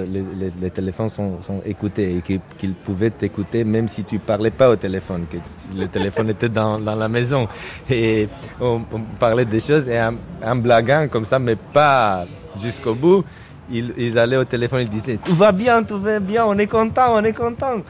les, 0.59 0.69
téléphones 0.71 1.09
sont, 1.09 1.39
écoutés 1.63 2.17
et 2.17 2.39
qu'ils 2.57 2.73
pouvaient 2.73 3.11
t'écouter 3.11 3.63
même 3.63 3.87
si 3.87 4.03
tu 4.03 4.17
parlais 4.17 4.51
pas 4.51 4.71
au 4.71 4.75
téléphone, 4.75 5.25
que 5.29 5.37
le 5.77 5.87
téléphone 5.87 6.29
était 6.29 6.49
dans, 6.49 6.79
la 6.79 7.07
maison. 7.07 7.47
Et 7.87 8.29
on, 8.59 8.81
parlait 9.19 9.45
des 9.45 9.59
choses 9.59 9.87
et 9.87 9.99
en 10.01 10.55
blaguant 10.55 11.07
comme 11.07 11.25
ça, 11.25 11.37
mais 11.37 11.55
pas 11.55 12.25
jusqu'au 12.59 12.95
bout 12.95 13.23
ils, 13.69 14.17
allaient 14.17 14.37
au 14.37 14.45
téléphone, 14.45 14.81
ils 14.81 14.89
disaient 14.89 15.19
Tout 15.23 15.35
va 15.35 15.51
bien, 15.51 15.83
tout 15.83 15.99
va 15.99 16.19
bien, 16.19 16.45
on 16.45 16.57
est 16.57 16.67
content, 16.67 17.15
on 17.15 17.23
est 17.23 17.33
content. 17.33 17.81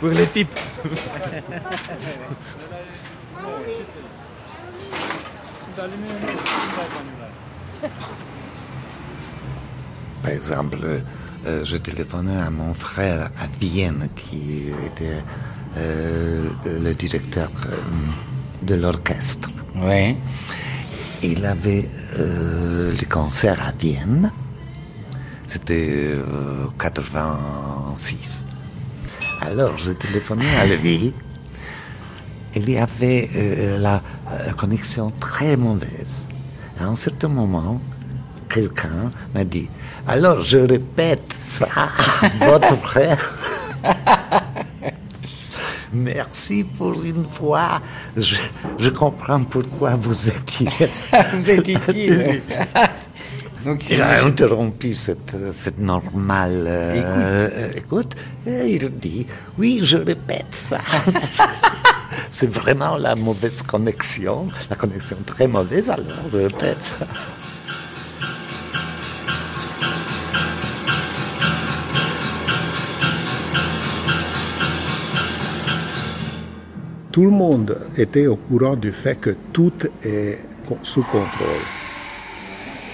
Pour 0.00 0.08
les 0.08 0.26
types. 0.26 0.58
Par 10.22 10.30
exemple, 10.30 10.78
euh, 11.46 11.64
je 11.64 11.76
téléphonais 11.76 12.38
à 12.38 12.50
mon 12.50 12.72
frère 12.72 13.30
à 13.38 13.46
Vienne 13.60 14.08
qui 14.16 14.68
était 14.86 15.22
euh, 15.76 16.48
le 16.64 16.94
directeur 16.94 17.50
euh, 17.66 17.76
de 18.62 18.74
l'orchestre. 18.76 19.50
Oui. 19.76 20.16
Il 21.26 21.46
avait 21.46 21.88
euh, 22.18 22.92
le 22.92 23.06
cancer 23.06 23.58
à 23.66 23.72
Vienne. 23.72 24.30
C'était 25.46 26.14
86. 26.78 28.46
Euh, 28.46 29.46
Alors, 29.46 29.78
je 29.78 29.92
téléphonais 29.92 30.54
à 30.56 30.66
lui. 30.66 31.14
Il 32.54 32.76
avait 32.76 33.28
euh, 33.36 33.78
la 33.78 34.02
connexion 34.58 35.12
très 35.18 35.56
mauvaise. 35.56 36.28
À 36.78 36.84
un 36.84 36.96
certain 36.96 37.28
moment, 37.28 37.80
quelqu'un 38.50 39.10
m'a 39.34 39.44
dit 39.44 39.70
Alors, 40.06 40.42
je 40.42 40.58
répète 40.58 41.32
ça 41.32 41.88
votre 42.38 42.76
frère. 42.76 43.34
Merci 45.94 46.64
pour 46.64 47.02
une 47.02 47.24
fois. 47.30 47.80
Je, 48.16 48.90
comprends 48.90 49.42
pourquoi 49.44 49.94
vous 49.94 50.28
étiez. 50.28 50.68
vous 51.32 51.50
êtes 51.50 51.68
ici. 51.68 52.10
Donc, 53.64 53.88
il 53.88 54.02
a 54.02 54.24
interrompu 54.24 54.92
cette, 54.92 55.36
cette 55.52 55.78
normale 55.78 56.64
euh, 56.66 57.72
écoute. 57.74 58.14
et 58.46 58.74
il 58.74 58.90
dit 58.98 59.26
Oui, 59.56 59.80
je 59.82 59.96
répète 59.96 60.54
ça. 60.54 60.80
C'est 62.28 62.50
vraiment 62.50 62.96
la 62.96 63.14
mauvaise 63.14 63.62
connexion, 63.62 64.48
la 64.68 64.76
connexion 64.76 65.16
très 65.24 65.46
mauvaise, 65.46 65.88
alors 65.88 66.28
je 66.30 66.38
répète 66.38 66.82
ça. 66.82 67.06
Tout 77.14 77.22
le 77.22 77.30
monde 77.30 77.78
était 77.96 78.26
au 78.26 78.34
courant 78.34 78.74
du 78.74 78.90
fait 78.90 79.14
que 79.14 79.36
tout 79.52 79.72
est 80.04 80.36
sous 80.82 81.04
contrôle 81.04 81.64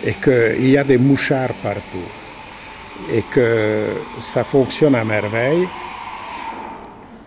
et 0.04 0.12
qu'il 0.12 0.68
y 0.68 0.76
a 0.76 0.84
des 0.84 0.98
mouchards 0.98 1.54
partout 1.62 2.10
et 3.10 3.22
que 3.32 3.86
ça 4.20 4.44
fonctionne 4.44 4.94
à 4.94 5.04
merveille. 5.04 5.66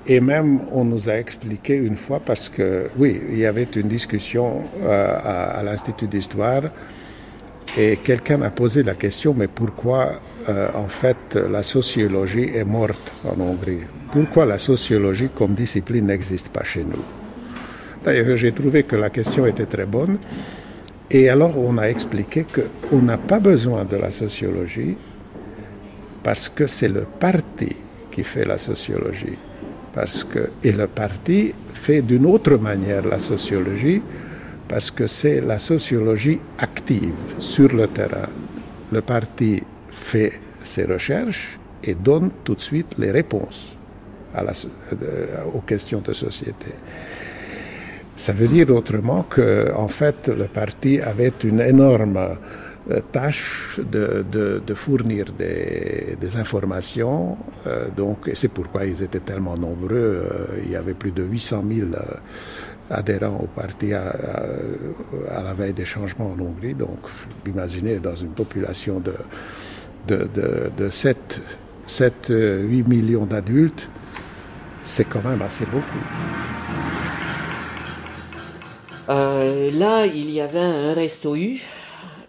Et 0.06 0.20
même, 0.20 0.60
on 0.72 0.86
nous 0.86 1.10
a 1.10 1.18
expliqué 1.18 1.78
une 1.78 1.98
fois, 1.98 2.20
parce 2.20 2.48
que, 2.48 2.92
oui, 2.96 3.20
il 3.28 3.40
y 3.40 3.48
avait 3.48 3.70
une 3.76 3.88
discussion 3.88 4.62
euh, 4.84 5.58
à, 5.58 5.64
l'Institut 5.64 6.08
d'histoire, 6.08 6.64
et 7.76 7.98
quelqu'un 8.04 8.44
a 8.44 8.52
posé 8.52 8.84
la 8.84 8.94
question, 8.94 9.34
mais 9.36 9.48
pourquoi 9.48 10.22
euh, 10.50 10.68
en 10.76 10.88
fait, 10.88 11.36
la 11.36 11.64
sociologie 11.64 12.52
est 12.54 12.64
morte 12.64 13.12
en 13.26 13.40
Hongrie. 13.40 13.80
Pourquoi 14.12 14.46
la 14.46 14.58
sociologie 14.58 15.30
comme 15.34 15.54
discipline 15.54 16.08
n'existe 16.08 16.50
pas 16.50 16.64
chez 16.64 16.84
nous? 16.84 17.04
D'ailleurs, 18.04 18.36
j'ai 18.38 18.52
trouvé 18.52 18.84
que 18.84 18.96
la 18.96 19.10
question 19.10 19.46
était 19.46 19.66
très 19.66 19.86
bonne. 19.86 20.18
Et 21.10 21.30
alors, 21.30 21.58
on 21.58 21.78
a 21.78 21.86
expliqué 21.86 22.46
qu'on 22.46 23.02
n'a 23.02 23.18
pas 23.18 23.40
besoin 23.40 23.86
de 23.86 23.96
la 23.96 24.12
sociologie 24.12 24.98
parce 26.22 26.50
que 26.50 26.68
c'est 26.68 26.90
le 26.90 27.06
parti 27.20 27.76
qui 28.12 28.24
fait 28.24 28.46
la 28.46 28.58
sociologie. 28.58 29.38
Parce 29.94 30.24
que, 30.24 30.50
et 30.64 30.72
le 30.72 30.88
parti 30.88 31.54
fait 31.74 32.02
d'une 32.02 32.26
autre 32.26 32.58
manière 32.58 33.06
la 33.06 33.20
sociologie 33.20 34.02
parce 34.68 34.90
que 34.90 35.08
c'est 35.08 35.42
la 35.42 35.60
sociologie 35.60 36.40
active 36.58 37.14
sur 37.40 37.74
le 37.74 37.88
terrain. 37.88 38.30
Le 38.92 39.02
parti 39.02 39.62
fait 39.94 40.40
ses 40.64 40.86
recherches 40.86 41.58
et 41.84 41.94
donne 41.94 42.32
tout 42.44 42.56
de 42.56 42.62
suite 42.62 42.96
les 42.98 43.12
réponses 43.12 43.74
la, 44.42 44.54
aux 45.54 45.62
questions 45.62 46.02
de 46.02 46.14
société. 46.14 46.72
Ça 48.16 48.32
veut 48.32 48.48
dire 48.48 48.70
autrement 48.70 49.24
que, 49.24 49.72
en 49.76 49.88
fait, 49.88 50.28
le 50.28 50.46
parti 50.46 51.02
avait 51.02 51.34
une 51.44 51.60
énorme 51.60 52.38
euh, 52.92 53.02
tâche 53.12 53.80
de, 53.80 54.24
de, 54.66 54.74
fournir 54.74 55.26
des, 55.38 56.36
informations. 56.36 57.38
Euh, 57.66 57.88
donc, 57.96 58.28
et 58.28 58.36
c'est 58.36 58.50
pourquoi 58.50 58.86
ils 58.86 59.02
étaient 59.02 59.20
tellement 59.20 59.58
nombreux. 59.58 59.92
Euh, 59.92 60.28
il 60.64 60.72
y 60.72 60.76
avait 60.76 60.94
plus 60.94 61.12
de 61.12 61.24
800 61.24 61.64
000 61.68 61.88
adhérents 62.90 63.40
au 63.42 63.48
parti 63.48 63.94
à, 63.94 64.16
à, 65.32 65.42
la 65.42 65.54
veille 65.54 65.74
des 65.74 65.86
changements 65.86 66.36
en 66.38 66.40
Hongrie. 66.40 66.76
Donc, 66.76 67.00
imaginez 67.48 67.98
dans 67.98 68.16
une 68.16 68.32
population 68.32 69.00
de, 69.00 69.14
de, 70.08 70.28
de 70.78 70.90
7, 70.90 71.42
7 71.88 72.28
8 72.30 72.88
millions 72.88 73.26
d'adultes, 73.26 73.90
c'est 74.84 75.06
quand 75.06 75.24
même 75.24 75.42
assez 75.42 75.66
beaucoup. 75.66 76.04
Euh, 79.10 79.72
là, 79.72 80.06
il 80.06 80.30
y 80.32 80.42
avait 80.42 80.60
un 80.60 80.94
resto 80.94 81.36
U 81.36 81.62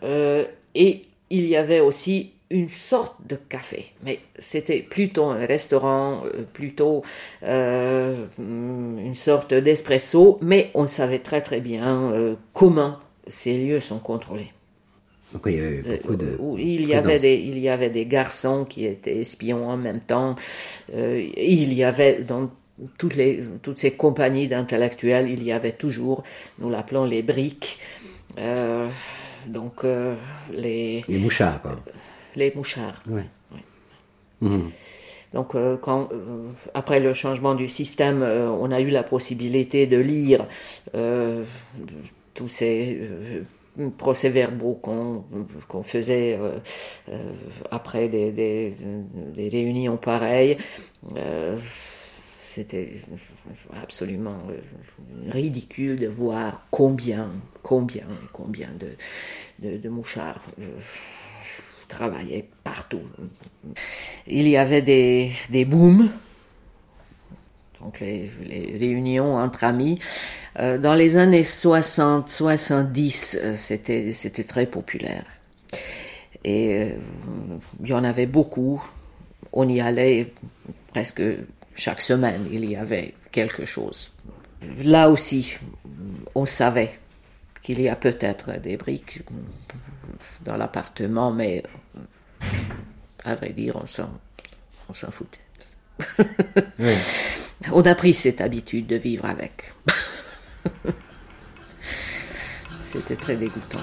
euh, 0.03 0.45
et 0.75 1.03
il 1.31 1.47
y 1.47 1.57
avait 1.57 1.81
aussi 1.81 2.33
une 2.51 2.69
sorte 2.69 3.17
de 3.27 3.37
café, 3.37 3.87
mais 4.05 4.21
c'était 4.39 4.81
plutôt 4.81 5.25
un 5.27 5.47
restaurant, 5.47 6.23
euh, 6.27 6.45
plutôt 6.53 7.03
une 7.43 9.15
sorte 9.15 9.55
d'espresso, 9.55 10.39
mais 10.43 10.71
on 10.75 10.87
savait 10.87 11.21
très 11.21 11.41
très 11.41 11.61
bien 11.61 12.37
comment 12.53 12.99
ces 13.27 13.57
lieux 13.57 13.81
sont 13.81 13.99
contrôlés. 13.99 14.53
Il 15.47 15.53
y 15.53 15.61
avait 15.61 16.01
il 16.59 16.87
y 16.87 16.95
avait, 16.95 17.19
des, 17.19 17.35
il 17.35 17.59
y 17.59 17.69
avait 17.69 17.91
des 17.91 18.07
garçons 18.07 18.65
qui 18.65 18.87
étaient 18.87 19.19
espions 19.19 19.69
en 19.69 19.77
même 19.77 20.01
temps. 20.01 20.37
il 20.93 21.73
y 21.73 21.85
avait 21.85 22.23
dans 22.23 22.51
toutes, 22.99 23.15
les, 23.15 23.45
toutes 23.63 23.79
ces 23.79 23.93
compagnies 23.93 24.49
d'intellectuels, 24.49 25.31
il 25.31 25.43
y 25.43 25.53
avait 25.53 25.73
toujours, 25.73 26.23
nous 26.59 26.71
l'appelons 26.71 27.05
les 27.05 27.23
briques, 27.23 27.79
euh, 28.39 28.89
donc 29.47 29.85
euh, 29.85 30.15
les... 30.53 31.05
Les 31.09 31.19
mouchards, 31.19 31.61
quoi. 31.63 31.79
Les 32.35 32.53
mouchards. 32.55 33.03
Oui. 33.09 33.23
Mhm. 34.41 34.71
Donc, 35.33 35.55
euh, 35.55 35.77
quand, 35.77 36.11
après 36.75 37.01
le 37.01 37.13
changement 37.13 37.55
du 37.55 37.69
système, 37.69 38.23
on 38.23 38.71
a 38.71 38.81
eu 38.81 38.91
la 38.91 39.03
possibilité 39.03 39.87
de 39.87 39.99
lire 39.99 40.47
tous 42.35 42.49
ces 42.49 43.01
procès-verbaux 43.99 44.75
qu'on 45.69 45.83
faisait 45.83 46.39
après 47.71 48.09
des, 48.09 48.31
des, 48.33 49.49
réunions 49.49 49.97
pareilles 49.97 50.59
c'était 52.55 53.03
absolument 53.83 54.39
euh, 54.49 55.31
ridicule 55.33 55.99
de 55.99 56.07
voir 56.07 56.67
combien, 56.71 57.33
combien, 57.63 58.07
combien 58.33 58.71
de, 58.79 59.77
de, 59.77 59.89
mouchards 59.89 60.41
euh, 60.61 60.79
travaillaient 61.89 62.49
partout. 62.63 63.03
Il 64.29 64.47
y 64.47 64.57
avait 64.57 64.83
des, 64.83 65.33
des 65.51 65.65
donc 67.85 68.01
les, 68.01 68.31
réunions 68.79 69.37
entre 69.37 69.65
amis. 69.65 70.01
Euh, 70.59 70.79
dans 70.79 70.95
les 70.95 71.17
années 71.17 71.45
60, 71.45 72.29
70, 72.29 73.39
c'était, 73.57 74.13
c'était 74.13 74.45
très 74.45 74.67
populaire. 74.67 75.25
Et 76.45 76.91
il 77.81 77.89
y 77.89 77.93
en 77.93 78.05
avait 78.05 78.27
beaucoup. 78.27 78.83
On 79.53 79.69
y 79.69 79.81
allait 79.81 80.33
presque 80.93 81.23
chaque 81.75 82.03
semaine, 82.03 82.47
il 82.51 82.65
y 82.69 82.77
avait 82.77 83.15
quelque 83.33 83.65
chose. 83.65 84.13
Là 84.79 85.11
aussi, 85.11 85.57
on 86.35 86.47
savait 86.47 86.99
qu'il 87.63 87.81
y 87.81 87.89
a 87.89 87.97
peut-être 87.97 88.61
des 88.61 88.77
briques 88.77 89.23
dans 90.45 90.57
l'appartement, 90.57 91.33
mais 91.33 91.63
à 93.25 93.35
vrai 93.35 93.51
dire, 93.51 93.77
on 93.77 93.87
s'en, 93.87 94.11
on 94.89 94.95
s'en 94.95 95.11
foutait. 95.11 95.41
On 97.73 97.83
a 97.83 97.95
pris 97.95 98.15
cette 98.15 98.41
habitude 98.41 98.87
de 98.87 98.97
vivre 98.97 99.25
avec. 99.25 99.75
C'était 102.85 103.17
très 103.17 103.37
dégoûtant. 103.37 103.81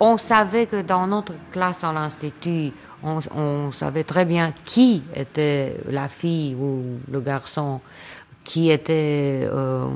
On 0.00 0.16
savait 0.16 0.66
que 0.66 0.82
dans 0.82 1.06
notre 1.08 1.34
classe 1.50 1.82
à 1.82 1.92
l'institut, 1.92 2.70
on, 3.02 3.72
savait 3.72 4.04
très 4.04 4.24
bien 4.24 4.52
qui 4.64 5.02
était 5.14 5.76
la 5.86 6.08
fille 6.08 6.54
ou 6.54 6.98
le 7.10 7.20
garçon 7.20 7.80
qui 8.44 8.70
était 8.70 9.46
euh, 9.52 9.88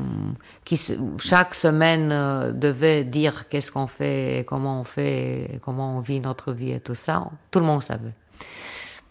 qui 0.64 0.78
chaque 1.18 1.54
semaine 1.54 2.10
euh, 2.12 2.52
devait 2.52 3.02
dire 3.02 3.48
qu'est-ce 3.48 3.72
qu'on 3.72 3.86
fait, 3.86 4.44
comment 4.46 4.80
on 4.80 4.84
fait, 4.84 5.58
comment 5.64 5.96
on 5.96 6.00
vit 6.00 6.20
notre 6.20 6.52
vie 6.52 6.72
et 6.72 6.80
tout 6.80 6.94
ça. 6.94 7.30
Tout 7.50 7.60
le 7.60 7.66
monde 7.66 7.82
savait. 7.82 8.12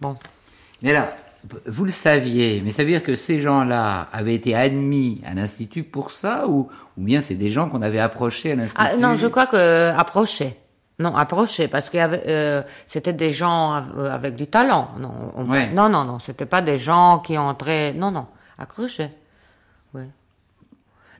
Bon. 0.02 0.18
Mais 0.82 0.94
là, 0.94 1.16
vous 1.66 1.86
le 1.86 1.92
saviez, 1.92 2.62
mais 2.62 2.72
ça 2.72 2.84
veut 2.84 2.90
dire 2.90 3.04
que 3.04 3.16
ces 3.16 3.42
gens-là 3.42 4.08
avaient 4.12 4.36
été 4.36 4.56
admis 4.56 5.22
à 5.26 5.34
l'institut 5.34 5.84
pour 5.84 6.12
ça, 6.12 6.48
ou, 6.48 6.70
ou 6.98 7.02
bien 7.04 7.22
c'est 7.22 7.36
des 7.36 7.52
gens 7.52 7.70
qu'on 7.70 7.82
avait 7.82 8.00
approchés 8.00 8.52
à 8.52 8.56
l'institut? 8.56 8.84
ah, 8.84 8.98
Non, 8.98 9.16
je 9.16 9.28
crois 9.28 9.48
que 9.48 9.92
approchés. 9.92 10.58
Non, 11.00 11.16
approché, 11.16 11.68
parce 11.68 11.90
que 11.90 11.98
euh, 12.00 12.62
c'était 12.86 13.14
des 13.14 13.32
gens 13.32 13.72
avec 13.72 14.36
du 14.36 14.46
talent. 14.46 14.90
Non, 15.00 15.34
non, 15.74 15.90
non, 15.90 16.04
non, 16.04 16.20
c'était 16.20 16.46
pas 16.46 16.62
des 16.62 16.78
gens 16.78 17.20
qui 17.20 17.38
entraient. 17.40 17.94
Non, 17.94 18.12
non, 18.12 18.28
accroché. 18.60 19.10
Oui. 19.96 20.04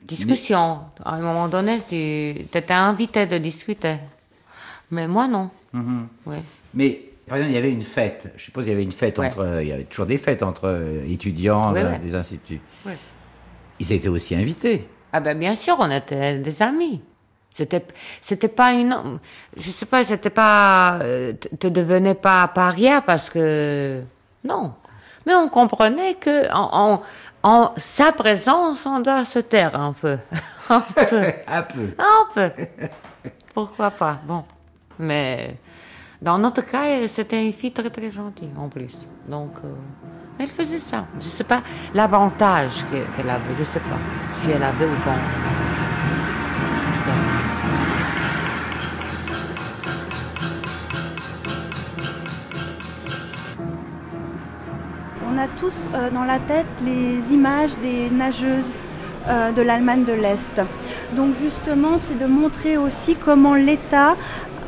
Discussion. 0.04 0.82
À 1.04 1.16
un 1.16 1.22
moment 1.22 1.48
donné, 1.48 1.82
tu 1.88 1.96
étais 1.96 2.72
invité 2.74 3.26
de 3.26 3.38
discuter. 3.40 3.98
Mais 4.92 5.08
moi, 5.08 5.28
non. 5.28 5.50
Mhm. 5.74 6.08
Oui. 6.28 6.38
Mais, 6.76 7.02
par 7.32 7.38
exemple, 7.38 7.54
il 7.54 7.56
y 7.56 7.60
avait 7.60 7.72
une 7.72 7.82
fête. 7.82 8.28
Je 8.36 8.44
suppose 8.44 8.66
qu'il 8.66 8.74
y 8.74 8.76
avait 8.76 8.84
une 8.84 8.92
fête 8.92 9.18
entre. 9.18 9.62
Il 9.62 9.70
y 9.70 9.72
avait 9.72 9.86
toujours 9.86 10.06
des 10.06 10.18
fêtes 10.18 10.44
entre 10.44 10.66
euh, 10.66 11.02
étudiants 11.08 11.72
des 11.72 12.14
instituts. 12.14 12.60
Ils 13.80 13.94
étaient 13.94 14.10
aussi 14.10 14.36
invités. 14.36 14.86
Ah 15.14 15.22
ben, 15.22 15.40
bien 15.40 15.56
sûr, 15.56 15.78
on 15.80 15.90
était 15.90 16.40
des 16.40 16.62
amis. 16.62 17.02
C'était, 17.50 17.86
c'était 18.22 18.50
pas 18.50 18.74
une, 18.74 19.18
je 19.56 19.70
sais 19.70 19.86
pas, 19.86 20.04
c'était 20.04 20.30
pas, 20.30 21.00
euh, 21.04 21.32
te 21.58 21.68
devenais 21.68 22.16
pas 22.16 22.50
paria 22.50 23.00
parce 23.00 23.30
que, 23.30 24.02
non. 24.44 24.74
Mais 25.26 25.34
on 25.34 25.48
comprenait 25.48 26.16
que, 26.16 26.54
en, 26.54 27.02
en, 27.44 27.74
sa 27.78 28.12
présence, 28.12 28.86
on 28.86 29.00
doit 29.00 29.24
se 29.24 29.40
taire 29.40 29.80
un 29.80 29.94
peu. 29.94 30.18
un 30.70 30.82
peu. 30.82 31.32
un 31.48 31.64
peu. 31.64 31.96
Un 31.98 32.26
peu. 32.34 32.52
Pourquoi 33.54 33.90
pas, 33.92 34.20
bon. 34.28 34.44
Mais, 35.00 35.56
dans 36.22 36.38
notre 36.38 36.62
cas, 36.64 37.08
c'était 37.08 37.44
une 37.44 37.52
fille 37.52 37.72
très 37.72 37.90
très 37.90 38.12
gentille, 38.12 38.52
en 38.56 38.70
plus. 38.70 39.08
Donc, 39.28 39.54
euh, 39.66 39.74
elle 40.38 40.50
faisait 40.50 40.80
ça. 40.80 41.06
Je 41.20 41.26
sais 41.26 41.44
pas 41.44 41.64
l'avantage 41.96 42.86
qu'elle 42.92 43.30
avait, 43.30 43.56
je 43.58 43.64
sais 43.64 43.80
pas 43.80 43.98
si 44.36 44.52
elle 44.52 44.62
avait 44.62 44.86
ou 44.86 44.96
pas. 45.04 45.18
On 55.28 55.38
a 55.40 55.48
tous 55.58 55.90
euh, 55.96 56.12
dans 56.12 56.24
la 56.24 56.38
tête 56.40 56.68
les 56.86 57.34
images 57.34 57.76
des 57.80 58.12
nageuses 58.12 58.78
euh, 59.28 59.52
de 59.52 59.62
l'Allemagne 59.62 60.04
de 60.04 60.14
l'Est. 60.14 60.62
Donc 61.16 61.36
justement, 61.36 61.98
c'est 62.00 62.18
de 62.18 62.26
montrer 62.26 62.78
aussi 62.78 63.16
comment 63.16 63.54
l'État 63.54 64.16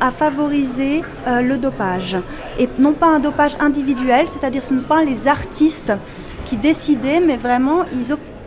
a 0.00 0.10
favorisé 0.10 1.02
euh, 1.26 1.40
le 1.40 1.58
dopage. 1.58 2.16
Et 2.58 2.68
non 2.78 2.92
pas 2.92 3.06
un 3.06 3.20
dopage 3.20 3.56
individuel, 3.60 4.28
c'est-à-dire 4.28 4.62
ce 4.62 4.74
ne 4.74 4.80
sont 4.80 4.86
pas 4.86 5.04
les 5.04 5.28
artistes 5.28 5.92
qui 6.44 6.56
décidaient, 6.56 7.20
mais 7.20 7.36
vraiment 7.36 7.84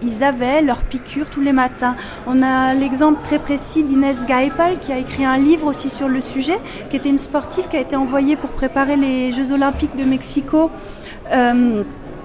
ils 0.03 0.23
avaient 0.23 0.61
leur 0.61 0.83
piqûre 0.83 1.29
tous 1.29 1.41
les 1.41 1.53
matins. 1.53 1.95
On 2.27 2.43
a 2.43 2.73
l'exemple 2.75 3.19
très 3.23 3.39
précis 3.39 3.83
d'Inès 3.83 4.17
Gaipal 4.27 4.79
qui 4.79 4.91
a 4.91 4.97
écrit 4.99 5.25
un 5.25 5.37
livre 5.37 5.65
aussi 5.65 5.89
sur 5.89 6.07
le 6.07 6.21
sujet, 6.21 6.59
qui 6.89 6.95
était 6.95 7.09
une 7.09 7.17
sportive 7.17 7.67
qui 7.67 7.77
a 7.77 7.79
été 7.79 7.95
envoyée 7.95 8.35
pour 8.35 8.51
préparer 8.51 8.95
les 8.95 9.31
Jeux 9.31 9.51
olympiques 9.51 9.95
de 9.95 10.03
Mexico. 10.03 10.69
Euh, 11.33 11.83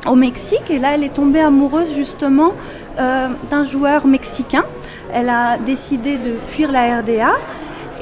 au 0.08 0.16
Mexique 0.16 0.68
et 0.70 0.78
là 0.78 0.94
elle 0.94 1.04
est 1.04 1.14
tombée 1.14 1.40
amoureuse 1.40 1.94
justement 1.94 2.54
euh, 2.98 3.28
d'un 3.50 3.64
joueur 3.64 4.06
mexicain. 4.06 4.64
Elle 5.12 5.28
a 5.28 5.58
décidé 5.58 6.18
de 6.18 6.34
fuir 6.34 6.72
la 6.72 6.98
RDA 6.98 7.30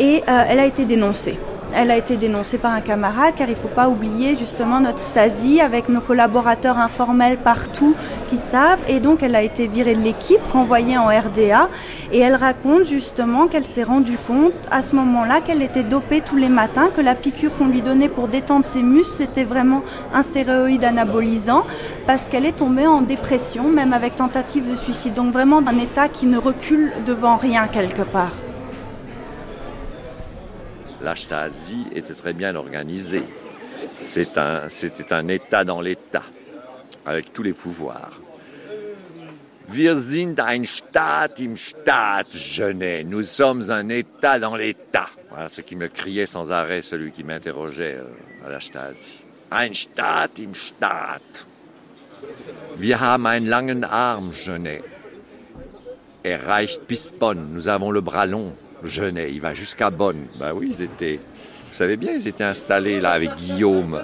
et 0.01 0.22
euh, 0.28 0.44
elle 0.48 0.59
a 0.59 0.66
été 0.66 0.84
dénoncée. 0.84 1.38
Elle 1.72 1.92
a 1.92 1.96
été 1.96 2.16
dénoncée 2.16 2.59
par 2.59 2.72
un 2.72 2.80
camarade 2.80 3.34
car 3.36 3.46
il 3.46 3.53
ne 3.53 3.57
faut 3.57 3.68
pas 3.68 3.88
oublier 3.88 4.36
justement 4.36 4.80
notre 4.80 4.98
Stasi 4.98 5.61
avec 5.61 5.88
nos 5.88 6.01
collaborateurs 6.01 6.78
informels 6.78 7.38
partout 7.38 7.94
qui 8.26 8.38
savent 8.38 8.80
et 8.88 8.98
donc 8.98 9.22
elle 9.22 9.36
a 9.36 9.42
été 9.42 9.68
virée 9.68 9.94
de 9.94 10.01
l'équipe, 10.01 10.40
renvoyée 10.53 10.98
en 10.98 11.07
RDA 11.07 11.68
et 12.11 12.18
elle 12.18 12.34
raconte 12.34 12.86
justement 12.86 13.46
qu'elle 13.46 13.66
s'est 13.66 13.84
rendue 13.84 14.18
compte 14.26 14.53
à 14.72 14.82
ce 14.82 14.96
moment-là 14.96 15.42
qu'elle 15.42 15.62
était 15.62 15.84
dopée 15.84 16.22
tous 16.22 16.34
les 16.34 16.48
matins, 16.48 16.90
que 16.92 17.01
la 17.01 17.14
piqûre 17.14 17.57
qu'on 17.57 17.66
lui 17.66 17.82
donnait 17.82 18.09
pour 18.09 18.26
détendre 18.26 18.64
ses 18.64 18.82
muscles 18.82 19.14
c'était 19.18 19.44
vraiment 19.44 19.84
un 20.12 20.24
stéroïde 20.24 20.82
anabolisant 20.82 21.64
parce 22.05 22.28
qu'elle 22.28 22.46
est 22.46 22.57
tombée 22.57 22.88
en 22.88 23.03
dépression 23.03 23.68
même 23.68 23.92
avec 23.92 24.16
tentative 24.16 24.68
de 24.68 24.74
suicide. 24.74 25.12
Donc 25.12 25.32
vraiment 25.32 25.62
d'un 25.62 25.78
état 25.78 26.09
qui 26.09 26.26
ne 26.26 26.38
recule 26.38 26.90
devant 27.07 27.36
rien 27.36 27.68
quelque 27.68 28.03
part 28.03 28.32
la 31.03 31.16
Stasi 31.16 31.86
était 31.94 32.14
très 32.14 32.32
bien 32.32 32.55
organisée. 32.55 33.24
C'était 33.96 34.38
un, 34.40 35.28
État 35.28 35.64
dans 35.64 35.80
l'État, 35.80 36.22
avec 37.05 37.32
tous 37.32 37.42
les 37.42 37.53
pouvoirs. 37.53 38.20
Wir 39.68 39.96
sind 39.96 40.40
ein 40.40 40.64
Staat 40.64 41.38
im 41.38 41.57
Staat, 41.57 42.32
Genet. 42.32 43.05
Nous 43.05 43.22
sommes 43.22 43.70
un 43.70 43.88
État 43.88 44.40
dans 44.40 44.57
l'État. 44.57 45.07
Voilà 45.28 45.48
ce 45.48 45.61
qui 45.61 45.76
me 45.76 45.86
criait 45.86 46.26
sans 46.26 46.51
arrêt 46.51 46.82
celui 46.82 47.12
qui 47.12 47.22
m'interrogeait 47.22 47.98
euh, 47.98 48.46
à 48.46 48.48
la 48.48 48.59
Stasi. 48.59 49.22
Ein 49.53 49.72
Staat 49.74 50.40
im 50.40 50.55
Staat. 50.57 51.46
Wir 52.78 52.98
haben 52.98 53.26
einen 53.26 53.46
langen 53.46 53.84
Arm, 53.84 54.32
Genet. 54.32 54.82
Er 56.24 56.48
reicht 56.48 56.88
bis 56.88 57.12
Bonn. 57.12 57.55
Nous 57.55 57.68
avons 57.68 57.92
le 57.92 58.01
bras 58.01 58.26
long. 58.26 58.57
Genet, 58.85 59.33
il 59.33 59.41
va 59.41 59.55
jusqu'à 59.55 59.91
Bonn. 59.91 60.26
Ben 60.39 60.53
oui, 60.53 60.74
ils 60.76 60.83
étaient, 60.83 61.16
vous 61.16 61.74
savez 61.74 61.97
bien, 61.97 62.12
ils 62.12 62.28
étaient 62.28 62.45
installés 62.45 63.01
là 63.01 63.12
avec 63.12 63.35
Guillaume. 63.37 64.03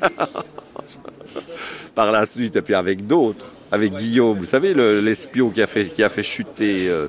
Par 1.94 2.10
la 2.10 2.26
suite, 2.26 2.56
et 2.56 2.62
puis 2.62 2.74
avec 2.74 3.06
d'autres, 3.06 3.54
avec 3.70 3.94
Guillaume. 3.94 4.38
Vous 4.38 4.44
savez, 4.44 4.74
l'espion 4.74 5.50
qui 5.50 5.62
a 5.62 5.66
fait, 5.66 6.22
chuter, 6.22 6.88
euh, 6.88 7.08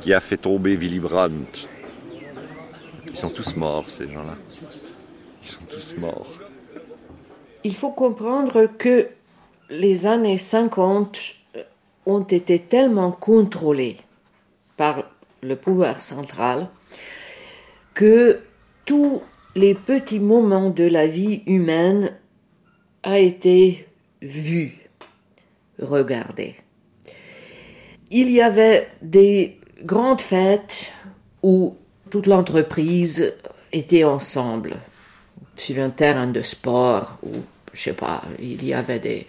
qui 0.00 0.12
a 0.12 0.20
fait 0.20 0.36
tomber 0.36 0.76
Willy 0.76 0.98
Brandt. 0.98 1.68
Ils 3.08 3.16
sont 3.16 3.30
tous 3.30 3.56
morts, 3.56 3.88
ces 3.88 4.08
gens-là. 4.10 4.36
Ils 5.42 5.48
sont 5.48 5.64
tous 5.68 5.96
morts. 5.98 6.28
Il 7.64 7.74
faut 7.74 7.90
comprendre 7.90 8.66
que 8.78 9.08
les 9.68 10.06
années 10.06 10.38
50 10.38 11.18
ont 12.06 12.22
été 12.22 12.58
tellement 12.58 13.12
contrôlées 13.12 13.98
par 14.76 15.09
le 15.42 15.56
pouvoir 15.56 16.00
central, 16.00 16.68
que 17.94 18.40
tous 18.84 19.22
les 19.54 19.74
petits 19.74 20.20
moments 20.20 20.70
de 20.70 20.84
la 20.84 21.06
vie 21.06 21.42
humaine 21.46 22.12
a 23.02 23.18
été 23.18 23.86
vu, 24.22 24.78
regardé. 25.80 26.56
Il 28.10 28.30
y 28.30 28.40
avait 28.40 28.88
des 29.02 29.58
grandes 29.82 30.20
fêtes 30.20 30.90
où 31.42 31.76
toute 32.10 32.26
l'entreprise 32.26 33.34
était 33.72 34.04
ensemble 34.04 34.76
sur 35.56 35.82
un 35.82 35.90
terrain 35.90 36.26
de 36.26 36.42
sport 36.42 37.18
ou 37.22 37.30
je 37.72 37.82
sais 37.82 37.92
pas, 37.92 38.22
il 38.40 38.64
y 38.64 38.74
avait 38.74 38.98
des, 38.98 39.26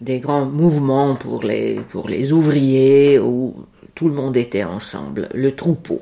des 0.00 0.20
grands 0.20 0.44
mouvements 0.44 1.14
pour 1.14 1.42
les, 1.42 1.80
pour 1.90 2.08
les 2.08 2.32
ouvriers 2.32 3.18
ou 3.18 3.66
tout 4.00 4.08
le 4.08 4.14
monde 4.14 4.38
était 4.38 4.64
ensemble, 4.64 5.28
le 5.34 5.54
troupeau. 5.54 6.00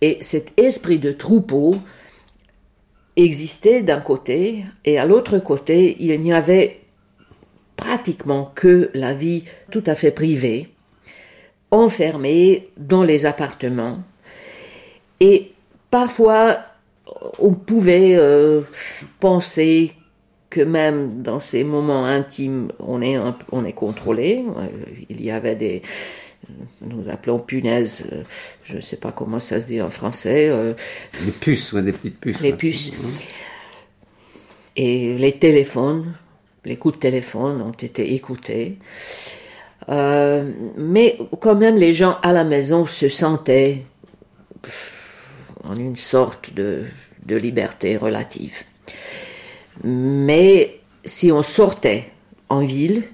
Et 0.00 0.16
cet 0.22 0.58
esprit 0.58 0.98
de 0.98 1.12
troupeau 1.12 1.76
existait 3.16 3.82
d'un 3.82 4.00
côté, 4.00 4.64
et 4.86 4.98
à 4.98 5.04
l'autre 5.04 5.38
côté, 5.40 5.94
il 6.00 6.18
n'y 6.22 6.32
avait 6.32 6.80
pratiquement 7.76 8.50
que 8.54 8.90
la 8.94 9.12
vie 9.12 9.44
tout 9.70 9.82
à 9.84 9.94
fait 9.94 10.10
privée, 10.10 10.70
enfermée 11.70 12.70
dans 12.78 13.02
les 13.02 13.26
appartements. 13.26 13.98
Et 15.20 15.52
parfois, 15.90 16.60
on 17.40 17.52
pouvait 17.52 18.16
euh, 18.16 18.62
penser 19.20 19.92
que 20.48 20.62
même 20.62 21.20
dans 21.20 21.40
ces 21.40 21.62
moments 21.62 22.06
intimes, 22.06 22.68
on 22.78 23.02
est, 23.02 23.18
on 23.52 23.66
est 23.66 23.72
contrôlé. 23.74 24.42
Euh, 24.56 24.66
il 25.10 25.22
y 25.22 25.30
avait 25.30 25.56
des, 25.56 25.82
nous 26.80 27.08
appelons 27.08 27.38
punaises, 27.38 28.08
euh, 28.12 28.22
je 28.64 28.76
ne 28.76 28.80
sais 28.80 28.96
pas 28.96 29.12
comment 29.12 29.40
ça 29.40 29.60
se 29.60 29.66
dit 29.66 29.80
en 29.80 29.90
français. 29.90 30.48
Euh, 30.48 30.74
les 31.24 31.32
puces, 31.32 31.72
ou 31.72 31.80
des 31.80 31.92
petites 31.92 32.18
puces. 32.18 32.40
Les 32.40 32.52
puces. 32.52 32.92
Et 34.76 35.16
les 35.16 35.38
téléphones, 35.38 36.14
les 36.64 36.76
coups 36.76 36.96
de 36.96 37.00
téléphone 37.00 37.62
ont 37.62 37.72
été 37.72 38.14
écoutés. 38.14 38.78
Euh, 39.88 40.50
mais 40.76 41.18
quand 41.40 41.54
même, 41.54 41.76
les 41.76 41.92
gens 41.92 42.18
à 42.22 42.32
la 42.32 42.44
maison 42.44 42.86
se 42.86 43.08
sentaient 43.08 43.82
en 45.62 45.76
une 45.76 45.96
sorte 45.96 46.54
de, 46.54 46.84
de 47.26 47.36
liberté 47.36 47.96
relative. 47.96 48.64
Mais 49.82 50.80
si 51.04 51.32
on 51.32 51.42
sortait 51.42 52.10
en 52.48 52.64
ville, 52.64 53.04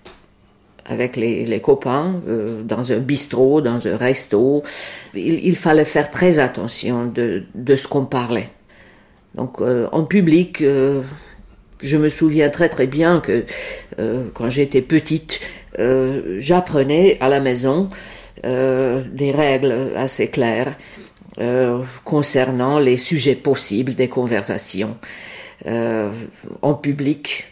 avec 0.91 1.17
les, 1.17 1.61
copains 1.61 2.21
euh, 2.29 2.63
dans 2.63 2.93
un 2.93 2.99
bistrot, 2.99 3.61
dans 3.61 3.87
un 3.87 3.97
resto. 3.97 4.63
Il, 5.15 5.57
fallait 5.57 5.85
faire 5.85 6.11
très 6.11 6.39
attention 6.39 7.07
de, 7.07 7.45
ce 7.77 7.87
qu'on 7.87 8.05
parlait. 8.05 8.51
Donc 9.37 9.61
euh, 9.61 9.87
en 9.93 10.03
public, 10.03 10.61
euh, 10.61 11.03
je 11.81 11.97
me 11.97 12.09
souviens 12.09 12.51
très 12.51 12.69
très 12.69 12.89
bien 12.89 13.21
que 13.21 13.45
quand 14.35 14.51
j'étais 14.51 14.83
petite, 14.83 15.41
j'apprenais 15.79 17.17
à 17.21 17.29
la 17.29 17.41
maison 17.41 17.89
des 18.43 19.33
règles 19.35 19.93
assez 19.97 20.29
claires 20.29 20.77
concernant 22.05 22.79
les 22.79 22.99
sujets 22.99 23.35
possibles 23.35 23.95
des 23.95 24.09
conversations 24.09 24.97
en 25.65 26.75
public 26.75 27.51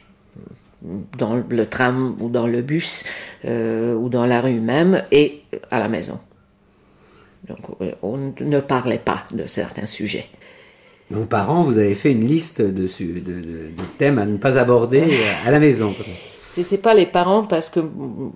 dans 0.82 1.42
le 1.48 1.66
tram 1.66 2.16
ou 2.20 2.28
dans 2.28 2.46
le 2.46 2.62
bus 2.62 3.04
euh, 3.44 3.94
ou 3.94 4.08
dans 4.08 4.26
la 4.26 4.40
rue 4.40 4.60
même 4.60 5.02
et 5.10 5.42
à 5.70 5.78
la 5.78 5.88
maison. 5.88 6.18
Donc 7.48 7.58
euh, 7.80 7.92
on 8.02 8.32
ne 8.40 8.60
parlait 8.60 8.98
pas 8.98 9.24
de 9.32 9.46
certains 9.46 9.86
sujets. 9.86 10.26
Vos 11.10 11.24
parents, 11.24 11.62
vous 11.62 11.78
avez 11.78 11.94
fait 11.94 12.12
une 12.12 12.26
liste 12.26 12.60
de, 12.60 12.86
de, 12.86 13.70
thèmes 13.96 14.18
à 14.18 14.26
ne 14.26 14.36
pas 14.36 14.58
aborder 14.58 15.04
à 15.46 15.50
la 15.50 15.58
maison. 15.58 15.94
C'était 16.50 16.78
pas 16.78 16.94
les 16.94 17.06
parents 17.06 17.44
parce 17.44 17.70
que 17.70 17.80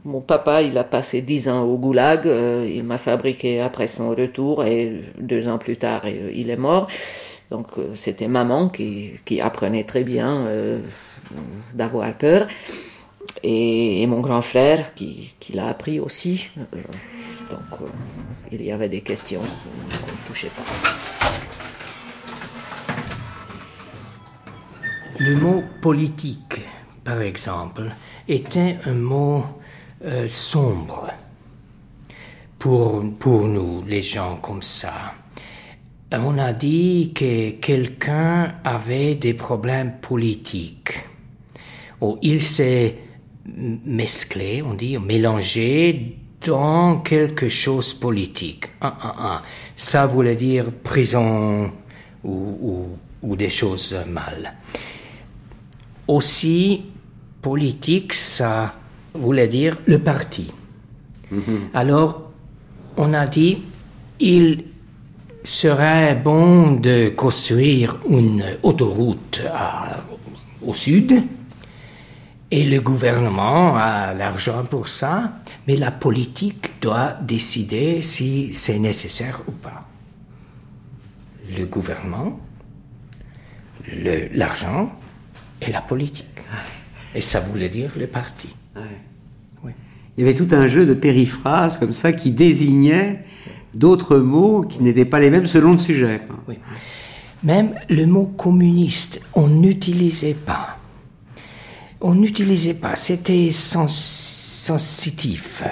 mon 0.05 0.21
papa, 0.21 0.63
il 0.63 0.79
a 0.79 0.85
passé 0.85 1.21
dix 1.21 1.49
ans 1.49 1.65
au 1.65 1.77
goulag, 1.77 2.27
euh, 2.27 2.69
il 2.73 2.85
m'a 2.85 2.99
fabriqué 2.99 3.61
après 3.61 3.89
son 3.89 4.11
retour 4.11 4.65
et 4.65 5.03
deux 5.19 5.49
ans 5.49 5.59
plus 5.59 5.77
tard, 5.77 6.07
il 6.07 6.51
est 6.51 6.57
mort. 6.57 6.89
Donc 7.51 7.67
c'était 7.95 8.29
maman 8.29 8.71
qui, 8.71 9.11
qui, 9.27 9.43
apprenait 9.43 9.85
très 9.85 10.05
bien 10.05 10.47
d'avoir 11.75 12.13
peur. 12.15 12.47
Et, 13.43 14.07
mon 14.07 14.21
grand 14.21 14.43
frère 14.43 14.95
qui, 14.95 15.33
l'a 15.53 15.69
appris 15.69 16.01
aussi. 16.01 16.49
Euh, 16.59 16.83
donc 17.51 17.81
euh, 17.81 17.87
il 18.51 18.63
y 18.63 18.73
avait 18.73 18.89
des 18.89 19.01
questions 19.01 19.41
qu'on 19.41 20.13
ne 20.13 20.27
touchait 20.29 20.49
pas. 20.49 20.63
Le 25.19 25.37
mot 25.37 25.63
politique, 25.81 26.61
par 27.05 27.21
exemple, 27.21 27.91
était 28.29 28.79
un 28.87 28.95
mot 28.95 29.45
euh, 30.05 30.27
sombre 30.29 31.09
pour, 32.59 33.03
pour 33.19 33.47
nous, 33.47 33.85
les 33.87 34.03
gens 34.03 34.37
comme 34.37 34.63
ça. 34.63 35.15
On 36.13 36.39
a 36.39 36.53
dit 36.53 37.13
que 37.15 37.51
quelqu'un 37.53 38.55
avait 38.65 39.15
des 39.15 39.35
problèmes 39.35 39.99
politiques 40.01 41.07
il 42.23 42.43
s'est 42.43 42.97
mesclé, 43.85 44.63
on 44.63 44.75
dit, 44.75 44.99
mélangé 44.99 46.17
dans 46.47 46.99
quelque 46.99 47.49
chose 47.49 47.95
politique. 47.95 48.71
Ah, 48.81 48.97
ah, 49.01 49.15
ah. 49.19 49.43
Ça 49.77 50.07
voulait 50.07 50.37
dire 50.37 50.71
prison 50.83 51.71
ou, 52.25 52.89
ou, 53.23 53.37
des 53.37 53.51
choses 53.51 53.97
mal. 54.09 54.55
Aussi, 56.09 56.83
politique, 57.41 58.13
ça 58.13 58.75
voulait 59.15 59.49
dire 59.49 59.79
le 59.87 59.99
parti. 59.99 60.51
Mhm. 61.31 61.69
Alors, 61.75 62.31
on 62.97 63.15
a 63.15 63.27
dit, 63.27 63.59
il 64.21 64.65
serait 65.45 66.15
bon 66.15 66.73
de 66.73 67.09
construire 67.09 67.99
une 68.09 68.45
autoroute 68.63 69.43
au 70.65 70.75
sud, 70.75 71.23
et 72.53 72.65
le 72.65 72.83
gouvernement 72.83 73.77
a 73.77 74.13
l'argent 74.13 74.65
pour 74.65 74.87
ça, 74.87 75.33
mais 75.67 75.75
la 75.75 75.91
politique 75.91 76.73
doit 76.83 77.17
décider 77.23 78.03
si 78.03 78.51
c'est 78.53 78.79
nécessaire 78.79 79.41
ou 79.49 79.53
pas. 79.53 79.89
Le 81.59 81.65
gouvernement, 81.65 82.39
l'argent 84.35 84.93
et 85.63 85.73
la 85.73 85.81
politique. 85.81 86.27
Et 87.15 87.23
ça 87.23 87.41
voulait 87.41 87.71
dire 87.71 87.93
le 87.99 88.07
parti. 88.07 88.49
Il 90.19 90.21
y 90.21 90.23
avait 90.23 90.37
tout 90.37 90.49
un 90.55 90.67
jeu 90.69 90.85
de 90.85 90.93
périphrases 90.93 91.79
comme 91.79 91.95
ça 91.95 92.13
qui 92.13 92.33
désignait 92.33 93.25
d'autres 93.73 94.19
mots 94.19 94.61
qui 94.61 94.83
n'étaient 94.83 95.07
pas 95.07 95.21
les 95.21 95.31
mêmes 95.31 95.47
selon 95.47 95.73
le 95.73 95.79
sujet. 95.79 96.21
Même 97.43 97.73
le 97.89 98.05
mot 98.05 98.27
communiste, 98.27 99.23
on 99.33 99.49
n'utilisait 99.49 100.35
pas. 100.35 100.77
On 102.03 102.17
n'utilisait 102.17 102.75
pas, 102.75 102.97
c'était 102.97 103.51
sensitif. 103.51 105.63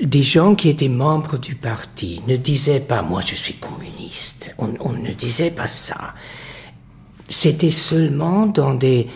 Des 0.00 0.22
gens 0.22 0.54
qui 0.54 0.68
étaient 0.68 0.88
membres 0.88 1.38
du 1.38 1.56
parti 1.56 2.20
ne 2.28 2.36
disaient 2.36 2.80
pas 2.80 3.02
moi 3.02 3.20
je 3.26 3.34
suis 3.34 3.54
communiste. 3.54 4.54
On, 4.58 4.74
on 4.80 4.92
ne 4.92 5.12
disait 5.12 5.50
pas 5.50 5.66
ça. 5.66 6.14
C'était 7.28 7.70
seulement 7.70 8.46
dans 8.46 8.74
des, 8.74 9.08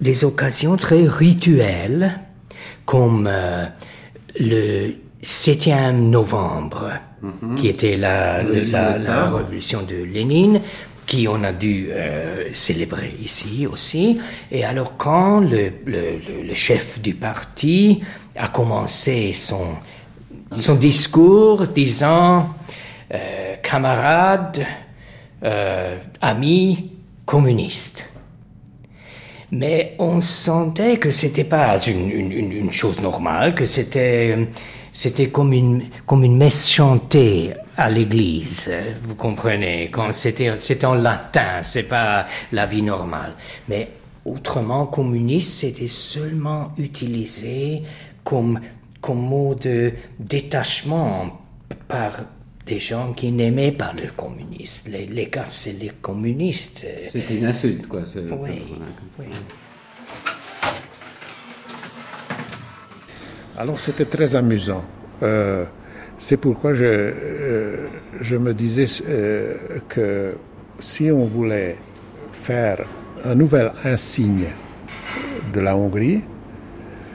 des 0.00 0.24
occasions 0.24 0.76
très 0.76 1.06
rituelles, 1.06 2.18
comme 2.84 3.28
euh, 3.30 3.66
le 4.38 4.94
7 5.22 5.68
novembre, 5.94 6.92
mhm. 7.22 7.54
qui 7.54 7.68
était 7.68 7.96
la, 7.96 8.42
la, 8.42 9.30
révolution 9.30 9.82
de 9.82 9.96
Lénine, 9.96 10.60
qui 11.10 11.26
on 11.26 11.42
a 11.42 11.52
dû 11.52 11.88
euh, 11.90 12.50
célébrer 12.52 13.16
ici 13.20 13.66
aussi. 13.66 14.20
Et 14.52 14.64
alors 14.64 14.96
quand 14.96 15.40
le, 15.40 16.54
chef 16.54 17.00
du 17.00 17.14
parti 17.14 18.00
a 18.36 18.46
commencé 18.46 19.32
son, 19.32 19.70
son 20.56 20.76
discours 20.76 21.66
disant 21.66 22.54
euh, 23.12 23.56
camarades, 23.60 24.64
euh, 25.42 25.98
amis 26.20 26.92
communistes, 27.26 28.08
mais 29.50 29.96
on 29.98 30.20
sentait 30.20 30.98
que 30.98 31.10
c'était 31.10 31.42
pas 31.42 31.76
une, 31.88 32.08
une, 32.08 32.52
une, 32.52 32.70
chose 32.70 33.00
normale, 33.00 33.56
que 33.56 33.64
c'était 33.64 34.46
c'était 34.92 35.28
comme 35.28 35.52
une 35.52 35.86
comme 36.06 36.22
une 36.22 36.36
messe 36.36 36.70
chantée 36.70 37.52
à 37.80 37.88
l'église, 37.88 38.70
vous 39.02 39.14
comprenez, 39.14 39.88
quand 39.90 40.12
c'était 40.12 40.52
c'est 40.58 40.84
en 40.84 40.92
latin, 40.94 41.62
c'est 41.62 41.84
pas 41.84 42.26
la 42.52 42.66
vie 42.66 42.82
normale. 42.82 43.32
Mais 43.68 43.88
autrement, 44.26 44.86
communiste, 44.86 45.60
c'était 45.60 45.88
seulement 45.88 46.72
utilisé 46.76 47.82
comme 48.22 48.60
comme 49.00 49.20
mot 49.20 49.54
de 49.54 49.94
détachement 50.18 51.40
par 51.88 52.20
des 52.66 52.78
gens 52.78 53.14
qui 53.14 53.32
n'aimaient 53.32 53.72
pas 53.72 53.94
le 53.94 54.10
communiste. 54.10 54.86
Les, 54.86 55.06
les 55.06 55.28
gars, 55.28 55.46
c'est 55.48 55.72
les 55.72 55.92
communistes. 56.02 56.84
C'était 57.10 57.38
une 57.38 57.46
insulte, 57.46 57.86
quoi. 57.88 58.02
Oui, 58.14 58.62
oui. 59.18 59.24
Alors 63.56 63.80
c'était 63.80 64.04
très 64.04 64.34
amusant. 64.34 64.84
Euh, 65.22 65.64
c'est 66.20 66.36
pourquoi 66.36 66.74
je, 66.74 66.84
euh, 66.84 68.38
me 68.38 68.52
disais 68.52 68.84
euh, 69.08 69.54
que 69.88 70.34
si 70.78 71.10
on 71.10 71.24
voulait 71.24 71.76
faire 72.30 72.84
un 73.24 73.34
nouvel 73.34 73.72
insigne 73.84 74.48
de 75.54 75.60
la 75.60 75.74
Hongrie, 75.74 76.20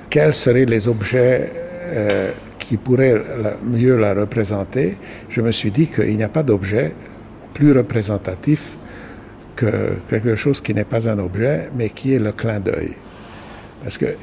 quels 0.10 0.34
seraient 0.34 0.66
les 0.66 0.88
objets 0.88 1.52
qui 2.58 2.78
pourrait 2.78 3.22
mieux 3.64 3.96
la 3.96 4.16
représenter, 4.16 4.98
je 5.30 5.40
me 5.42 5.52
suis 5.52 5.70
dit 5.70 5.86
qu'il 5.86 6.18
n'y 6.18 6.24
a 6.24 6.30
pas 6.30 6.42
d'objet 6.42 6.94
plus 7.54 7.72
représentatif 7.74 8.76
que 9.56 9.94
quelque 10.10 10.36
chose 10.36 10.62
qui 10.62 10.74
n'est 10.74 10.84
pas 10.84 11.08
un 11.08 11.20
objet, 11.20 11.70
mais 11.76 11.90
qui 11.90 12.16
est 12.16 12.20
le 12.20 12.32
clin 12.32 12.60
d'œil. 12.60 12.94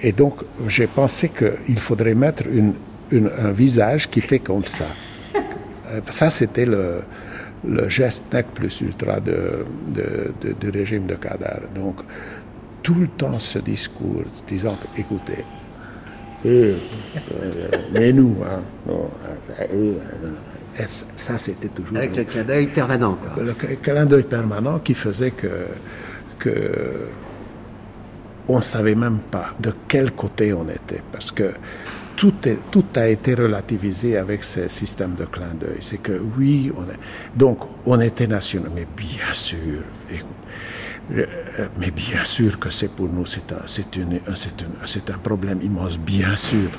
Et 0.02 0.10
donc, 0.10 0.42
j'ai 0.66 0.88
pensé 0.88 1.30
qu'il 1.30 1.78
faudrait 1.78 2.16
mettre 2.16 2.44
une, 2.48 2.74
un 3.12 3.52
visage 3.52 4.08
qui 4.10 4.20
fait 4.20 4.38
comme 4.38 4.64
ça. 4.64 4.86
Euh, 5.34 6.00
ça, 6.10 6.30
c'était 6.30 6.66
le, 6.66 7.02
le 7.66 7.88
geste 7.88 8.24
nec 8.32 8.46
plus 8.54 8.80
ultra 8.80 9.20
de, 9.20 9.64
de, 9.88 10.52
du 10.60 10.70
régime 10.70 11.06
de 11.06 11.14
Kadar. 11.14 11.60
Donc, 11.74 11.96
tout 12.82 12.94
le 12.94 13.08
temps 13.08 13.38
ce 13.38 13.58
discours 13.58 14.24
disant, 14.46 14.76
écoutez, 14.96 15.44
euh, 16.44 16.76
mais 17.92 18.12
nous, 18.12 18.36
hein, 18.44 18.60
hein, 18.88 18.92
hein, 19.60 20.84
ça 21.14 21.38
c'était 21.38 21.68
toujours. 21.68 21.96
Avec 21.96 22.16
le 22.16 22.24
clin 22.24 22.42
d'œil 22.42 22.66
permanent. 22.66 23.16
Le 23.38 23.52
clin 23.76 24.06
d'œil 24.06 24.24
permanent 24.24 24.80
qui 24.80 24.94
faisait 24.94 25.30
que, 25.30 25.66
que 26.40 27.08
on 28.48 28.56
ne 28.56 28.60
savait 28.60 28.96
même 28.96 29.20
pas 29.30 29.54
de 29.60 29.72
quel 29.86 30.10
côté 30.12 30.52
on 30.52 30.68
était, 30.68 31.02
parce 31.12 31.30
que 31.30 31.52
tout, 32.16 32.34
est, 32.46 32.58
tout 32.70 32.84
a 32.96 33.08
été 33.08 33.34
relativisé 33.34 34.16
avec 34.16 34.44
ce 34.44 34.68
système 34.68 35.14
de 35.14 35.24
clin 35.24 35.54
d'œil. 35.58 35.78
C'est 35.80 35.98
que 35.98 36.20
oui, 36.38 36.70
on 36.76 36.82
est, 36.82 36.98
donc 37.36 37.58
on 37.86 38.00
était 38.00 38.26
national, 38.26 38.70
mais 38.74 38.86
bien 38.96 39.32
sûr, 39.32 39.82
écoute, 40.10 40.28
euh, 41.14 41.26
mais 41.78 41.90
bien 41.90 42.24
sûr 42.24 42.58
que 42.58 42.70
c'est 42.70 42.90
pour 42.90 43.08
nous, 43.08 43.26
c'est 43.26 43.52
un, 43.52 43.62
c'est 43.66 43.96
une, 43.96 44.20
c'est 44.84 45.10
un 45.10 45.18
problème 45.18 45.60
immense, 45.62 45.98
bien 45.98 46.36
sûr. 46.36 46.70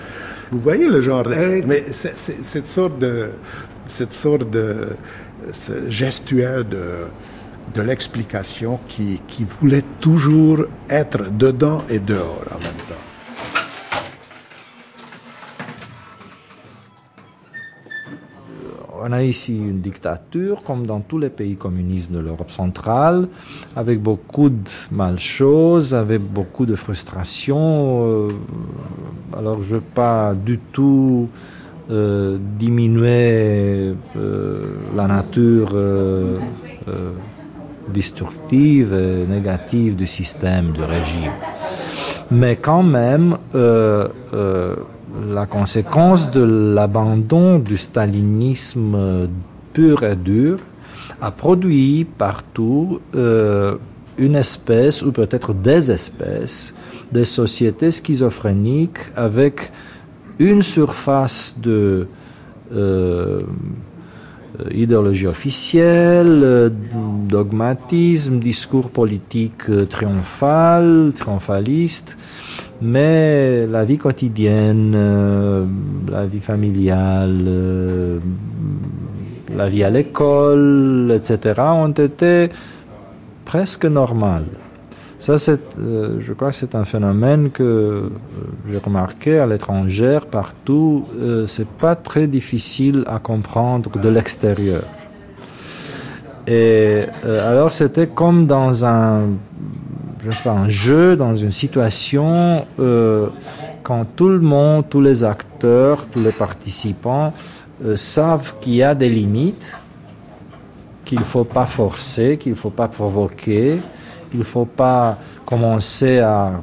Vous 0.51 0.59
voyez 0.59 0.87
le 0.87 1.01
genre, 1.01 1.27
mais 1.27 1.85
cette 1.91 2.67
sorte 2.67 2.99
de, 2.99 3.31
cette 3.85 4.13
sorte 4.13 4.49
de 4.49 4.89
gestuelle 5.89 6.67
de, 6.67 7.05
de 7.73 7.81
l'explication 7.81 8.79
qui, 8.87 9.21
qui 9.27 9.45
voulait 9.45 9.83
toujours 9.99 10.65
être 10.89 11.31
dedans 11.31 11.79
et 11.89 11.99
dehors 11.99 12.43
en 12.51 12.59
même 12.59 12.73
temps. 12.77 12.82
On 19.05 19.11
a 19.11 19.21
ici 19.21 19.57
une 19.57 19.81
dictature, 19.81 20.63
comme 20.63 20.85
dans 20.85 21.01
tous 21.01 21.17
les 21.19 21.29
pays 21.29 21.57
communistes 21.57 22.09
de 22.09 22.19
l'Europe 22.19 22.51
centrale, 22.51 23.27
avec 23.75 24.01
beaucoup 24.01 24.49
de 24.49 24.69
mal-choses, 24.91 25.93
avec 25.93 26.21
beaucoup 26.21 26.65
de 26.65 26.75
frustration. 26.75 27.59
Euh, 27.59 28.29
alors 29.37 29.61
je 29.61 29.75
ne 29.75 29.79
veux 29.79 29.85
pas 29.93 30.33
du 30.33 30.57
tout 30.57 31.27
euh, 31.91 32.37
diminuer 32.57 33.93
euh, 34.15 34.65
la 34.95 35.07
nature 35.07 35.75
destructive 37.93 38.93
et 38.93 39.25
négative 39.27 39.97
du 39.97 40.07
système, 40.07 40.71
du 40.71 40.81
régime. 40.81 41.31
Mais 42.31 42.55
quand 42.55 42.83
même, 42.83 43.37
la 45.29 45.45
conséquence 45.45 46.31
de 46.31 46.41
l'abandon 46.41 47.59
du 47.59 47.77
stalinisme 47.77 49.27
pur 49.73 50.03
et 50.03 50.15
dur 50.15 50.59
a 51.21 51.31
produit 51.31 52.05
partout 52.05 52.99
euh, 53.15 53.75
une 54.17 54.35
espèce, 54.35 55.01
ou 55.01 55.11
peut-être 55.11 55.53
des 55.53 55.91
espèces, 55.91 56.73
de 57.11 57.23
sociétés 57.23 57.91
schizophréniques 57.91 58.99
avec 59.15 59.71
une 60.39 60.63
surface 60.63 61.55
de 61.61 62.07
euh, 62.73 63.41
idéologie 64.71 65.27
officielle, 65.27 66.71
dogmatisme, 67.27 68.39
discours 68.39 68.89
politique 68.89 69.63
triomphal, 69.89 71.11
triomphaliste, 71.15 72.17
mais 72.83 73.65
la 73.65 73.85
vie 73.85 73.97
quotidienne, 73.97 74.91
euh, 74.93 75.65
la 76.11 76.25
vie 76.25 76.41
familiale, 76.41 77.45
euh, 77.47 78.19
la 79.55 79.69
vie 79.69 79.85
à 79.85 79.89
l'école, 79.89 81.13
etc., 81.15 81.61
ont 81.61 81.87
été 81.93 82.49
presque 83.45 83.85
normales. 83.85 84.47
Ça, 85.17 85.35
euh, 85.79 86.17
je 86.19 86.33
crois 86.33 86.49
que 86.49 86.55
c'est 86.55 86.75
un 86.75 86.83
phénomène 86.83 87.51
que 87.51 88.09
j'ai 88.69 88.79
remarqué 88.79 89.39
à 89.39 89.47
l'étranger, 89.47 90.19
partout. 90.29 91.05
c'est 91.47 91.67
pas 91.67 91.95
très 91.95 92.27
difficile 92.27 93.05
à 93.07 93.19
comprendre 93.19 93.97
de 93.97 94.09
l'extérieur. 94.09 94.83
Et 96.45 97.05
alors, 97.23 97.71
c'était 97.71 98.07
comme 98.07 98.47
dans 98.47 98.83
un 98.83 99.21
je 100.23 100.31
sais 100.31 100.43
pas, 100.43 100.51
un 100.51 100.69
jeu, 100.69 101.15
dans 101.15 101.35
une 101.35 101.51
situation 101.51 102.65
euh, 102.79 103.27
quand 103.83 104.05
tout 104.15 104.29
le 104.29 104.39
monde, 104.39 104.85
tous 104.89 105.01
les 105.01 105.23
acteurs, 105.23 106.05
tous 106.05 106.23
les 106.23 106.31
participants 106.31 107.33
euh, 107.83 107.97
savent 107.97 108.53
qu'il 108.61 108.75
y 108.75 108.83
a 108.83 108.95
des 108.95 109.09
limites, 109.09 109.73
qu'il 111.03 111.19
ne 111.19 111.25
faut 111.25 111.43
pas 111.43 111.65
forcer, 111.65 112.37
qu'il 112.37 112.53
ne 112.53 112.57
faut 112.57 112.69
pas 112.69 112.87
provoquer, 112.87 113.79
qu'il 114.29 114.39
ne 114.39 114.45
faut 114.45 114.65
pas 114.65 115.17
commencer 115.45 116.19
à 116.19 116.61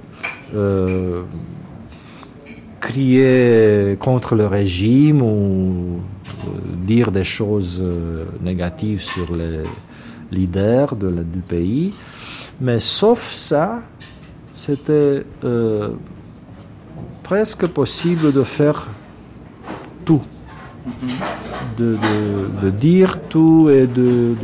euh, 0.54 1.22
crier 2.80 3.96
contre 4.00 4.34
le 4.34 4.46
régime 4.46 5.20
ou 5.20 6.00
dire 6.76 7.12
des 7.12 7.24
choses 7.24 7.84
négatives 8.40 9.02
sur 9.02 9.36
les 9.36 9.62
leaders 10.32 10.96
de, 10.96 11.10
du 11.10 11.40
pays. 11.40 11.92
Mais 12.60 12.78
sauf 12.78 13.32
ça, 13.32 13.80
c'était 14.54 15.24
euh, 15.44 15.90
presque 17.22 17.66
possible 17.66 18.32
de 18.32 18.42
faire 18.44 18.88
tout. 20.04 20.22
De, 21.78 21.96
dire 22.70 23.20
tout 23.28 23.70
et 23.70 23.86
de, 23.86 24.34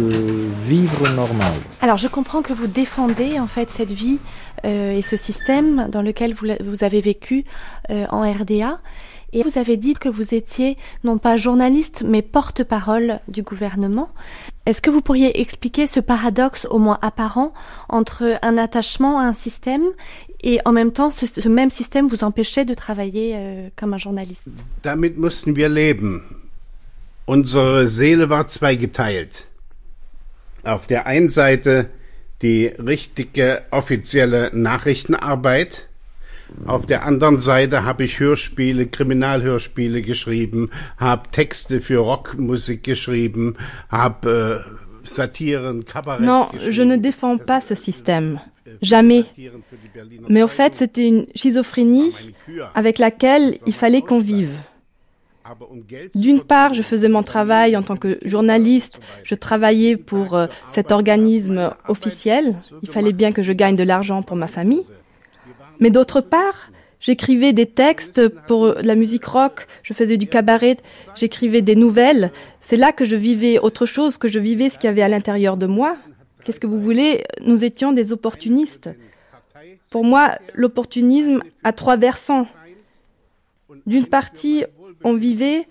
vivre 0.64 1.08
normal. 1.14 1.52
Alors 1.82 1.98
je 1.98 2.08
comprends 2.08 2.40
que 2.40 2.52
vous 2.54 2.66
défendez 2.66 3.38
en 3.38 3.46
fait 3.46 3.70
cette 3.70 3.92
vie 3.92 4.18
euh, 4.64 4.96
et 4.96 5.02
ce 5.02 5.16
système 5.16 5.88
dans 5.90 6.02
lequel 6.02 6.34
vous, 6.34 6.46
vous 6.64 6.84
avez 6.84 7.00
vécu 7.02 7.44
euh, 7.90 8.06
en 8.10 8.22
RDA. 8.22 8.80
Et 9.32 9.42
vous 9.42 9.58
avez 9.58 9.76
dit 9.76 9.94
que 9.94 10.08
vous 10.08 10.34
étiez 10.34 10.76
non 11.04 11.18
pas 11.18 11.36
journaliste, 11.36 12.02
mais 12.06 12.22
porte-parole 12.22 13.20
du 13.28 13.42
gouvernement. 13.42 14.08
Est-ce 14.66 14.80
que 14.80 14.90
vous 14.90 15.00
pourriez 15.00 15.40
expliquer 15.40 15.86
ce 15.86 16.00
paradoxe 16.00 16.66
au 16.70 16.78
moins 16.78 16.98
apparent 17.02 17.52
entre 17.88 18.38
un 18.42 18.56
attachement 18.58 19.18
à 19.18 19.24
un 19.24 19.32
système 19.34 19.84
et 20.42 20.58
en 20.64 20.72
même 20.72 20.92
temps 20.92 21.10
ce, 21.10 21.48
même 21.48 21.70
système 21.70 22.08
vous 22.08 22.24
empêchait 22.24 22.64
de 22.64 22.74
travailler 22.74 23.34
euh, 23.36 23.68
comme 23.76 23.94
un 23.94 23.98
journaliste? 23.98 24.46
Damit 24.82 25.14
mussten 25.16 25.54
wir 25.54 25.68
leben. 25.68 26.22
Unsere 27.26 27.88
Seele 27.88 28.28
war 28.28 28.46
zweigeteilt. 28.46 29.48
Auf 30.64 30.86
der 30.86 31.06
einen 31.06 31.28
Seite 31.28 31.90
die 32.42 32.66
richtige 32.66 33.62
offizielle 33.70 34.50
Nachrichtenarbeit, 34.52 35.88
Auf 36.66 36.86
der 36.86 37.04
anderen 37.04 37.38
Seite 37.38 37.84
habe 37.84 38.04
ich 38.04 38.20
Hörspiele, 38.20 38.86
Kriminalhörspiele 38.86 40.02
geschrieben, 40.02 40.70
habe 40.96 41.28
Texte 41.30 41.80
für 41.80 41.98
Rockmusik 41.98 42.82
geschrieben, 42.84 43.56
habe 43.90 44.64
äh, 44.64 45.06
Satiren, 45.06 45.84
Kabarett. 45.84 46.24
Non, 46.24 46.48
je 46.68 46.82
ne 46.82 46.96
défends 46.96 47.38
pas 47.38 47.60
ce 47.60 47.74
système. 47.74 48.40
Jamais. 48.82 49.24
Mais 50.28 50.42
au 50.42 50.48
fait, 50.48 50.74
c'était 50.74 51.06
une 51.06 51.26
schizophrénie 51.34 52.12
avec 52.74 52.98
laquelle 52.98 53.58
il 53.66 53.72
fallait 53.72 54.02
qu'on 54.02 54.20
vive. 54.20 54.56
D'une 56.14 56.40
part, 56.40 56.74
je 56.74 56.82
faisais 56.82 57.08
mon 57.08 57.22
travail 57.22 57.76
en 57.76 57.82
tant 57.82 57.96
que 57.96 58.18
journaliste, 58.24 59.00
je 59.22 59.36
travaillais 59.36 59.96
pour 59.96 60.34
euh, 60.34 60.48
cet 60.68 60.90
organisme 60.90 61.72
officiel, 61.86 62.56
il 62.82 62.88
fallait 62.88 63.12
bien 63.12 63.30
que 63.30 63.42
je 63.42 63.52
gagne 63.52 63.76
de 63.76 63.84
l'argent 63.84 64.22
pour 64.22 64.36
ma 64.36 64.48
famille. 64.48 64.82
Mais 65.80 65.90
d'autre 65.90 66.20
part, 66.20 66.70
j'écrivais 67.00 67.52
des 67.52 67.66
textes 67.66 68.28
pour 68.28 68.74
la 68.80 68.94
musique 68.94 69.24
rock, 69.24 69.66
je 69.82 69.92
faisais 69.92 70.16
du 70.16 70.26
cabaret, 70.26 70.78
j'écrivais 71.14 71.62
des 71.62 71.76
nouvelles. 71.76 72.32
C'est 72.60 72.76
là 72.76 72.92
que 72.92 73.04
je 73.04 73.16
vivais 73.16 73.58
autre 73.58 73.86
chose, 73.86 74.18
que 74.18 74.28
je 74.28 74.38
vivais 74.38 74.70
ce 74.70 74.78
qu'il 74.78 74.88
y 74.88 74.90
avait 74.90 75.02
à 75.02 75.08
l'intérieur 75.08 75.56
de 75.56 75.66
moi. 75.66 75.96
Qu'est-ce 76.44 76.60
que 76.60 76.66
vous 76.66 76.80
voulez? 76.80 77.24
Nous 77.42 77.64
étions 77.64 77.92
des 77.92 78.12
opportunistes. 78.12 78.90
Pour 79.90 80.04
moi, 80.04 80.38
l'opportunisme 80.54 81.42
a 81.64 81.72
trois 81.72 81.96
versants. 81.96 82.46
D'une 83.86 84.06
partie, 84.06 84.64
on 85.04 85.14
vivait 85.14 85.66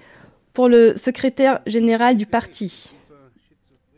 pour 0.54 0.70
le 0.70 0.96
secrétaire 0.96 1.60
général 1.66 2.18
du 2.18 2.26
parti. 2.26 2.92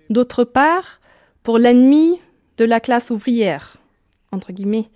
D'autre 0.10 0.44
part, 0.44 1.00
pour 1.44 1.58
l'ennemi 1.58 2.20
de 2.58 2.66
la 2.66 2.80
classe 2.80 3.10
ouvrière, 3.10 3.78
entre 4.32 4.52
guillemets 4.52 4.90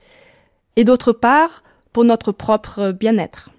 et 0.76 0.84
d'autre 0.84 1.12
part 1.14 1.64
pour 1.94 2.04
notre 2.04 2.32
propre 2.32 2.92
bien-être. 2.92 3.50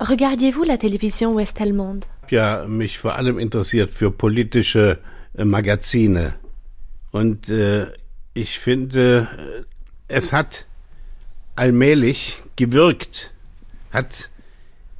Regardiez-vous 0.00 0.62
la 0.62 0.78
télévision 0.78 1.34
ouest-allemande? 1.34 2.04
Ja, 2.30 2.64
mich 2.66 2.98
vor 2.98 3.12
allem 3.12 3.38
interessiert 3.38 3.92
für 3.92 4.10
politische 4.12 4.98
äh, 5.36 5.44
Magazine. 5.44 6.34
Und 7.10 7.48
äh, 7.48 7.86
ich 8.34 8.58
finde, 8.60 9.28
äh, 9.36 9.64
es 10.08 10.32
hat 10.32 10.66
allmählich 11.56 12.42
gewirkt, 12.56 13.32
hat 13.92 14.30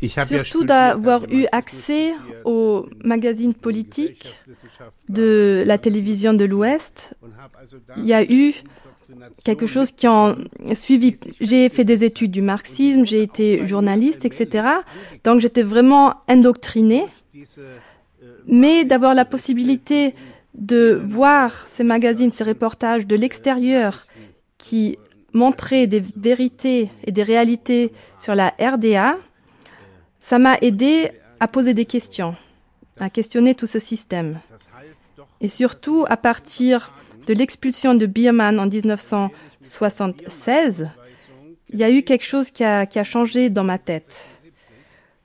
Surtout 0.08 0.64
d'avoir 0.64 1.30
eu 1.30 1.44
accès 1.52 2.14
aux 2.44 2.86
magazines 3.04 3.52
politiques 3.52 4.34
de 5.10 5.62
la 5.66 5.76
télévision 5.76 6.32
de 6.32 6.46
l'Ouest, 6.46 7.14
il 7.98 8.06
y 8.06 8.14
a 8.14 8.22
eu 8.22 8.54
quelque 9.44 9.66
chose 9.66 9.92
qui 9.92 10.08
en 10.08 10.36
suivi. 10.74 11.16
J'ai 11.40 11.68
fait 11.68 11.84
des 11.84 12.04
études 12.04 12.30
du 12.30 12.42
marxisme, 12.42 13.04
j'ai 13.04 13.22
été 13.22 13.66
journaliste, 13.66 14.24
etc. 14.24 14.66
Donc 15.24 15.40
j'étais 15.40 15.62
vraiment 15.62 16.14
indoctrinée. 16.28 17.06
Mais 18.46 18.84
d'avoir 18.84 19.14
la 19.14 19.24
possibilité 19.24 20.14
de 20.54 21.00
voir 21.04 21.66
ces 21.66 21.84
magazines, 21.84 22.32
ces 22.32 22.44
reportages 22.44 23.06
de 23.06 23.16
l'extérieur 23.16 24.06
qui 24.58 24.98
montraient 25.32 25.86
des 25.86 26.02
vérités 26.16 26.90
et 27.04 27.12
des 27.12 27.22
réalités 27.22 27.92
sur 28.18 28.34
la 28.34 28.52
RDA, 28.60 29.16
ça 30.20 30.38
m'a 30.38 30.56
aidé 30.60 31.10
à 31.38 31.48
poser 31.48 31.72
des 31.72 31.86
questions, 31.86 32.34
à 32.98 33.08
questionner 33.08 33.54
tout 33.54 33.68
ce 33.68 33.78
système. 33.78 34.40
Et 35.40 35.48
surtout 35.48 36.04
à 36.08 36.16
partir 36.16 36.92
de 37.26 37.34
l'expulsion 37.34 37.94
de 37.94 38.06
Biermann 38.06 38.58
en 38.58 38.66
1976, 38.66 40.88
il 41.72 41.78
y 41.78 41.84
a 41.84 41.90
eu 41.90 42.02
quelque 42.02 42.24
chose 42.24 42.50
qui 42.50 42.64
a, 42.64 43.04
changé 43.04 43.50
dans 43.50 43.64
ma 43.64 43.78
tête. 43.78 44.28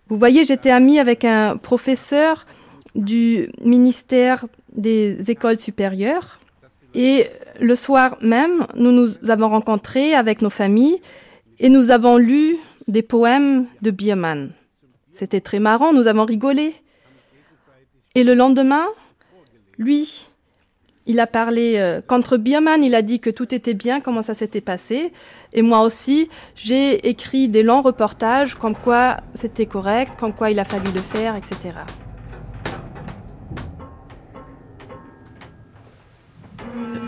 Vous 0.07 0.17
voyez, 0.17 0.45
j'étais 0.45 0.69
amie 0.69 0.99
avec 0.99 1.25
un 1.25 1.57
professeur 1.57 2.45
du 2.93 3.49
ministère 3.63 4.45
des 4.71 5.31
écoles 5.31 5.57
supérieures. 5.57 6.39
Et 6.93 7.27
le 7.59 7.75
soir 7.75 8.17
même, 8.21 8.67
nous 8.75 8.91
nous 8.91 9.29
avons 9.29 9.49
rencontrés 9.49 10.13
avec 10.13 10.41
nos 10.41 10.49
familles 10.49 11.01
et 11.59 11.69
nous 11.69 11.91
avons 11.91 12.17
lu 12.17 12.57
des 12.87 13.01
poèmes 13.01 13.65
de 13.81 13.91
Biermann. 13.91 14.51
C'était 15.11 15.41
très 15.41 15.59
marrant, 15.59 15.93
nous 15.93 16.07
avons 16.07 16.25
rigolé. 16.25 16.73
Et 18.13 18.23
le 18.23 18.33
lendemain, 18.33 18.85
lui, 19.77 20.27
il 21.07 21.19
a 21.19 21.27
parlé 21.27 21.75
euh, 21.77 22.01
contre 22.01 22.37
Biermann, 22.37 22.83
il 22.83 22.95
a 22.95 23.01
dit 23.01 23.19
que 23.19 23.29
tout 23.29 23.53
était 23.53 23.73
bien, 23.73 24.01
comment 24.01 24.21
ça 24.21 24.33
s'était 24.33 24.61
passé. 24.61 25.13
Et 25.53 25.61
moi 25.61 25.81
aussi, 25.81 26.29
j'ai 26.55 27.07
écrit 27.07 27.47
des 27.47 27.63
longs 27.63 27.81
reportages 27.81 28.55
comme 28.55 28.75
quoi 28.75 29.17
c'était 29.35 29.67
correct, 29.67 30.13
comme 30.19 30.33
quoi 30.33 30.49
il 30.49 30.59
a 30.59 30.63
fallu 30.63 30.91
le 30.93 31.01
faire, 31.01 31.35
etc. 31.35 31.75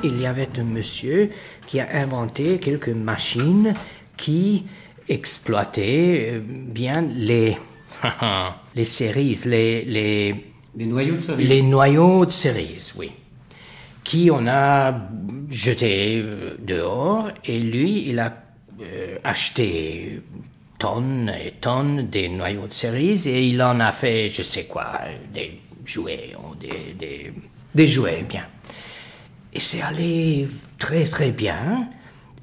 Il 0.03 0.21
y 0.21 0.27
avait 0.27 0.49
un 0.59 0.63
monsieur 0.63 1.31
qui 1.65 1.79
a 1.79 1.87
inventé 1.93 2.59
quelques 2.59 2.89
machines 2.89 3.73
qui 4.15 4.67
exploitaient 5.09 6.33
euh, 6.33 6.39
bien 6.39 7.01
les, 7.01 7.57
les 8.75 8.85
cerises, 8.85 9.45
les, 9.45 9.83
les, 9.85 10.53
les 10.75 10.85
noyaux 10.85 11.15
de 11.15 11.21
cerises. 11.21 11.49
Les 11.49 11.61
noyaux 11.63 12.25
de 12.27 12.31
cerises, 12.31 12.93
oui 12.95 13.11
qui 14.07 14.31
on 14.31 14.47
a 14.47 14.95
jeté 15.49 16.21
euh, 16.23 16.55
dehors 16.65 17.29
et 17.43 17.59
lui, 17.59 18.07
il 18.07 18.19
a 18.19 18.33
euh, 18.81 19.17
acheté 19.25 20.21
tonnes 20.79 21.29
et 21.43 21.51
tonnes 21.59 22.07
des 22.07 22.29
noyaux 22.29 22.67
de 22.67 22.71
cerises 22.71 23.27
et 23.27 23.43
il 23.43 23.61
en 23.61 23.81
a 23.81 23.91
fait, 23.91 24.29
je 24.29 24.43
sais 24.43 24.63
quoi, 24.63 25.01
des 25.33 25.59
jouets, 25.85 26.31
des, 26.61 26.93
des, 26.97 27.33
des 27.75 27.87
jouets, 27.87 28.23
bien. 28.29 28.45
Et 29.51 29.59
c'est 29.59 29.81
allé 29.81 30.47
très 30.77 31.03
très 31.03 31.31
bien. 31.31 31.89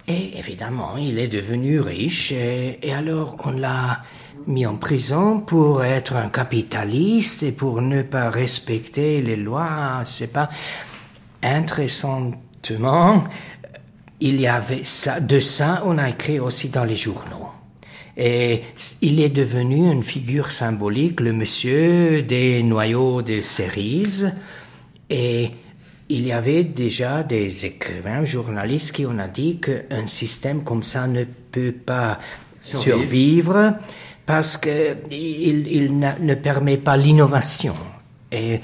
Et 0.07 0.39
évidemment, 0.39 0.99
il 0.99 1.19
est 1.19 1.29
devenu 1.29 1.81
riche 1.81 2.31
et, 2.33 2.79
et 2.83 2.93
alors 2.93 3.39
on 3.43 3.53
l'a 3.53 4.03
mis 4.47 4.67
en 4.67 4.77
prison 4.77 5.41
pour 5.41 5.83
être 5.83 6.15
un 6.15 6.29
capitaliste 6.29 7.43
et 7.43 7.53
pour 7.53 7.81
ne 7.81 8.03
pas 8.03 8.29
respecter 8.29 9.23
les 9.23 9.37
lois, 9.37 10.03
c'est 10.05 10.31
pas 10.31 10.51
Interessantement, 11.45 13.25
il 14.19 14.41
y 14.41 14.47
avait 14.47 14.83
ça, 14.83 15.21
de 15.21 15.41
ça, 15.41 15.83
on 15.85 15.99
a 15.99 16.09
écrit 16.09 16.41
aussi 16.41 16.71
dans 16.71 16.85
les 16.85 16.97
journaux. 16.97 17.49
Et 18.17 18.63
il 19.03 19.21
est 19.21 19.29
devenu 19.29 19.93
une 19.93 20.03
figure 20.03 20.51
symbolique, 20.51 21.21
le 21.21 21.35
monsieur 21.35 22.23
des 22.23 22.63
noyaux 22.63 23.21
de 23.21 23.43
cerises. 23.43 24.33
Et 25.11 25.51
il 26.09 26.27
y 26.27 26.33
avait 26.33 26.65
déjà 26.65 27.23
des 27.23 27.67
écrivains, 27.67 28.25
journalistes 28.25 28.93
qui 28.93 29.05
ont 29.05 29.15
dit 29.33 29.59
qu'un 29.59 30.07
système 30.07 30.65
comme 30.65 30.83
ça 30.83 31.07
ne 31.07 31.25
peut 31.25 31.73
pas 31.73 32.19
survivre, 32.63 33.75
parce 34.25 34.57
qu'il 34.57 35.69
il 35.69 35.99
ne 35.99 36.35
permet 36.35 36.79
pas 36.79 36.97
l'innovation. 36.97 37.75
Et 38.33 38.61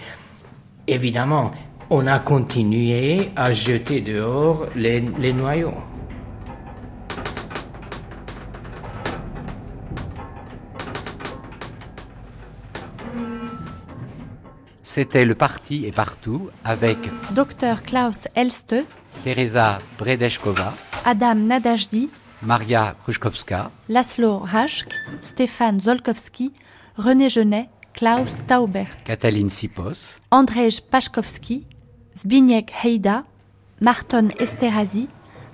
évidemment, 0.87 1.51
on 1.91 2.07
a 2.07 2.21
continué 2.21 3.31
à 3.35 3.53
jeter 3.53 4.01
dehors 4.01 4.67
les, 4.77 5.01
les 5.01 5.33
noyaux. 5.33 5.75
C'était 14.83 15.25
Le 15.25 15.35
Parti 15.35 15.85
et 15.87 15.91
Partout 15.91 16.51
avec 16.65 16.99
Dr 17.33 17.83
Klaus 17.85 18.29
Elste, 18.35 18.77
Teresa 19.25 19.79
Bredeshkova, 19.99 20.75
Adam 21.05 21.47
Nadajdi, 21.47 22.09
Maria 22.43 22.97
Kruszkowska, 23.03 23.71
Laszlo 23.89 24.39
Rashk, 24.39 24.89
Stéphane 25.23 25.81
Zolkowski, 25.81 26.53
René 26.97 27.29
Genet, 27.29 27.69
Klaus 27.95 28.41
Tauber, 28.47 28.87
Katalin 29.05 29.49
Sipos, 29.49 30.17
Andrzej 30.31 30.81
Paszkowski, 30.91 31.67
Zbigniew 32.21 32.67
Heida, 32.85 33.25
Marton 33.81 34.29
Esterhazy, 34.39 35.09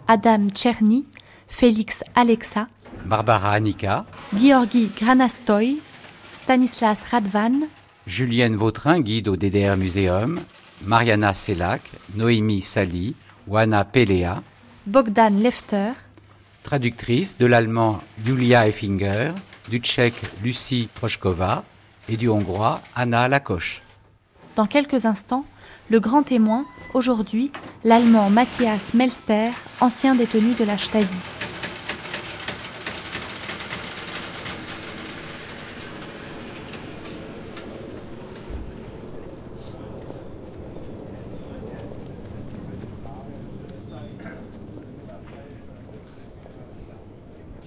Adam 0.08 0.50
Tcherny, 0.50 1.04
Félix 1.46 2.02
Alexa, 2.16 2.66
Barbara 3.04 3.52
Anika, 3.52 4.04
Georgi 4.36 4.90
Granastoy, 4.98 5.76
Stanislas 6.32 7.04
Radvan, 7.12 7.68
Julienne 8.08 8.56
Vautrin, 8.56 8.98
guide 8.98 9.28
au 9.28 9.36
DDR 9.36 9.76
Museum, 9.76 10.40
Mariana 10.82 11.34
Selak, 11.34 11.82
Noémie 12.16 12.62
Sali, 12.62 13.14
Wana 13.46 13.84
Pelea, 13.84 14.42
Bogdan 14.88 15.40
Lefter, 15.40 15.92
traductrice 16.64 17.38
de 17.38 17.46
l'allemand 17.46 18.00
Julia 18.24 18.66
Effinger, 18.66 19.30
du 19.68 19.78
tchèque 19.78 20.20
Lucie 20.42 20.88
Prochkova 20.92 21.62
et 22.08 22.16
du 22.16 22.28
hongrois 22.28 22.80
Anna 22.96 23.28
Lakoche. 23.28 23.82
Dans 24.56 24.66
quelques 24.66 25.04
instants, 25.04 25.44
le 25.88 26.00
grand 26.00 26.22
témoin, 26.22 26.64
aujourd'hui, 26.94 27.52
l'allemand 27.84 28.30
Matthias 28.30 28.94
Melster, 28.94 29.50
ancien 29.80 30.14
détenu 30.14 30.54
de 30.54 30.64
la 30.64 30.78
Stasi. 30.78 31.20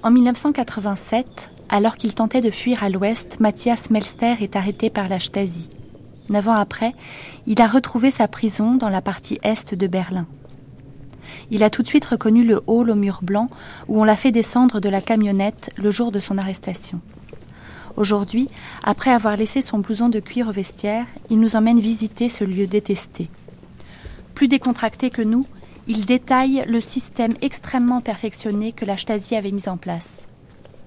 En 0.01 0.11
1987, 0.11 1.51
alors 1.67 1.95
qu'il 1.95 2.15
tentait 2.15 2.41
de 2.41 2.49
fuir 2.49 2.83
à 2.83 2.89
l'ouest, 2.89 3.39
Matthias 3.39 3.89
Melster 3.91 4.35
est 4.41 4.55
arrêté 4.55 4.89
par 4.89 5.07
la 5.07 5.19
Stasi. 5.19 5.69
Neuf 6.29 6.47
ans 6.47 6.53
après, 6.53 6.93
il 7.47 7.61
a 7.61 7.67
retrouvé 7.67 8.11
sa 8.11 8.27
prison 8.27 8.75
dans 8.75 8.89
la 8.89 9.01
partie 9.01 9.39
est 9.41 9.73
de 9.73 9.87
Berlin. 9.87 10.27
Il 11.51 11.63
a 11.63 11.69
tout 11.69 11.81
de 11.81 11.87
suite 11.87 12.05
reconnu 12.05 12.43
le 12.43 12.61
hall 12.67 12.89
au 12.89 12.95
mur 12.95 13.19
blanc 13.23 13.49
où 13.87 13.99
on 13.99 14.03
l'a 14.03 14.15
fait 14.15 14.31
descendre 14.31 14.79
de 14.79 14.89
la 14.89 15.01
camionnette 15.01 15.71
le 15.75 15.91
jour 15.91 16.11
de 16.11 16.19
son 16.19 16.37
arrestation. 16.37 17.01
Aujourd'hui, 17.97 18.47
après 18.83 19.11
avoir 19.11 19.35
laissé 19.35 19.61
son 19.61 19.79
blouson 19.79 20.09
de 20.09 20.19
cuir 20.19 20.47
au 20.47 20.51
vestiaire, 20.51 21.05
il 21.29 21.39
nous 21.39 21.55
emmène 21.55 21.79
visiter 21.79 22.29
ce 22.29 22.43
lieu 22.43 22.67
détesté. 22.67 23.29
Plus 24.35 24.47
décontracté 24.47 25.09
que 25.09 25.21
nous, 25.21 25.45
il 25.87 26.05
détaille 26.05 26.63
le 26.67 26.79
système 26.79 27.33
extrêmement 27.41 27.99
perfectionné 27.99 28.71
que 28.71 28.85
la 28.85 28.95
Stasi 28.95 29.35
avait 29.35 29.51
mis 29.51 29.67
en 29.67 29.77
place. 29.77 30.28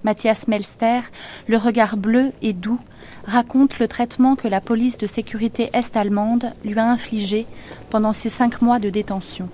Matthias 0.04 0.48
Melster, 0.48 1.00
le 1.46 1.56
regard 1.56 1.96
bleu 1.96 2.32
et 2.42 2.52
doux, 2.52 2.80
raconte 3.24 3.78
le 3.78 3.88
traitement 3.88 4.36
que 4.36 4.48
la 4.48 4.60
police 4.60 4.98
de 4.98 5.06
sécurité 5.06 5.70
est-allemande 5.72 6.52
lui 6.64 6.78
a 6.78 6.90
infligé 6.90 7.46
pendant 7.90 8.12
ses 8.12 8.28
cinq 8.28 8.62
mois 8.62 8.78
de 8.78 8.90
détention. 8.90 9.48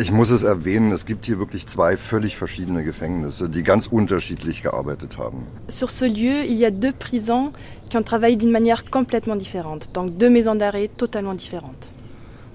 Ich 0.00 0.12
muss 0.12 0.30
es 0.30 0.44
erwähnen, 0.44 0.92
es 0.92 1.06
gibt 1.06 1.26
hier 1.26 1.40
wirklich 1.40 1.66
zwei 1.66 1.96
völlig 1.96 2.36
verschiedene 2.36 2.84
Gefängnisse, 2.84 3.48
die 3.48 3.64
ganz 3.64 3.88
unterschiedlich 3.88 4.62
gearbeitet 4.62 5.18
haben. 5.18 5.46
Sur 5.68 5.90
ce 5.90 6.04
lieu, 6.04 6.44
il 6.46 6.56
y 6.56 6.64
a 6.64 6.70
deux 6.70 6.92
prisons 6.92 7.52
qui 7.90 7.96
ont 7.96 8.04
travaillé 8.04 8.36
d'une 8.36 8.52
manière 8.52 8.88
complètement 8.90 9.34
différente, 9.34 9.90
donc 9.94 10.16
deux 10.16 10.30
maisons 10.30 10.54
d'arrêt 10.54 10.88
totalement 10.96 11.34
différentes. 11.34 11.88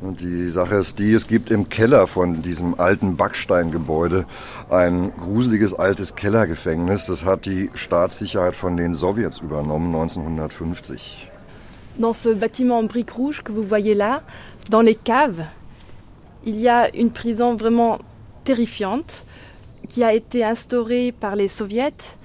Und 0.04 0.20
die 0.20 0.49
Sache 0.49 0.76
ist 0.76 0.99
die, 0.99 1.14
es 1.14 1.28
gibt 1.28 1.49
im 1.49 1.70
Keller 1.70 2.08
von 2.08 2.41
diesem 2.41 2.78
alten 2.78 3.16
Backsteingebäude 3.16 4.26
ein 4.70 5.14
gruseliges 5.16 5.74
altes 5.74 6.16
Kellergefängnis. 6.16 7.06
Das 7.06 7.24
hat 7.24 7.45
die 7.45 7.70
Staatssicherheit 7.74 8.54
von 8.54 8.76
den 8.76 8.95
Sowjets 8.95 9.39
übernommen 9.39 9.95
1950. 9.95 11.32
Dans 11.97 12.14
ce 12.22 12.34
bâtiment 12.34 12.80
en 12.80 12.84
briques 12.84 13.12
rouges 13.12 13.43
que 13.43 13.54
vous 13.54 13.64
voyez 13.64 13.93
là, 13.93 14.24
dans 14.70 14.82
les 14.82 14.95
caves, 14.95 15.45
il 16.43 16.60
y 16.60 16.68
a 16.68 16.93
une 16.93 17.12
prison 17.12 17.56
vraiment 17.56 17.99
terrifiante 18.43 19.26
qui 19.88 20.04
a 20.04 20.14
été 20.14 20.43
instaurée 20.43 21.14
par 21.14 21.38
les 21.38 21.47
soviets 21.47 22.18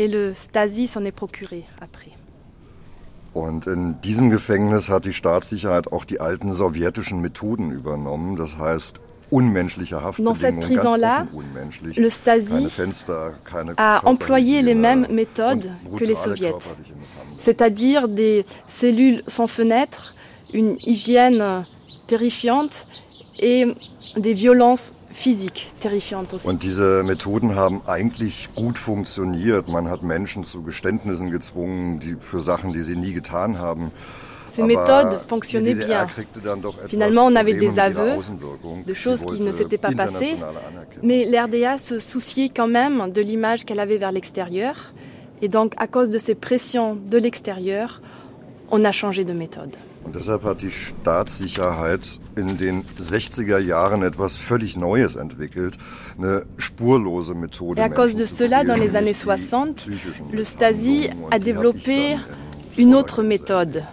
et 0.00 0.08
le 0.08 0.34
Stasi 0.34 0.88
s'en 0.88 1.04
est 1.04 1.12
procuré 1.12 1.64
après. 1.80 2.19
Und 3.32 3.66
in 3.66 4.00
diesem 4.02 4.30
Gefängnis 4.30 4.88
hat 4.88 5.04
die 5.04 5.12
Staatssicherheit 5.12 5.92
auch 5.92 6.04
die 6.04 6.20
alten 6.20 6.52
sowjetischen 6.52 7.20
Methoden 7.20 7.70
übernommen, 7.70 8.36
das 8.36 8.56
heißt 8.58 9.00
unmenschliche 9.30 10.02
Haftbedingungen, 10.02 11.20
le 11.94 12.10
Stasi 12.10 12.68
Fenster, 12.68 13.34
a 13.76 14.00
employé 14.04 14.60
les 14.60 14.74
mêmes 14.74 15.06
méthodes 15.08 15.70
que 15.96 16.04
les 16.04 16.16
soviets, 16.16 16.54
c'est-à-dire 17.38 18.08
des 18.08 18.44
cellules 18.68 19.22
sans 19.28 19.46
fenêtres, 19.46 20.14
une 20.52 20.76
hygiène 20.84 21.64
terrifiante 22.08 22.86
et 23.38 23.66
des 24.16 24.32
violences 24.32 24.92
physiques 25.12 25.72
terrifiantes 25.80 26.34
aussi. 26.34 26.48
Und 26.48 26.62
diese 26.62 27.02
Methoden 27.02 27.54
haben 27.56 27.82
eigentlich 27.86 28.48
gut 28.54 28.78
funktioniert. 28.78 29.68
Man 29.68 29.88
hat 29.90 30.02
Menschen 30.02 30.44
zu 30.44 30.62
Geständnissen 30.62 31.30
gezwungen, 31.30 32.00
die 32.00 32.16
für 32.20 32.40
Sachen, 32.40 32.72
die 32.72 32.82
sie 32.82 32.96
nie 32.96 33.12
getan 33.12 33.58
haben. 33.58 33.92
Ces 34.52 34.64
méthodes 34.64 35.20
fonctionnaient 35.28 35.74
bien. 35.74 36.06
Finalement, 36.88 37.26
on 37.26 37.36
avait 37.36 37.54
des 37.54 37.78
aveux 37.78 38.16
de 38.84 38.94
choses 38.94 39.24
qui 39.24 39.40
ne 39.40 39.52
s'étaient 39.52 39.78
pas 39.78 39.92
passées, 39.92 40.36
mais 41.02 41.24
l'RDA 41.24 41.78
se 41.78 42.00
souciait 42.00 42.48
quand 42.48 42.66
même 42.66 43.12
de 43.12 43.22
l'image 43.22 43.64
qu'elle 43.64 43.80
avait 43.80 43.98
vers 43.98 44.12
l'extérieur. 44.12 44.92
Et 45.40 45.48
donc, 45.48 45.74
à 45.78 45.86
cause 45.86 46.10
de 46.10 46.18
ces 46.18 46.34
pressions 46.34 46.96
de 46.96 47.16
l'extérieur, 47.16 48.02
on 48.70 48.84
a 48.84 48.92
changé 48.92 49.24
de 49.24 49.32
méthode. 49.32 49.76
Und 50.04 50.16
deshalb 50.16 50.44
hat 50.44 50.62
die 50.62 50.70
Staatssicherheit 50.70 52.00
in 52.34 52.56
den 52.56 52.84
60er 52.98 53.58
Jahren 53.58 54.02
etwas 54.02 54.36
völlig 54.36 54.76
Neues 54.76 55.16
entwickelt, 55.16 55.76
eine 56.18 56.46
spurlose 56.56 57.34
Methode. 57.34 57.80
Et 57.80 57.84
à 57.84 57.88
cause 57.88 58.14
de 58.14 58.24
cela, 58.24 58.64
dans 58.64 58.76
les 58.76 58.96
années 58.96 59.14
60, 59.14 59.88
le 60.32 60.44
Stasi 60.44 61.10
a 61.30 61.38
développé 61.38 62.16
une 62.78 62.94
autre 62.94 63.22
méthode, 63.22 63.84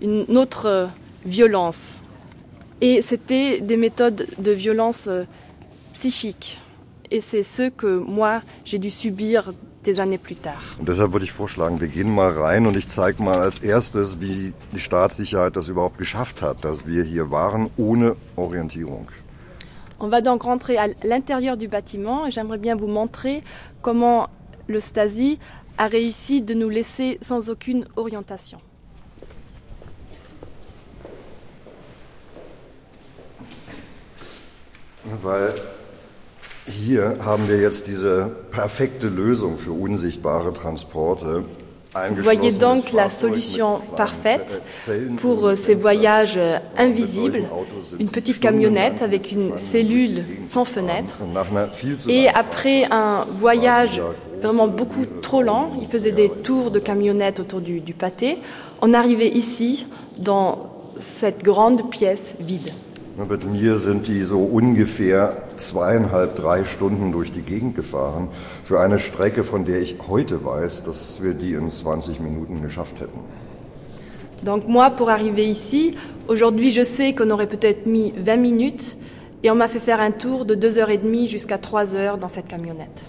une 0.00 0.36
autre 0.36 0.88
violence. 1.24 1.98
Et 2.80 3.02
c'était 3.02 3.60
des 3.60 3.76
méthodes 3.76 4.26
de 4.38 4.52
violence 4.52 5.08
euh, 5.08 5.24
psychique. 5.94 6.60
Et 7.10 7.20
c'est 7.20 7.42
ce 7.42 7.68
que 7.70 7.98
moi, 7.98 8.42
j'ai 8.64 8.78
dû 8.78 8.90
subir 8.90 9.52
des 9.88 10.00
années 10.00 10.18
plus 10.18 10.36
tard. 10.36 10.60
Und 10.78 10.88
deshalb 10.88 11.12
würde 11.12 11.24
ich 11.24 11.32
vorschlagen, 11.32 11.80
wir 11.80 11.88
gehen 11.88 12.14
mal 12.14 12.32
rein 12.32 12.66
und 12.66 12.76
ich 12.76 12.88
zeige 12.88 13.22
mal 13.22 13.38
als 13.40 13.58
erstes, 13.58 14.20
wie 14.20 14.52
die 14.72 14.80
Staatssicherheit 14.80 15.56
das 15.56 15.68
überhaupt 15.68 15.98
geschafft 15.98 16.42
hat, 16.42 16.64
dass 16.64 16.86
wir 16.86 17.02
hier 17.04 17.30
waren 17.30 17.70
ohne 17.76 18.16
Orientierung. 18.36 19.08
On 20.00 20.10
va 20.10 20.20
donc 20.20 20.44
rentrer 20.44 20.78
à 20.78 20.86
l'intérieur 21.02 21.56
du 21.56 21.66
bâtiment 21.66 22.26
et 22.26 22.30
j'aimerais 22.30 22.58
bien 22.58 22.76
vous 22.76 22.86
montrer 22.86 23.42
comment 23.82 24.28
le 24.68 24.80
Stasi 24.80 25.40
a 25.76 25.86
réussi 25.88 26.42
de 26.42 26.54
nous 26.54 26.68
laisser 26.68 27.18
sans 27.20 27.50
aucune 27.50 27.84
orientation. 27.96 28.58
Weil 35.22 35.54
Hier 36.68 37.14
haben 37.24 37.48
wir 37.48 37.58
jetzt 37.58 37.86
diese 37.86 38.30
perfekte 38.50 39.08
Lösung 39.08 39.58
für 39.58 39.72
unsichtbare 39.72 40.52
Transporte. 40.52 41.44
Voyez 42.22 42.58
donc 42.58 42.92
la 42.92 43.08
solution 43.08 43.80
parfaite 43.96 44.60
pour 45.20 45.56
ces 45.56 45.74
voyages 45.74 46.38
invisibles, 46.76 47.44
une 47.98 48.10
petite 48.10 48.40
camionnette 48.40 49.02
avec 49.02 49.32
une 49.32 49.56
cellule 49.56 50.24
sans 50.44 50.64
fenêtre. 50.64 51.20
Et 52.08 52.28
après 52.28 52.84
un 52.90 53.26
voyage 53.40 54.02
vraiment 54.42 54.68
beaucoup 54.68 55.06
trop 55.22 55.42
lent, 55.42 55.72
il 55.80 55.88
faisait 55.88 56.12
des 56.12 56.28
tours 56.28 56.70
de 56.70 56.78
camionnette 56.78 57.40
autour 57.40 57.60
du, 57.60 57.80
du 57.80 57.94
pâté, 57.94 58.38
on 58.82 58.92
arrivait 58.94 59.30
ici 59.30 59.86
dans 60.18 60.70
cette 60.98 61.42
grande 61.42 61.90
pièce 61.90 62.36
vide. 62.38 62.70
Mit 63.18 63.44
mir 63.44 63.78
sind 63.78 64.06
die 64.06 64.22
so 64.22 64.38
ungefähr 64.38 65.42
zweieinhalb, 65.56 66.36
drei 66.36 66.62
Stunden 66.62 67.10
durch 67.10 67.32
die 67.32 67.42
Gegend 67.42 67.74
gefahren 67.74 68.28
für 68.62 68.78
eine 68.78 69.00
Strecke, 69.00 69.42
von 69.42 69.64
der 69.64 69.80
ich 69.80 69.96
heute 70.08 70.44
weiß, 70.44 70.84
dass 70.84 71.20
wir 71.20 71.34
die 71.34 71.54
in 71.54 71.68
20 71.68 72.20
Minuten 72.20 72.62
geschafft 72.62 73.00
hätten. 73.00 73.18
Donc 74.44 74.68
moi, 74.68 74.90
pour 74.90 75.10
arriver 75.10 75.42
ici, 75.42 75.96
aujourd'hui 76.28 76.70
je 76.70 76.84
sais 76.84 77.12
qu'on 77.12 77.30
aurait 77.30 77.48
peut-être 77.48 77.86
mis 77.86 78.12
20 78.24 78.36
minutes 78.36 78.96
et 79.42 79.50
on 79.50 79.56
m'a 79.56 79.66
fait 79.66 79.80
faire 79.80 80.00
un 80.00 80.12
tour 80.12 80.44
de 80.44 80.54
2h30 80.54 81.28
jusqu'à 81.28 81.58
3 81.58 81.96
heures 81.96 82.18
dans 82.18 82.28
cette 82.28 82.46
camionnette. 82.46 83.02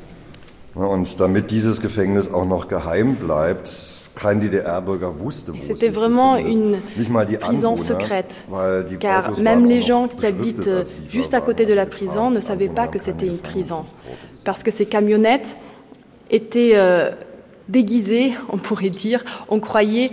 Und 0.74 1.20
damit 1.20 1.52
dieses 1.52 1.82
Gefängnis 1.82 2.34
auch 2.34 2.46
noch 2.46 2.68
geheim 2.68 3.16
bleibt, 3.16 3.99
c'était 5.62 5.90
vraiment 5.90 6.38
une 6.38 6.78
prison 7.40 7.78
secrète, 7.78 8.46
car 9.00 9.40
même 9.40 9.66
les 9.66 9.82
gens 9.82 10.08
qui 10.08 10.26
habitent 10.26 10.70
juste 11.10 11.34
à 11.34 11.42
côté 11.42 11.66
de 11.66 11.74
la 11.74 11.86
prison 11.86 12.30
ne 12.30 12.40
savaient 12.40 12.70
pas 12.70 12.88
que 12.88 13.00
c'était 13.00 13.28
une 13.28 13.38
prison, 13.38 13.86
parce 14.44 14.64
que 14.64 14.72
ces 14.72 14.86
camionnettes 14.86 15.56
étaient 16.30 16.74
euh, 16.76 17.12
déguisées, 17.70 18.34
on 18.50 18.58
pourrait 18.58 18.90
dire, 18.90 19.24
on 19.48 19.60
croyait 19.60 20.12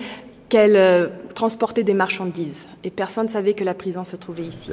qu'elles 0.49 0.77
euh, 0.77 1.09
transportaient 1.35 1.85
des 1.85 1.95
marchandises, 1.95 2.69
et 2.85 2.91
personne 2.91 3.27
ne 3.27 3.31
savait 3.31 3.55
que 3.55 3.65
la 3.65 3.75
prison 3.75 4.05
se 4.05 4.17
trouvait 4.17 4.45
ici. 4.45 4.71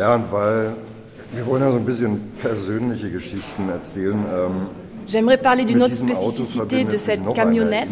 J'aimerais 5.08 5.38
parler 5.38 5.66
d'une 5.66 5.84
autre 5.84 5.96
spécificité 5.96 6.84
de 6.84 6.98
cette 6.98 7.34
camionnette 7.34 7.90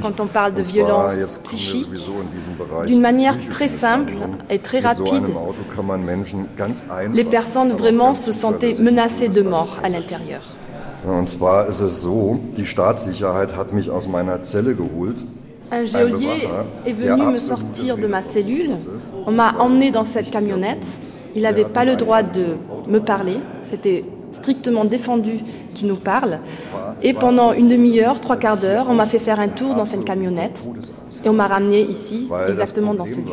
quand 0.00 0.20
on 0.20 0.26
parle 0.26 0.54
de 0.54 0.62
violence 0.62 1.38
psychique. 1.44 1.90
D'une 2.86 3.00
manière 3.00 3.36
très 3.50 3.68
simple 3.68 4.14
et 4.50 4.58
très 4.58 4.80
rapide, 4.80 5.24
les 7.12 7.24
personnes 7.24 7.72
vraiment 7.72 8.14
se 8.14 8.32
sentaient 8.32 8.76
menacées 8.78 9.28
de 9.28 9.42
mort 9.42 9.78
à 9.82 9.88
l'intérieur. 9.88 10.42
Und 11.04 11.26
zwar 11.28 11.68
ist 11.68 11.80
es 11.80 12.00
so, 12.00 12.38
die 12.56 12.64
Staatssicherheit 12.64 13.56
hat 13.56 13.72
mich 13.72 13.90
aus 13.90 14.06
meiner 14.06 14.40
Zelle 14.44 14.76
geholt. 14.76 15.24
Un 15.72 15.84
geôlier 15.84 16.48
est 16.86 16.92
venu 16.92 17.32
me 17.32 17.38
sortir 17.38 17.96
de 17.96 18.06
ma 18.06 18.22
cellule. 18.22 18.76
On 19.26 19.32
m'a 19.32 19.52
emmené 19.58 19.90
dans 19.90 20.04
cette 20.04 20.30
camionnette. 20.30 20.86
Il 21.34 21.42
n'avait 21.42 21.64
pas 21.64 21.84
le 21.84 21.96
droit 21.96 22.22
de 22.22 22.56
me 22.88 23.00
parler. 23.00 23.38
C'était 23.68 24.04
strictement 24.32 24.84
défendu 24.84 25.40
qui 25.74 25.86
nous 25.86 25.96
parle. 25.96 26.38
Et 27.02 27.12
pendant 27.12 27.52
une 27.52 27.68
demi-heure, 27.68 28.20
trois 28.20 28.36
quarts 28.36 28.56
d'heure, 28.56 28.86
on 28.88 28.94
m'a 28.94 29.06
fait 29.06 29.18
faire 29.18 29.40
un 29.40 29.48
tour 29.48 29.74
dans 29.74 29.84
cette 29.84 30.04
camionnette 30.04 30.64
et 31.24 31.28
on 31.28 31.32
m'a 31.32 31.46
ramené 31.46 31.82
ici, 31.82 32.28
exactement 32.48 32.94
dans 32.94 33.06
ce 33.06 33.16
lieu. 33.16 33.32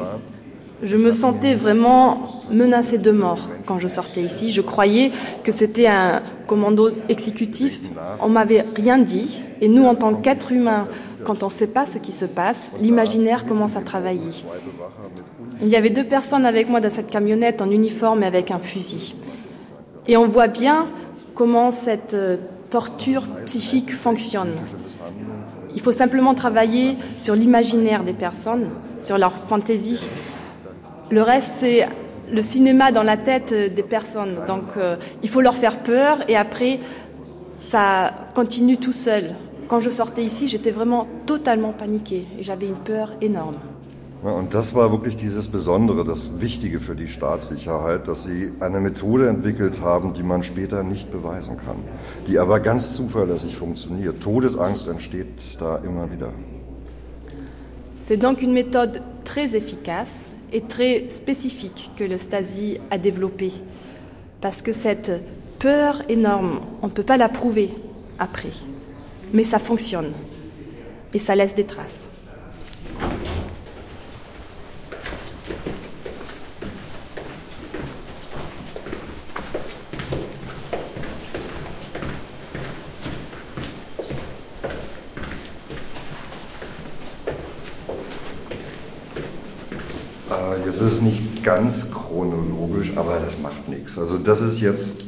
Je 0.81 0.95
me 0.95 1.11
sentais 1.11 1.55
vraiment 1.55 2.21
menacée 2.49 2.97
de 2.97 3.11
mort 3.11 3.49
quand 3.65 3.79
je 3.79 3.87
sortais 3.89 4.21
ici. 4.21 4.49
Je 4.49 4.61
croyais 4.61 5.11
que 5.43 5.51
c'était 5.51 5.87
un 5.87 6.21
commando 6.47 6.91
exécutif. 7.09 7.81
On 8.21 8.29
m'avait 8.29 8.63
rien 8.75 8.97
dit. 8.97 9.43
Et 9.59 9.67
nous, 9.67 9.83
en 9.83 9.93
tant 9.93 10.13
qu'êtres 10.13 10.53
humains, 10.53 10.85
quand 11.25 11.43
on 11.43 11.47
ne 11.47 11.51
sait 11.51 11.67
pas 11.67 11.85
ce 11.85 11.97
qui 11.97 12.13
se 12.13 12.23
passe, 12.23 12.71
l'imaginaire 12.79 13.45
commence 13.45 13.75
à 13.75 13.81
travailler. 13.81 14.45
Il 15.61 15.67
y 15.67 15.75
avait 15.75 15.89
deux 15.89 16.05
personnes 16.05 16.45
avec 16.45 16.69
moi 16.69 16.79
dans 16.79 16.89
cette 16.89 17.11
camionnette 17.11 17.61
en 17.61 17.69
uniforme 17.69 18.23
et 18.23 18.25
avec 18.25 18.49
un 18.49 18.59
fusil. 18.59 19.15
Et 20.09 20.17
on 20.17 20.27
voit 20.27 20.47
bien 20.47 20.87
comment 21.35 21.69
cette 21.69 22.15
euh, 22.15 22.37
torture 22.71 23.27
psychique 23.45 23.93
fonctionne. 23.93 24.53
Il 25.75 25.81
faut 25.81 25.91
simplement 25.91 26.33
travailler 26.33 26.97
sur 27.19 27.35
l'imaginaire 27.35 28.03
des 28.03 28.13
personnes, 28.13 28.69
sur 29.03 29.19
leur 29.19 29.33
fantaisie. 29.33 30.09
Le 31.11 31.21
reste, 31.21 31.53
c'est 31.59 31.87
le 32.31 32.41
cinéma 32.41 32.91
dans 32.91 33.03
la 33.03 33.17
tête 33.17 33.53
des 33.53 33.83
personnes. 33.83 34.37
Donc, 34.47 34.63
euh, 34.77 34.95
il 35.21 35.29
faut 35.29 35.41
leur 35.41 35.53
faire 35.55 35.77
peur 35.77 36.27
et 36.27 36.35
après, 36.35 36.79
ça 37.61 38.11
continue 38.33 38.77
tout 38.77 38.91
seul. 38.91 39.35
Quand 39.67 39.79
je 39.79 39.91
sortais 39.91 40.23
ici, 40.23 40.47
j'étais 40.47 40.71
vraiment 40.71 41.05
totalement 41.27 41.71
paniquée 41.71 42.25
et 42.39 42.43
j'avais 42.43 42.65
une 42.65 42.77
peur 42.83 43.13
énorme. 43.21 43.57
Und 44.21 44.53
das 44.53 44.75
war 44.75 44.91
wirklich 44.91 45.15
dieses 45.15 45.47
Besondere, 45.47 46.03
das 46.03 46.41
Wichtige 46.41 46.81
für 46.81 46.95
die 46.95 47.07
Staatssicherheit, 47.07 48.09
dass 48.09 48.25
sie 48.25 48.51
eine 48.59 48.81
Methode 48.81 49.29
entwickelt 49.29 49.79
haben, 49.79 50.13
die 50.13 50.23
man 50.23 50.43
später 50.43 50.83
nicht 50.83 51.09
beweisen 51.09 51.55
kann, 51.55 51.77
die 52.27 52.37
aber 52.37 52.59
ganz 52.59 52.95
zuverlässig 52.95 53.55
funktioniert. 53.55 54.21
Todesangst 54.21 54.89
entsteht 54.89 55.57
da 55.59 55.77
immer 55.77 56.11
wieder. 56.11 56.33
C'est 58.01 58.17
donc 58.17 58.41
une 58.41 58.53
méthode 58.53 59.01
très 59.23 59.55
efficace 59.55 60.29
et 60.51 60.67
très 60.67 61.09
spécifique 61.09 61.91
que 61.97 62.03
le 62.03 62.17
Stasi 62.17 62.79
a 62.89 62.97
développée. 62.97 63.53
Parce 64.41 64.61
que 64.61 64.73
cette 64.73 65.11
peur 65.59 66.01
énorme, 66.09 66.61
on 66.81 66.87
ne 66.87 66.91
peut 66.91 67.03
pas 67.03 67.17
la 67.17 67.29
prouver 67.29 67.69
après. 68.17 68.51
Mais 69.31 69.43
ça 69.43 69.59
fonctionne. 69.59 70.11
Et 71.13 71.19
ça 71.19 71.35
laisse 71.35 71.55
des 71.55 71.65
traces. 71.65 72.08
Jetzt 90.65 90.81
ist 90.81 90.93
es 90.93 91.01
nicht 91.01 91.43
ganz 91.43 91.91
chronologisch, 91.91 92.91
aber 92.95 93.19
das 93.19 93.39
macht 93.41 93.67
nichts. 93.67 93.97
Also 93.97 94.17
das 94.17 94.41
ist 94.41 94.59
jetzt 94.61 95.05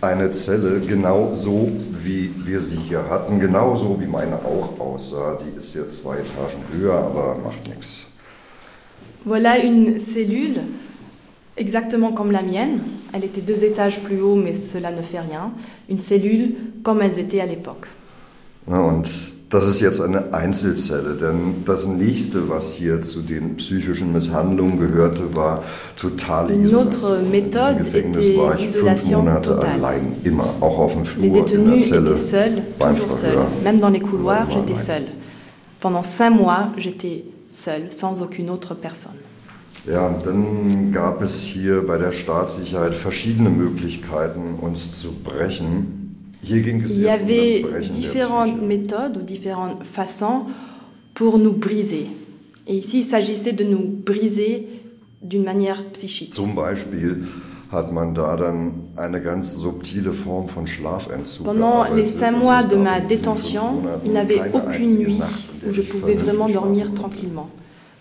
eine 0.00 0.30
Zelle 0.32 0.80
genau 0.80 1.32
so, 1.32 1.70
wie 2.02 2.30
wir 2.36 2.60
sie 2.60 2.76
hier 2.76 3.08
hatten, 3.08 3.38
genau 3.40 3.76
so, 3.76 4.00
wie 4.00 4.06
meine 4.06 4.36
auch 4.36 4.78
aussah. 4.80 5.38
Die 5.42 5.58
ist 5.58 5.74
jetzt 5.74 6.02
zwei 6.02 6.16
Etagen 6.16 6.62
höher, 6.72 6.94
aber 6.94 7.38
macht 7.38 7.66
nichts. 7.68 8.00
Voilà 9.24 9.56
une 9.56 9.98
cellule 9.98 10.60
exactement 11.56 12.12
comme 12.12 12.30
la 12.30 12.42
mienne. 12.42 12.80
Elle 13.12 13.24
était 13.24 13.40
deux 13.40 13.64
étages 13.64 14.00
plus 14.00 14.20
haut, 14.20 14.34
mais 14.34 14.54
cela 14.54 14.90
ne 14.90 15.02
fait 15.02 15.20
rien. 15.20 15.52
Une 15.88 15.98
cellule 15.98 16.56
comme 16.82 17.00
elles 17.00 17.18
étaient 17.18 17.40
à 17.40 17.46
l'époque. 17.46 17.86
Und 18.66 19.33
das 19.54 19.68
ist 19.68 19.80
jetzt 19.80 20.00
eine 20.00 20.34
Einzelzelle, 20.34 21.14
denn 21.14 21.64
das 21.64 21.86
nächste, 21.86 22.48
was 22.48 22.74
hier 22.74 23.02
zu 23.02 23.22
den 23.22 23.54
psychischen 23.56 24.12
Misshandlungen 24.12 24.80
gehörte, 24.80 25.36
war 25.36 25.62
totale 25.96 26.54
Une 26.54 26.74
autre 26.76 27.22
méthode 27.22 27.78
Gefängnis 27.78 28.36
war 28.36 28.58
ich 28.58 28.70
fünf 28.70 29.10
Monate 29.12 29.50
totale. 29.50 29.72
allein, 29.74 30.16
immer, 30.24 30.46
auch 30.60 30.78
auf 30.78 30.94
dem 30.94 31.02
Les 31.02 31.08
Flur, 31.08 31.52
in 31.52 31.70
der 31.70 31.78
Zelle, 31.78 32.16
seuls, 32.16 32.62
beim 32.80 32.96
Verhör. 32.96 33.46
Même 33.62 33.80
dans 33.80 33.90
les 33.90 34.00
couloirs, 34.00 34.48
j'étais 34.50 34.74
seule. 34.74 35.06
Pendant 35.80 36.02
cinq 36.02 36.30
mois, 36.30 36.72
j'étais 36.76 37.24
seule, 37.52 37.92
sans 37.92 38.20
aucune 38.22 38.50
autre 38.50 38.74
personne. 38.74 39.18
Ja, 39.86 40.08
und 40.08 40.26
dann 40.26 40.90
gab 40.90 41.22
es 41.22 41.36
hier 41.36 41.86
bei 41.86 41.98
der 41.98 42.10
Staatssicherheit 42.10 42.94
verschiedene 42.94 43.50
Möglichkeiten, 43.50 44.58
uns 44.60 45.00
zu 45.00 45.12
brechen. 45.12 46.03
Il 46.48 47.00
y 47.00 47.08
avait 47.08 47.64
différentes 47.92 48.60
méthodes 48.62 49.16
ou 49.16 49.22
différentes 49.22 49.84
façons 49.84 50.42
pour 51.14 51.38
nous 51.38 51.52
briser. 51.52 52.06
Et 52.66 52.76
ici, 52.76 53.00
il 53.00 53.04
s'agissait 53.04 53.52
de 53.52 53.64
nous 53.64 53.84
briser 53.84 54.68
d'une 55.22 55.44
manière 55.44 55.82
psychique. 55.92 56.32
Zum 56.32 56.54
Beispiel 56.54 57.22
hat 57.72 57.90
man 57.92 58.14
da 58.14 58.36
dann 58.36 58.72
eine 58.96 59.20
ganz 59.20 59.54
subtile 59.56 60.12
Form 60.12 60.48
von 60.48 60.66
Schlafentzug 60.66 61.44
Pendant 61.44 61.84
les 61.94 62.08
cinq 62.08 62.32
mois 62.32 62.62
de 62.62 62.76
ma 62.76 63.00
détention, 63.00 63.82
il 64.04 64.12
n'y 64.12 64.18
avait 64.18 64.40
aucune 64.52 64.98
nuit 64.98 65.20
où 65.66 65.72
je 65.72 65.82
pouvais 65.82 66.14
vraiment 66.14 66.48
dormir 66.48 66.92
tranquillement. 66.94 67.46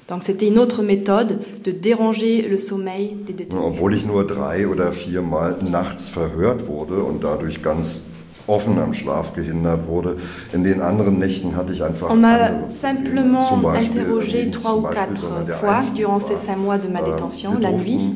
Donc 0.09 0.23
c'était 0.23 0.47
une 0.47 0.59
autre 0.59 0.83
méthode 0.83 1.39
de 1.63 1.71
déranger 1.71 2.41
le 2.47 2.57
sommeil 2.57 3.15
des 3.25 3.33
détenus. 3.33 3.63
Obwohl 3.63 3.95
ich 3.95 4.05
nur 4.05 4.27
drei 4.27 4.67
oder 4.67 4.91
viermal 4.91 5.57
nachts 5.69 6.09
verhört 6.09 6.67
wurde 6.67 7.03
und 7.03 7.23
dadurch 7.23 7.61
ganz 7.63 8.01
offen 8.47 8.77
am 8.79 8.93
Schlaf 8.93 9.33
gehindert 9.33 9.87
wurde. 9.87 10.17
In 10.53 10.63
den 10.63 10.81
anderen 10.81 11.19
Nächten 11.19 11.55
hatte 11.55 11.73
ich 11.73 11.83
einfach 11.83 12.09
On 12.09 12.17
m'a 12.17 12.61
simplement 12.61 13.61
Beispiel, 13.61 14.01
interrogé 14.01 14.51
trois 14.51 14.75
ou 14.75 14.81
quatre 14.81 15.27
fois 15.49 15.83
durant 15.95 16.19
ces 16.19 16.35
cinq 16.35 16.57
mois 16.57 16.77
de 16.77 16.87
ma 16.87 17.01
äh, 17.01 17.05
détention, 17.05 17.57
la 17.59 17.71
nuit. 17.71 18.15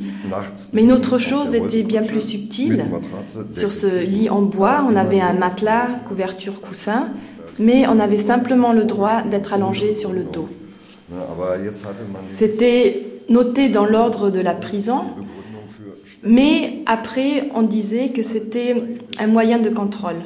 Mais 0.73 0.83
une 0.83 0.91
autre 0.91 1.17
chose 1.17 1.53
était 1.55 1.83
bien 1.83 2.03
plus 2.03 2.21
subtile. 2.21 2.85
Sur 3.53 3.71
ce 3.71 4.01
lit 4.01 4.29
en 4.29 4.41
bois, 4.41 4.85
on 4.89 4.95
avait 4.95 5.21
un 5.21 5.33
matelas, 5.33 5.87
couverture, 6.07 6.59
coussin. 6.61 7.09
mais 7.59 7.87
on 7.87 7.99
avait 7.99 8.19
simplement 8.19 8.73
le 8.73 8.83
droit 8.83 9.21
d'être 9.23 9.53
allongé 9.53 9.93
sur 9.93 10.11
le 10.11 10.23
dos. 10.23 10.47
C'était 12.25 13.05
noté 13.29 13.69
dans 13.69 13.85
l'ordre 13.85 14.29
de 14.29 14.39
la 14.39 14.53
prison, 14.53 15.05
mais 16.23 16.80
après 16.85 17.49
on 17.53 17.64
disait 17.64 18.10
que 18.10 18.22
c'était 18.22 18.76
un 19.19 19.27
moyen 19.27 19.60
de 19.60 19.69
contrôle, 19.69 20.22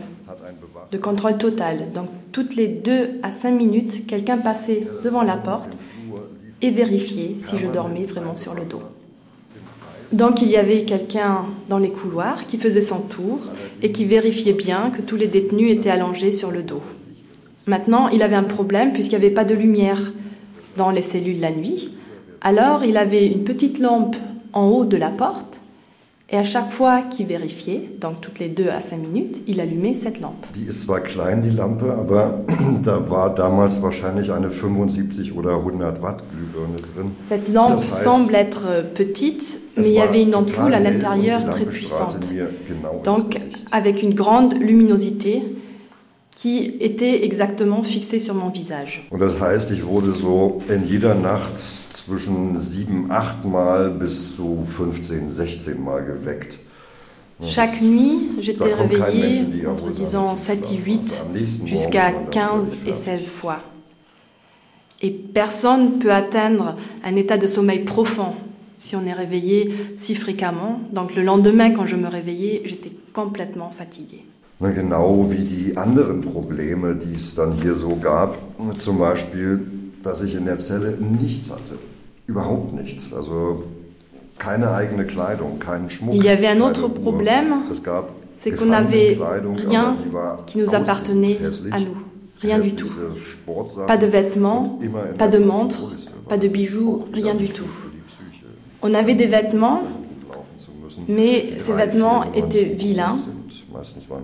de 0.92 0.98
contrôle 0.98 1.38
total. 1.38 1.92
Donc 1.94 2.08
toutes 2.32 2.56
les 2.56 2.68
deux 2.68 3.20
à 3.24 3.32
cinq 3.32 3.52
minutes, 3.52 4.08
quelqu'un 4.08 4.38
passait 4.38 4.88
devant 5.04 5.24
la 5.24 5.38
porte 5.38 5.72
et 6.62 6.70
vérifiait 6.70 7.36
si 7.38 7.58
je 7.58 7.68
dormais 7.68 8.06
vraiment 8.06 8.36
sur 8.36 8.54
le 8.54 8.66
dos. 8.66 8.82
Donc 10.12 10.42
il 10.42 10.50
y 10.50 10.58
avait 10.58 10.84
quelqu'un 10.84 11.46
dans 11.70 11.78
les 11.78 11.90
couloirs 11.90 12.46
qui 12.46 12.58
faisait 12.58 12.82
son 12.82 13.00
tour 13.00 13.40
et 13.82 13.92
qui 13.92 14.06
vérifiait 14.06 14.54
bien 14.54 14.90
que 14.90 15.02
tous 15.02 15.16
les 15.16 15.28
détenus 15.28 15.72
étaient 15.72 15.90
allongés 15.90 16.32
sur 16.32 16.52
le 16.52 16.64
dos. 16.64 16.82
Maintenant, 17.68 18.10
il 18.10 18.22
avait 18.22 18.36
un 18.36 18.44
problème 18.44 18.92
puisqu'il 18.92 19.20
n'y 19.20 19.26
avait 19.26 19.34
pas 19.34 19.46
de 19.46 19.56
lumière 19.56 20.12
dans 20.78 20.92
les 20.92 21.02
cellules 21.02 21.40
la 21.40 21.52
nuit. 21.52 21.92
Alors 22.42 22.84
il 22.84 22.98
avait 22.98 23.28
une 23.28 23.44
petite 23.44 23.80
lampe 23.80 24.16
en 24.54 24.68
haut 24.68 24.86
de 24.86 24.98
la 24.98 25.10
porte 25.10 25.51
et 26.34 26.38
à 26.38 26.46
chaque 26.46 26.72
fois 26.72 27.02
qu'il 27.02 27.28
vérifiait, 27.28 27.90
donc 28.00 28.22
toutes 28.22 28.40
les 28.40 28.48
deux 28.48 28.70
à 28.70 28.82
cinq 28.82 29.00
minutes, 29.00 29.42
il 29.48 29.60
allumait 29.60 29.96
cette 29.96 30.22
lampe. 30.22 30.46
Die 30.56 30.64
ist 30.64 30.82
zwar 30.82 31.02
klein, 31.02 31.42
die 31.44 31.50
Lampe, 31.50 31.92
aber 31.92 32.40
da 32.84 33.10
war 33.10 33.36
damals 33.36 33.82
wahrscheinlich 33.82 34.32
eine 34.32 34.50
75 34.50 35.36
oder 35.36 35.58
100 35.58 36.02
Watt 36.02 36.24
Glühbirne 36.32 36.78
drin. 36.78 37.12
Cette 37.28 37.52
lampe 37.52 37.74
das 37.74 37.88
heißt, 37.88 38.04
semble 38.04 38.36
être 38.36 38.66
euh, 38.66 38.82
petite, 38.82 39.60
mais 39.76 39.90
il 39.90 39.94
y 39.94 40.00
avait 40.00 40.24
une 40.24 40.34
ampoule 40.34 40.74
à 40.74 40.80
l'intérieur 40.80 41.50
très 41.50 41.66
puissante. 41.66 42.26
Donc 43.04 43.38
avec 43.70 44.02
une 44.02 44.14
grande 44.14 44.54
luminosité 44.54 45.44
qui 46.34 46.78
était 46.80 47.26
exactement 47.26 47.84
fixée 47.84 48.20
sur 48.20 48.36
mon 48.36 48.50
visage. 48.50 49.06
Und 49.12 49.20
das 49.20 49.42
heißt, 49.42 49.70
ich 49.72 49.86
wurde 49.86 50.14
so 50.14 50.62
in 50.70 50.88
jeder 50.88 51.14
Nacht 51.14 51.81
zwischen 52.06 52.58
sieben, 52.60 53.12
acht 53.12 53.46
Mal 53.46 53.92
bis 53.92 54.36
zu 54.36 54.64
15, 54.66 55.30
16 55.30 55.84
Mal 55.84 56.06
geweckt. 56.06 56.60
Chaque 57.44 57.82
nuit, 57.82 58.30
j'étais 58.40 58.74
réveillée 58.74 59.66
entre 59.66 59.90
disons 59.92 60.36
7 60.36 60.64
et 60.72 60.78
8 60.78 61.24
jusqu'à 61.66 62.12
15 62.30 62.68
et 62.86 62.94
16 62.94 63.30
fois. 63.30 63.60
Et 65.02 65.10
personne 65.10 65.96
ne 65.96 66.00
peut 66.00 66.14
atteindre 66.14 66.76
un 67.04 67.16
état 67.16 67.38
de 67.38 67.48
sommeil 67.48 67.80
profond 67.80 68.36
si 68.78 68.96
on 68.96 69.06
est 69.06 69.14
réveillé 69.14 69.74
si 69.98 70.14
fréquemment. 70.14 70.82
Donc 70.92 71.16
le 71.16 71.24
lendemain, 71.24 71.72
quand 71.72 71.88
je 71.88 71.96
me 71.96 72.08
réveillais, 72.08 72.62
j'étais 72.66 72.92
complètement 73.14 73.72
fatiguée. 73.72 74.24
Genau 74.60 75.28
wie 75.28 75.44
die 75.44 75.76
anderen 75.76 76.22
Probleme, 76.22 76.96
die 76.96 77.16
es 77.16 77.34
dann 77.34 77.54
hier 77.54 77.74
so 77.74 77.96
gab. 77.96 78.38
Zum 78.78 79.00
Beispiel, 79.00 79.66
dass 80.04 80.22
ich 80.22 80.36
in 80.36 80.46
der 80.46 80.60
Zelle 80.60 80.98
nichts 81.00 81.50
hatte. 81.50 81.80
Il 86.14 86.24
y 86.24 86.30
avait 86.30 86.48
un 86.48 86.62
autre 86.62 86.88
problème, 86.88 87.56
c'est 88.40 88.52
qu'on 88.52 88.66
n'avait 88.66 89.18
rien 89.56 89.98
qui 90.48 90.58
nous 90.58 90.74
appartenait 90.74 91.40
à 91.72 91.80
nous. 91.80 91.98
Rien 92.42 92.60
du 92.60 92.74
tout. 92.74 92.90
Pas 93.88 93.98
de 93.98 94.08
vêtements, 94.08 94.80
pas 95.18 95.28
de 95.28 95.38
montres, 95.38 95.94
pas 96.28 96.38
de 96.38 96.48
bijoux, 96.48 97.06
rien 97.14 97.36
du 97.36 97.50
tout. 97.50 97.70
On 98.82 98.94
avait 98.96 99.14
des 99.14 99.28
vêtements, 99.28 99.84
mais 101.08 101.50
ces 101.58 101.74
vêtements 101.74 102.32
étaient 102.34 102.64
vilains 102.64 103.18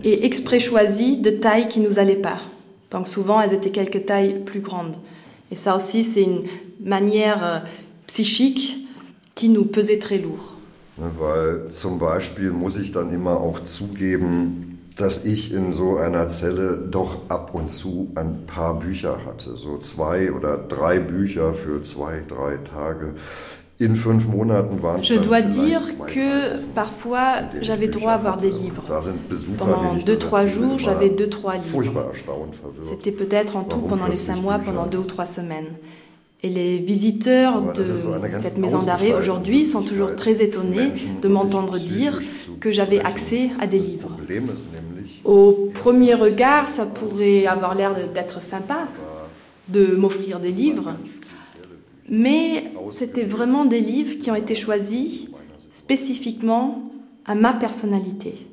et 0.04 0.26
exprès 0.26 0.60
choisis 0.60 1.20
de 1.22 1.30
tailles 1.30 1.68
qui 1.68 1.80
nous 1.80 2.00
allaient 2.00 2.16
pas. 2.16 2.40
Donc 2.92 3.08
souvent, 3.08 3.40
elles 3.42 3.54
étaient 3.54 3.70
quelques 3.70 4.06
tailles 4.06 4.40
plus 4.46 4.62
grandes. 4.62 4.96
Et 5.52 5.56
ça 5.56 5.76
aussi, 5.76 6.04
c'est 6.04 6.24
une 6.24 6.44
manière 6.84 7.46
euh, 7.46 7.60
psychique 8.08 8.88
qui 9.36 9.50
nous 9.50 9.66
pesait 9.66 10.00
très 10.00 10.18
lourd. 10.18 10.54
Weil 10.98 11.70
zum 11.70 12.00
Beispiel 12.00 12.50
muss 12.50 12.76
ich 12.76 12.92
dann 12.92 13.14
immer 13.14 13.40
auch 13.40 13.60
zugeben, 13.60 14.80
dass 14.98 15.26
ich 15.26 15.54
in 15.54 15.72
so 15.72 15.98
einer 15.98 16.28
Zelle 16.30 16.88
doch 16.90 17.18
ab 17.30 17.52
und 17.54 17.72
zu 17.72 18.12
ein 18.16 18.46
paar 18.48 18.80
Bücher 18.80 19.20
hatte. 19.26 19.56
So 19.56 19.78
zwei 19.78 20.32
oder 20.32 20.58
drei 20.58 20.98
Bücher 21.00 21.54
für 21.54 21.84
zwei, 21.84 22.24
drei 22.28 22.58
Tage. 22.58 23.14
In 23.80 23.96
fünf 23.96 24.26
Monaten 24.26 24.82
waren 24.82 25.04
Je 25.04 25.20
dois 25.20 25.42
dire 25.44 25.84
que 26.08 26.58
parfois 26.74 27.44
j'avais 27.62 27.88
droit 27.88 28.14
à 28.14 28.18
voir 28.18 28.38
des 28.38 28.50
livres. 28.50 28.82
Pendant 29.60 29.94
deux, 30.04 30.18
trois 30.18 30.48
jours, 30.48 30.80
j'avais 30.80 31.12
deux, 31.12 31.30
trois 31.30 31.58
livres. 31.58 32.12
C'était 32.82 33.12
peut-être 33.12 33.56
en 33.56 33.64
tout 33.64 33.82
pendant 33.82 34.08
les 34.08 34.16
cinq 34.16 34.42
mois, 34.42 34.58
pendant 34.58 34.88
deux 34.88 34.98
ou 34.98 35.04
trois 35.04 35.28
semaines. 35.28 35.68
Et 36.44 36.50
les 36.50 36.78
visiteurs 36.78 37.74
de 37.74 37.84
cette 38.38 38.58
maison 38.60 38.84
d'arrêt 38.84 39.14
aujourd'hui 39.14 39.66
sont 39.66 39.82
toujours 39.82 40.16
très 40.16 40.44
étonnés 40.44 40.92
de 41.22 41.28
m'entendre 41.28 41.80
dire 41.80 42.22
que 42.60 42.70
j'avais 42.70 43.00
accès 43.00 43.50
à 43.60 43.66
des 43.66 43.80
livres. 43.80 44.16
Au 45.26 45.70
premier 45.74 46.14
regard, 46.14 46.70
ça 46.70 46.86
pourrait 46.86 47.48
avoir 47.48 47.74
l'air 47.74 47.96
d'être 48.14 48.42
sympa 48.44 48.88
de 49.70 49.96
m'offrir 49.96 50.40
des 50.40 50.52
livres, 50.52 50.94
mais 52.08 52.72
c'était 52.92 53.26
vraiment 53.26 53.66
des 53.66 53.82
livres 53.82 54.18
qui 54.18 54.30
ont 54.32 54.36
été 54.36 54.56
choisis 54.56 55.28
spécifiquement 55.72 56.92
à 57.26 57.36
ma 57.36 57.54
personnalité. 57.54 58.48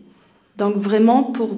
Donc 0.57 0.77
vraiment 0.77 1.23
pour 1.23 1.51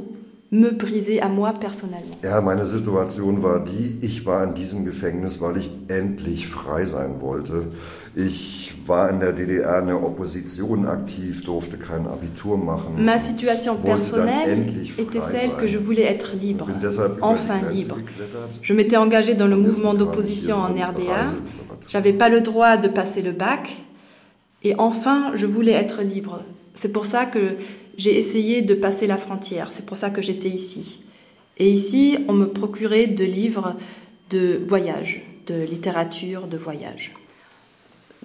me 0.50 0.70
briser 0.70 1.20
à 1.20 1.28
moi 1.28 1.52
personnellement. 1.52 2.16
Ja, 2.22 2.40
meine 2.40 2.66
Situation 2.66 3.42
war 3.42 3.64
die, 3.64 3.98
ich 4.00 4.24
war 4.26 4.44
in 4.44 4.54
diesem 4.54 4.84
Gefängnis, 4.84 5.40
weil 5.40 5.56
ich 5.56 5.72
endlich 5.88 6.48
frei 6.48 6.84
sein 6.84 7.20
wollte. 7.20 7.72
Ich 8.14 8.72
war 8.86 9.10
in 9.10 9.20
der 9.20 9.32
DDR 9.32 9.80
in 9.80 9.88
der 9.88 10.02
Opposition 10.02 10.86
aktiv, 10.86 11.44
durfte 11.44 11.76
kein 11.76 12.06
Abitur 12.06 12.56
machen. 12.56 13.04
Ma 13.04 13.18
situation 13.18 13.76
personnelle 13.76 14.66
était 14.96 15.20
celle 15.20 15.50
que 15.56 15.66
je 15.66 15.78
voulais 15.78 16.04
être 16.04 16.34
libre, 16.34 16.68
enfin 17.20 17.60
libre. 17.70 17.98
Je 18.62 18.72
m'étais 18.72 18.96
engagé 18.96 19.34
dans 19.34 19.48
le 19.48 19.56
mouvement 19.56 19.94
d'opposition 19.94 20.56
en 20.56 20.68
RDA. 20.68 21.34
J'avais 21.88 22.12
pas 22.12 22.28
le 22.28 22.40
droit 22.40 22.76
de 22.76 22.88
passer 22.88 23.22
le 23.22 23.32
bac. 23.32 23.76
Et 24.62 24.74
enfin, 24.78 25.32
je 25.34 25.46
voulais 25.46 25.72
être 25.72 26.02
libre. 26.02 26.42
C'est 26.74 26.88
pour 26.88 27.06
ça 27.06 27.26
que 27.26 27.56
j'ai 27.96 28.18
essayé 28.18 28.62
de 28.62 28.74
passer 28.74 29.06
la 29.06 29.16
frontière. 29.16 29.70
C'est 29.70 29.86
pour 29.86 29.96
ça 29.96 30.10
que 30.10 30.22
j'étais 30.22 30.48
ici. 30.48 31.02
Et 31.58 31.70
ici, 31.70 32.18
on 32.28 32.34
me 32.34 32.46
procurait 32.46 33.06
de 33.06 33.24
livres 33.24 33.74
de 34.30 34.60
voyage, 34.66 35.22
de 35.46 35.62
littérature 35.62 36.46
de 36.46 36.56
voyage. 36.56 37.14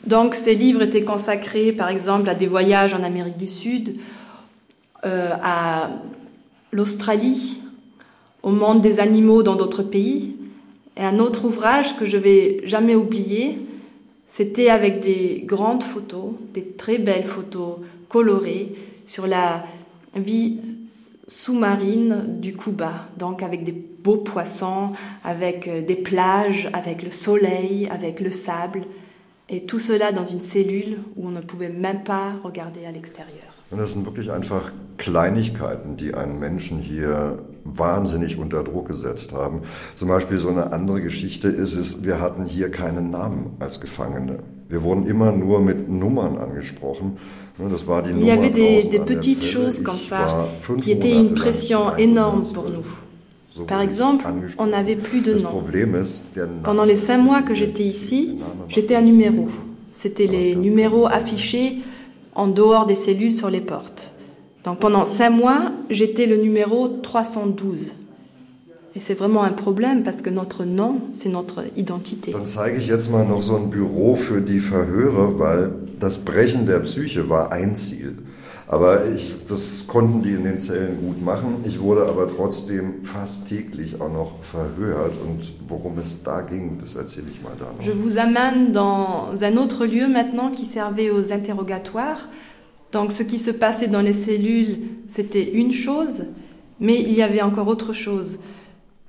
Donc 0.06 0.34
ces 0.36 0.56
livres 0.56 0.82
étaient 0.82 1.04
consacrés 1.04 1.72
par 1.72 1.90
exemple 1.90 2.28
à 2.28 2.36
des 2.36 2.48
voyages 2.48 2.94
en 2.94 3.04
Amérique 3.04 3.38
du 3.38 3.48
Sud, 3.48 3.98
euh, 5.06 5.32
à 5.42 5.92
l'Australie, 6.72 7.60
au 8.44 8.52
monde 8.52 8.82
des 8.82 9.00
animaux 9.00 9.44
dans 9.44 9.56
d'autres 9.56 9.84
pays. 9.84 10.36
Et 10.98 11.02
un 11.02 11.20
autre 11.20 11.46
ouvrage 11.46 11.96
que 11.98 12.06
je 12.06 12.18
vais 12.18 12.62
jamais 12.66 12.96
oublier, 12.96 13.60
c'était 14.28 14.70
avec 14.70 15.02
des 15.02 15.44
grandes 15.46 15.84
photos, 15.84 16.32
des 16.54 16.64
très 16.64 16.98
belles 16.98 17.26
photos 17.26 17.78
colorées 18.10 18.74
sur 19.12 19.28
la 19.28 19.66
vie 20.16 20.60
sous-marine 21.28 22.40
du 22.40 22.56
Cuba, 22.56 23.08
donc 23.18 23.44
avec 23.44 23.66
des 23.66 23.74
beaux 23.74 24.18
poissons, 24.18 24.94
avec 25.26 25.68
euh, 25.68 25.86
des 25.86 25.96
plages, 25.96 26.70
avec 26.72 27.04
le 27.04 27.12
soleil, 27.12 27.90
avec 27.90 28.22
le 28.22 28.32
sable, 28.32 28.84
et 29.50 29.66
tout 29.66 29.80
cela 29.80 30.14
dans 30.14 30.26
une 30.26 30.42
cellule 30.42 31.00
où 31.18 31.28
on 31.28 31.32
ne 31.32 31.42
pouvait 31.42 31.70
même 31.70 32.04
pas 32.04 32.36
regarder 32.44 32.86
à 32.86 32.92
l'extérieur. 32.92 33.52
Das 33.72 33.94
sind 33.94 34.06
wirklich 34.06 34.30
einfach 34.32 34.72
Kleinigkeiten, 34.98 35.96
die 35.96 36.14
einen 36.14 36.40
Menschen 36.40 36.80
hier 36.80 37.40
wahnsinnig 37.64 38.38
unter 38.38 38.64
Druck 38.64 38.88
gesetzt 38.88 39.32
haben. 39.34 39.62
Zum 39.96 40.10
Beispiel 40.10 40.38
so 40.38 40.50
eine 40.50 40.74
andere 40.74 41.02
Geschichte 41.02 41.48
ist 41.48 41.76
es, 41.76 42.04
wir 42.04 42.20
hatten 42.20 42.44
hier 42.44 42.70
keinen 42.70 43.12
Namen 43.12 43.56
als 43.60 43.80
Gefangene. 43.80 44.40
Wir 44.72 44.82
wurden 44.82 45.06
immer 45.06 45.34
nur 45.34 45.60
mit 45.60 45.90
Nummern 45.90 46.38
angesprochen. 46.38 47.18
Il 47.60 48.26
y 48.26 48.32
avait 48.32 48.50
des, 48.50 48.84
des 48.86 49.00
petites 49.00 49.44
choses 49.44 49.84
comme 49.84 50.00
ça 50.00 50.48
qui 50.82 50.92
étaient 50.92 51.12
une 51.16 51.34
pression 51.34 51.96
énorme 51.98 52.44
pour 52.54 52.66
nous. 52.72 53.66
Par 53.68 53.82
exemple, 53.82 54.26
on 54.58 54.68
n'avait 54.68 54.96
plus 54.96 55.22
de 55.22 55.34
nom. 55.34 55.62
Pendant 56.64 56.86
les 56.86 56.96
cinq 56.96 57.18
mois 57.20 57.42
que 57.42 57.54
j'étais 57.54 57.84
ici, 57.84 58.40
j'étais 58.70 58.96
un 58.96 59.02
numéro. 59.02 59.50
C'était 59.94 60.28
les 60.28 60.56
numéros 60.56 61.06
affichés 61.06 61.80
en 62.34 62.48
dehors 62.48 62.86
des 62.86 62.96
cellules 62.96 63.34
sur 63.34 63.50
les 63.50 63.60
portes. 63.60 64.12
Donc 64.64 64.80
pendant 64.80 65.06
cinq 65.06 65.32
mois, 65.32 65.72
j'étais 65.90 66.28
le 66.28 66.38
numéro 66.38 66.88
312. 66.88 67.92
Et 68.94 69.00
c'est 69.00 69.14
vraiment 69.14 69.44
un 69.44 69.54
problème 69.54 70.04
parce 70.04 70.22
que 70.22 70.30
notre 70.30 70.66
nom, 70.66 71.02
c'est 71.14 71.30
notre 71.30 71.64
identité. 71.78 72.32
Dann 72.32 72.46
zeige 72.46 72.78
ich 72.78 72.88
jetzt 72.88 73.10
mal 73.10 73.26
noch 73.26 73.42
so 73.42 73.56
ein 73.56 73.70
Büro 73.70 74.16
für 74.16 74.42
die 74.42 74.60
Verhörer, 74.60 75.40
weil 75.40 75.72
das 76.00 76.18
Brechen 76.18 76.66
der 76.66 76.80
Psyche 76.80 77.30
war 77.30 77.52
ein 77.54 77.76
Ziel. 77.76 78.18
Aber 78.68 79.06
ich, 79.06 79.36
das 79.50 79.86
konnten 79.88 80.24
die 80.24 80.32
in 80.32 80.44
den 80.44 80.58
Zellen 80.58 80.98
gut 81.06 81.22
machen. 81.22 81.56
Ich 81.66 81.80
wurde 81.80 82.06
aber 82.06 82.28
trotzdem 82.28 83.04
fast 83.04 83.48
täglich 83.48 84.00
auch 84.00 84.12
noch 84.12 84.42
verhört. 84.44 85.14
Und 85.26 85.52
worum 85.68 85.98
es 86.00 86.24
da 86.24 86.42
ging, 86.42 86.78
das 86.82 86.96
erzähle 86.96 87.28
ich 87.32 87.42
mal 87.42 87.54
da 87.58 87.66
noch. 87.66 87.82
Je 87.82 87.92
vous 87.94 88.18
amène 88.18 88.72
dans 88.74 89.42
un 89.42 89.58
autre 89.58 89.86
lieu 89.86 90.08
maintenant 90.08 90.52
qui 90.52 90.66
servait 90.66 91.12
aux 91.12 91.32
interrogatoires. 91.32 92.28
Donc 92.92 93.12
ce 93.14 93.24
qui 93.24 93.40
se 93.40 93.52
passait 93.52 93.88
dans 93.88 94.02
les 94.02 94.14
cellules, 94.14 94.80
c'était 95.08 95.50
une 95.50 95.72
chose, 95.72 96.26
mais 96.80 97.00
il 97.00 97.14
y 97.14 97.22
avait 97.22 97.42
encore 97.42 97.68
autre 97.70 97.94
chose. 97.94 98.40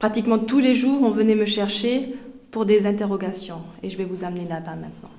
Pratiquement 0.02 0.40
tous 0.40 0.58
les 0.58 0.74
jours, 0.74 1.00
on 1.04 1.10
venait 1.10 1.36
me 1.36 1.44
chercher 1.44 2.16
pour 2.50 2.66
des 2.66 2.86
interrogations. 2.86 3.62
Et 3.84 3.88
je 3.88 3.96
vais 3.96 4.04
vous 4.04 4.24
amener 4.24 4.48
là-bas 4.48 4.74
maintenant. 4.74 5.11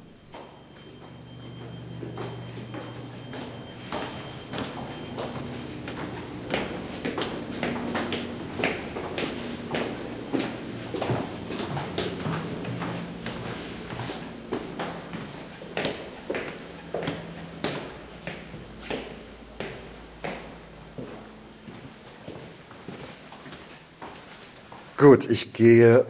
Gut, 25.04 25.30
ich 25.30 25.52
gehe, 25.52 26.06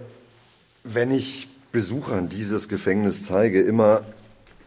wenn 0.84 1.10
ich 1.10 1.48
Besuchern 1.72 2.28
dieses 2.28 2.70
Gefängnis 2.70 3.26
zeige, 3.26 3.60
immer 3.60 4.02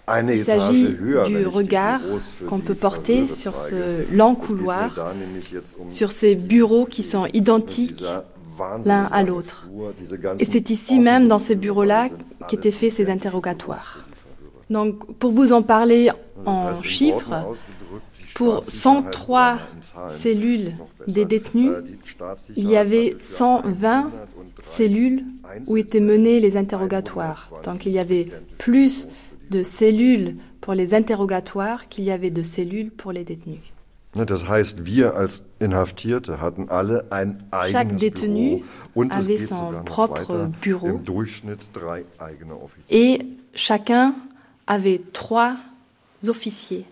eine 0.05 0.35
Il 0.35 0.43
s'agit 0.43 0.97
du 1.28 1.47
regard 1.47 2.01
qu'on 2.48 2.59
peut 2.59 2.74
porter 2.74 3.28
sur 3.32 3.57
ce 3.57 4.05
lent 4.12 4.35
couloir, 4.35 4.90
um 5.78 5.90
sur 5.93 6.11
ces 6.11 6.35
bureaux 6.35 6.86
qui 6.86 7.05
sont 7.05 7.27
identiques 7.35 8.03
l'un 8.85 9.05
à 9.05 9.23
l'autre. 9.23 9.69
Et 10.40 10.44
c'est 10.44 10.70
ici 10.70 10.98
même, 10.98 11.28
dans 11.28 11.39
ces 11.39 11.55
bureaux-là, 11.55 12.09
qu'étaient 12.48 12.73
faits 12.73 12.94
ces 12.94 13.09
interrogatoires. 13.09 14.05
Donc, 14.70 15.07
pour 15.20 15.31
vous 15.31 15.53
en 15.53 15.62
parler 15.62 16.11
en 16.44 16.82
chiffres, 16.82 17.47
pour 18.36 18.64
103 18.68 19.58
cellules 20.10 20.74
des 21.08 21.24
détenus, 21.24 21.72
il 22.54 22.68
y 22.68 22.76
avait 22.76 23.16
120 23.22 24.12
cellules 24.62 25.24
où 25.66 25.78
étaient 25.78 26.00
menés 26.00 26.38
les 26.38 26.58
interrogatoires. 26.58 27.48
Donc 27.64 27.86
il 27.86 27.92
y 27.92 27.98
avait 27.98 28.28
plus 28.58 29.08
de 29.50 29.62
cellules 29.62 30.36
pour 30.60 30.74
les 30.74 30.92
interrogatoires 30.92 31.88
qu'il 31.88 32.04
y 32.04 32.10
avait 32.10 32.30
de 32.30 32.42
cellules 32.42 32.90
pour 32.90 33.10
les 33.10 33.24
détenus. 33.24 33.60
Chaque 37.70 37.96
détenu 37.96 38.62
avait 39.08 39.38
son 39.38 39.82
propre 39.82 40.50
bureau 40.60 41.00
et 42.90 43.18
chacun 43.54 44.14
avait 44.66 45.00
trois 45.14 45.56
officiers 46.28 46.84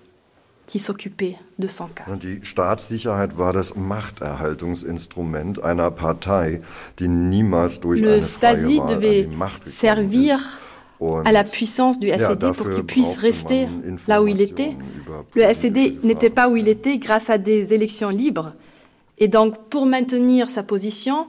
qui 0.67 0.79
s'occupait 0.79 1.37
de 1.59 1.69
son 1.69 1.89
cas. 1.89 2.05
Die 2.17 2.41
Staatssicherheit 2.43 3.37
war 3.37 3.53
das 3.53 3.77
Machterhaltungsinstrument 3.77 5.63
einer 5.63 5.91
Partei, 5.91 6.63
die 6.99 7.09
niemals 7.09 7.81
durch 7.81 8.01
Le 8.01 8.15
eine 8.15 8.23
Stasi 8.23 8.77
freie 8.79 8.95
devait 8.95 9.27
an 9.27 9.37
Macht 9.37 9.69
servir 9.69 10.39
à 11.25 11.33
la 11.33 11.45
puissance 11.45 11.99
du 11.99 12.09
SED 12.09 12.53
pour 12.53 12.71
qu'il 12.71 12.85
puisse 12.85 13.17
rester 13.17 13.69
là 14.09 14.23
où 14.23 14.27
il 14.27 14.41
était. 14.41 14.75
Le 15.35 15.53
SED 15.53 16.03
n'était 16.03 16.31
pas 16.31 16.49
où 16.49 16.57
il 16.57 16.69
était 16.69 16.99
grâce 16.99 17.31
à 17.31 17.39
des 17.39 17.75
élections 17.75 18.11
libres. 18.11 18.55
Et 19.19 19.29
donc, 19.29 19.69
pour 19.69 19.87
maintenir 19.87 20.49
sa 20.51 20.63
position, 20.63 21.29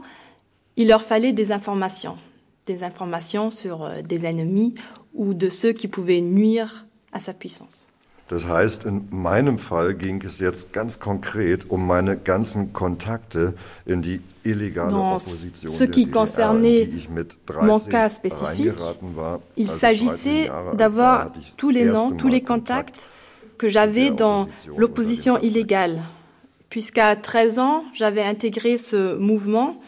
il 0.76 0.88
leur 0.88 1.02
fallait 1.02 1.34
des 1.34 1.52
informations. 1.52 2.18
Des 2.66 2.84
informations 2.84 3.52
sur 3.52 3.84
euh, 3.84 4.02
des 4.02 4.26
ennemis 4.26 4.74
ou 5.14 5.36
de 5.36 5.50
ceux 5.50 5.72
qui 5.72 5.88
pouvaient 5.88 6.22
nuire 6.22 6.88
à 7.12 7.20
sa 7.20 7.34
puissance. 7.34 7.88
Das 8.28 8.48
heißt, 8.48 8.86
in 8.86 9.08
meinem 9.12 9.60
Fall 9.60 9.94
ging 9.94 10.24
es 10.24 10.40
jetzt 10.40 10.74
ganz 10.74 11.00
konkret 11.00 11.70
um 11.70 11.86
meine 11.86 12.18
ganzen 12.18 12.74
Kontakte 12.74 13.54
in 13.86 14.02
die 14.02 14.20
illegale 14.44 14.90
Dans 14.90 15.28
Opposition 15.28 15.72
ce 15.72 15.84
qui 15.84 16.06
DDR, 16.06 16.12
concernait 16.12 16.90
mon 17.62 17.78
13 17.78 17.90
cas 17.90 18.10
spécifique, 18.10 18.74
il 19.56 19.70
Als 19.70 19.76
ich 19.76 19.80
13 19.80 19.80
s'agissait 19.80 20.52
d'avoir 20.76 21.32
tous 21.56 21.70
les 21.70 21.86
noms, 21.86 22.12
tous 22.12 22.28
les 22.28 22.42
contacts 22.42 23.10
que 23.60 23.70
j'avais 23.70 24.10
dans 24.10 24.48
l'opposition 24.76 25.38
illégale. 25.40 26.02
Puisqu'à 26.70 27.16
13 27.16 27.60
ans, 27.60 27.84
j'avais 27.94 28.24
intégré 28.24 28.80
ce 28.80 29.16
mouvement, 29.18 29.80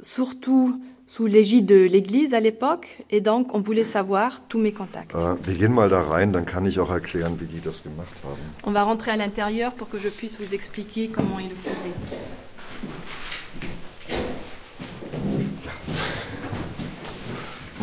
surtout 0.00 0.80
sous 1.06 1.26
l'égide 1.26 1.66
de 1.66 1.84
l'Église 1.84 2.34
à 2.34 2.40
l'époque, 2.40 2.98
et 3.10 3.20
donc 3.20 3.54
on 3.54 3.60
voulait 3.60 3.84
savoir 3.84 4.40
tous 4.48 4.58
mes 4.58 4.72
contacts. 4.72 5.14
Wir 5.14 5.54
gehen 5.54 5.72
mal 5.72 5.88
da 5.88 6.00
rein, 6.00 6.32
dann 6.32 6.44
kann 6.44 6.66
ich 6.66 6.80
auch 6.80 6.90
erklären, 6.90 7.38
wie 7.40 7.46
die 7.46 7.60
das 7.60 7.82
gemacht 7.82 8.16
haben. 8.24 8.40
On 8.64 8.72
va 8.72 8.82
rentrer 8.82 9.12
à 9.12 9.16
l'intérieur 9.16 9.72
pour 9.72 9.88
que 9.88 9.98
je 9.98 10.08
puisse 10.08 10.36
vous 10.38 10.52
expliquer 10.52 11.08
comment 11.08 11.38
ils 11.38 11.48
le 11.48 11.54
faisaient. 11.54 11.94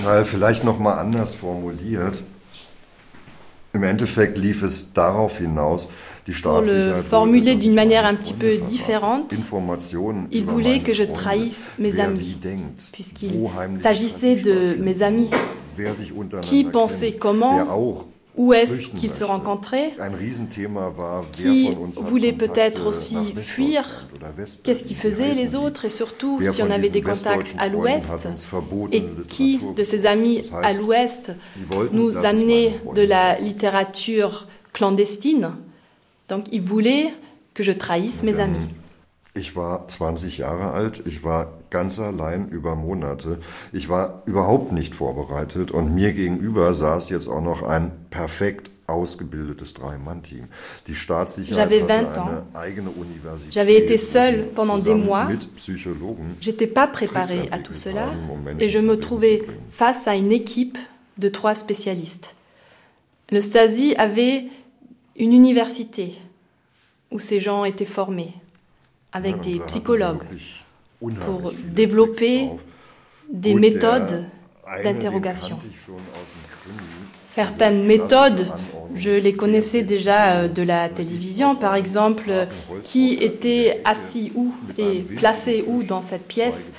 Na, 0.04 0.26
vielleicht 0.26 0.66
noch 0.66 0.80
mal 0.80 1.00
anders 1.00 1.34
formuliert. 1.34 2.24
Im 3.72 3.84
Endeffekt 3.84 4.38
lief 4.38 4.62
es 4.64 4.94
darauf 4.94 5.38
hinaus, 5.38 5.88
Pour 6.41 6.62
le 6.62 6.94
formuler 6.94 7.56
d'une 7.56 7.74
manière 7.74 8.06
un 8.06 8.16
petit 8.16 8.34
peu 8.34 8.58
différente, 8.58 9.34
il 10.32 10.45
voulait 10.45 10.80
que 10.80 10.94
je 10.94 11.04
trahisse 11.04 11.70
mes 11.80 12.00
amis, 12.00 12.38
puisqu'il 12.94 13.34
s'agissait 13.80 14.36
de 14.36 14.78
mes 14.80 15.04
amis, 15.04 15.30
qui 16.41 16.64
pensaient 16.64 17.12
kennt, 17.12 17.20
comment, 17.20 18.08
où 18.38 18.54
est-ce 18.54 18.82
qu'ils 18.82 19.14
se 19.14 19.26
rencontraient, 19.26 19.94
qui 21.34 21.76
Kontakte 21.76 22.38
peut-être 22.38 22.88
aussi 22.88 23.16
nach 23.16 23.22
Westdeutschland 23.22 23.44
fuir, 23.44 24.08
qu'est-ce 24.64 24.84
qu'ils 24.84 24.95
faisaient 24.95 25.34
les 25.34 25.56
autres, 25.58 25.86
et 25.86 25.90
surtout 25.90 26.40
si 26.41 26.64
on 26.64 26.72
avait 26.72 26.90
des 26.90 27.02
contacts 27.02 27.54
à 27.58 27.68
l'ouest, 27.68 28.28
et 28.94 29.04
qui 29.28 29.60
de 29.76 29.84
ses 29.84 30.06
amis 30.06 30.44
à 30.64 30.72
l'ouest 30.72 31.32
nous 31.91 32.26
amenait 32.26 32.80
de 32.95 33.02
la 33.02 33.40
littérature 33.40 34.48
clandestine. 34.72 35.52
Donc 36.34 36.51
ils 36.51 36.64
voulaient 36.64 37.14
que 37.53 37.61
je 37.61 37.72
trahisse 37.72 38.23
mes 38.23 38.39
amis. 38.39 38.68
Ich 39.35 39.55
war 39.55 39.88
20 39.88 40.38
Jahre 40.38 40.72
alt, 40.72 41.03
ich 41.05 41.23
war 41.23 41.53
ganz 41.69 41.99
allein 41.99 42.49
über 42.49 42.76
Monate. 42.76 43.39
Ich 43.72 43.88
war 43.88 44.23
überhaupt 44.26 44.72
nicht 44.72 44.95
vorbereitet 44.95 45.72
und 45.72 45.93
mir 45.93 46.11
gegenüber 46.14 46.73
saß 46.73 47.10
jetzt 47.10 47.27
auch 47.27 47.41
noch 47.41 47.61
ein 47.61 47.91
perfekt 48.10 48.72
ausgebildetes 48.88 49.76
Drei-Mann-Team. 49.76 50.45
Die 50.88 50.95
Staatssicherheit 50.95 51.69
J'avais 51.69 51.84
hatte 51.84 52.14
20 52.14 52.18
ans. 52.18 52.30
eine 52.30 52.61
eigene 52.64 52.89
Universität. 52.89 53.53
J'avais 53.53 53.77
été 53.77 53.97
seule 53.97 54.47
pendant 54.55 54.80
des 54.80 54.95
mois. 54.95 55.27
J'étais 56.41 56.68
pas 56.68 56.88
préparée 56.88 57.47
à 57.51 57.60
tout 57.60 57.73
cela 57.73 58.07
um 58.07 58.60
et 58.60 58.69
je 58.69 58.80
me 58.80 58.99
trouvais 58.99 59.43
face 59.69 60.07
à 60.07 60.15
une 60.15 60.31
équipe 60.31 60.80
de 61.19 61.30
trois 61.30 61.53
spécialistes. 61.53 62.35
Le 63.31 63.41
Stasi 63.41 63.95
avait 63.97 64.45
une 65.15 65.34
université 65.34 66.14
où 67.11 67.19
ces 67.19 67.40
gens 67.40 67.65
étaient 67.65 67.85
formés 67.85 68.34
avec 69.11 69.40
des 69.41 69.60
psychologues 69.68 70.23
pour 71.22 71.53
développer 71.65 72.49
des 73.31 73.53
méthodes 73.53 74.23
d'interrogation. 74.84 75.60
Certaines 77.19 77.84
méthodes, 77.85 78.45
je 78.94 79.10
les 79.10 79.34
connaissais 79.34 79.81
déjà 79.81 80.35
euh, 80.35 80.48
de 80.48 80.61
la 80.61 80.88
télévision, 80.88 81.56
par 81.56 81.73
exemple, 81.73 82.26
euh, 82.30 82.45
qui 82.84 83.14
était 83.14 83.81
assis 83.85 84.31
où 84.35 84.53
et 84.77 84.99
placé 84.99 85.64
où 85.65 85.81
dans 85.81 86.03
cette 86.03 86.27
pièce. 86.27 86.72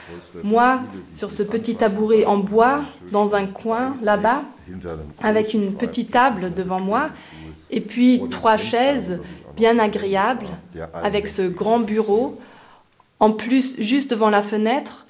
Moi, 0.45 0.81
sur 1.13 1.33
ce 1.33 1.43
petit 1.43 1.75
tabouret 1.75 2.25
en 2.25 2.39
bois, 2.39 2.85
dans 3.11 3.35
un 3.35 3.47
coin 3.47 3.95
là-bas, 4.01 4.45
avec 5.23 5.55
une 5.55 5.75
petite 5.75 6.13
table 6.13 6.55
devant 6.55 6.81
moi, 6.81 7.09
et 7.75 7.81
puis 7.81 8.23
trois 8.31 8.57
chaises 8.57 9.21
bien 9.57 9.79
agréables, 9.79 10.47
avec 10.93 11.27
ce 11.27 11.43
grand 11.43 11.81
bureau, 11.81 12.37
en 13.19 13.33
plus 13.33 13.81
juste 13.81 14.11
devant 14.11 14.31
la 14.31 14.43
fenêtre, 14.43 15.07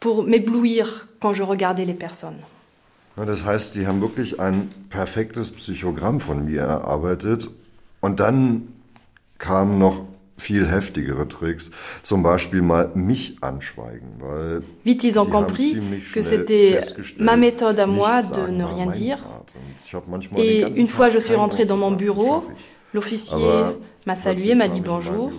pour 0.00 0.24
m'éblouir 0.24 1.08
quand 1.20 1.32
je 1.32 1.42
regardais 1.42 1.84
les 1.84 1.94
personnes. 1.94 2.40
Das 3.16 3.44
heißt, 3.44 3.74
die 3.74 3.86
haben 3.86 4.00
wirklich 4.00 4.40
ein 4.40 4.70
perfektes 4.88 5.52
Psychogramm 5.52 6.18
von 6.18 6.44
mir 6.44 6.62
erarbeitet. 6.62 7.50
Und 8.00 8.20
dann 8.20 8.68
kamen 9.38 9.78
noch 9.78 10.02
viel 10.42 10.66
heftigere 10.66 11.26
Tricks, 11.28 11.70
zum 12.02 12.22
Beispiel 12.22 12.62
mal 12.62 12.90
mich 12.94 13.36
anschweigen, 13.40 14.20
weil 14.20 14.62
Vite, 14.84 15.04
ils 15.04 15.18
ont 15.18 15.26
compris 15.26 15.76
que 16.12 16.22
c'était 16.22 16.80
ma 17.18 17.36
méthode 17.36 17.78
à 17.78 17.86
moi 17.86 18.22
de 18.22 18.50
ne 18.50 18.64
rien 18.64 18.86
dire. 18.86 19.18
Et 20.36 20.62
une 20.76 20.88
fois 20.88 21.10
je 21.10 21.18
suis 21.18 21.34
rentré 21.34 21.64
dans 21.64 21.76
mon 21.76 21.92
bureau, 21.92 22.44
l'officier 22.92 23.52
m'a 24.06 24.16
salué, 24.16 24.54
m'a 24.54 24.68
dit 24.68 24.80
bonjour, 24.80 25.30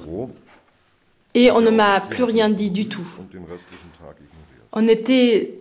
et 1.34 1.52
on 1.52 1.62
ne 1.62 1.72
m'a 1.72 2.00
plus 2.00 2.24
rien 2.24 2.50
dit 2.50 2.72
du 2.72 2.88
tout. 2.88 3.08
On 4.72 4.88
était 4.88 5.54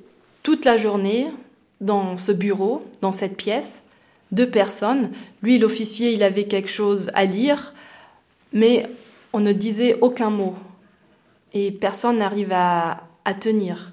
toute 0.42 0.64
la 0.64 0.76
journée 0.76 1.26
dans 1.80 2.16
ce 2.16 2.32
bureau, 2.32 2.84
dans 3.00 3.12
cette 3.12 3.36
pièce, 3.36 3.82
deux 4.30 4.48
personnes. 4.48 5.10
Lui, 5.42 5.58
l'officier, 5.58 6.12
il 6.12 6.22
avait 6.22 6.44
quelque 6.44 6.70
chose 6.70 7.10
à 7.14 7.24
lire, 7.24 7.74
mais 8.52 8.86
on 9.32 9.40
ne 9.40 9.52
disait 9.52 9.98
aucun 10.00 10.30
mot. 10.30 10.54
Et 11.52 11.70
personne 11.70 12.18
n'arrive 12.18 12.52
à, 12.52 13.08
tenir. 13.40 13.92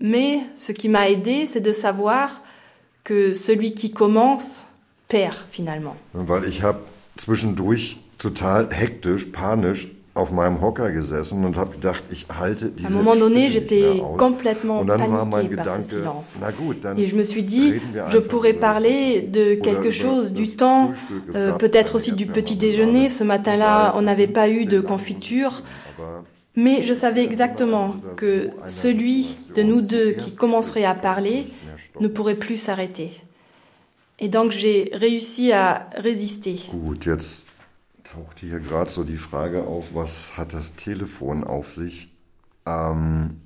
Mais 0.00 0.40
ce 0.56 0.72
qui 0.72 0.88
m'a 0.88 1.08
aidé, 1.08 1.46
c'est 1.46 1.60
de 1.60 1.72
savoir 1.72 2.42
que 3.04 3.34
celui 3.34 3.74
qui 3.74 3.92
commence 3.92 4.64
perd 5.08 5.36
finalement. 5.50 5.96
Weil 6.14 6.48
ich 6.48 6.62
habe 6.62 6.80
zwischendurch 7.18 7.98
total 8.18 8.68
hektisch, 8.72 9.30
panisch 9.30 9.88
auf 10.14 10.30
meinem 10.30 10.60
Hocker 10.62 10.92
gesessen 10.92 11.44
und 11.44 11.56
habe 11.56 11.72
gedacht, 11.72 12.04
ich 12.10 12.26
halte 12.28 12.70
diese 12.70 12.86
À 12.86 12.90
un 12.90 12.92
moment 12.92 13.16
donné, 13.16 13.50
j'étais 13.50 14.00
complètement 14.16 14.84
paniquée 14.84 15.56
par 15.56 15.82
ce 15.82 15.96
silence. 15.96 16.40
Et 16.96 17.08
je 17.08 17.16
me 17.16 17.24
suis 17.24 17.42
dit, 17.42 17.74
je 18.10 18.18
pourrais 18.18 18.52
parler 18.54 19.22
de 19.22 19.54
quelque 19.56 19.90
chose, 19.90 20.32
du 20.32 20.54
temps, 20.54 20.92
euh, 21.34 21.52
peut-être 21.52 21.96
aussi 21.96 22.12
du 22.12 22.26
petit 22.26 22.54
déjeuner. 22.54 23.10
Ce 23.10 23.24
matin-là, 23.24 23.94
on 23.96 24.02
n'avait 24.02 24.28
pas 24.28 24.48
eu 24.48 24.66
de 24.66 24.80
confiture. 24.80 25.62
Mais 26.56 26.84
je 26.84 26.94
savais 26.94 27.24
exactement 27.24 27.96
que 28.16 28.50
celui 28.68 29.36
de 29.56 29.62
nous 29.64 29.80
deux 29.80 30.12
qui 30.12 30.36
commencerait 30.36 30.84
à 30.84 30.94
parler 30.94 31.46
ne 32.00 32.06
pourrait 32.06 32.36
plus 32.36 32.56
s'arrêter. 32.56 33.10
Et 34.20 34.28
donc 34.28 34.52
j'ai 34.52 34.90
réussi 34.92 35.50
à 35.50 35.88
résister. 35.96 36.60
Gut, 36.72 37.04
jetzt 37.04 37.43
tauchte 38.14 38.46
hier 38.46 38.60
gerade 38.60 38.90
so 38.90 39.04
die 39.04 39.16
Frage 39.16 39.64
auf, 39.64 39.94
was 39.94 40.36
hat 40.36 40.52
das 40.52 40.74
Telefon 40.76 41.44
auf 41.44 41.74
sich? 41.74 42.12
Ähm, 42.66 43.40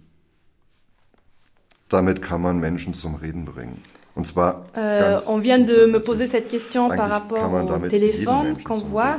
damit 1.89 2.23
kann 2.23 2.43
man 2.43 2.59
Menschen 2.59 2.95
zum 2.95 3.15
Reden 3.15 3.45
bringen. 3.45 3.81
Und 4.15 4.27
zwar 4.27 4.67
euh, 4.77 5.17
on 5.29 5.43
vient 5.43 5.61
de 5.61 5.87
me 5.87 6.01
poser 6.01 6.27
cette 6.27 6.49
question 6.49 6.89
par 6.89 7.09
rapport 7.09 7.53
au 7.53 7.87
téléphone 7.87 8.61
qu'on 8.65 8.79
voit. 8.79 9.19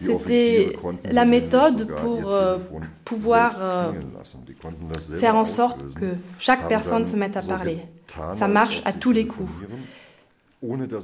C'était 0.00 0.76
la 1.04 1.24
méthode 1.24 1.88
pour 1.96 2.30
euh, 2.30 2.58
pouvoir 3.06 3.58
euh, 3.58 3.92
faire 5.18 5.34
en 5.34 5.46
sorte 5.46 5.94
que 5.94 6.16
chaque 6.38 6.68
personne 6.68 7.06
se 7.06 7.16
mette 7.16 7.38
à 7.38 7.42
parler. 7.42 7.78
Ça 8.38 8.48
marche 8.48 8.82
à 8.84 8.92
tous 8.92 9.12
les 9.12 9.26
coups. 9.26 9.50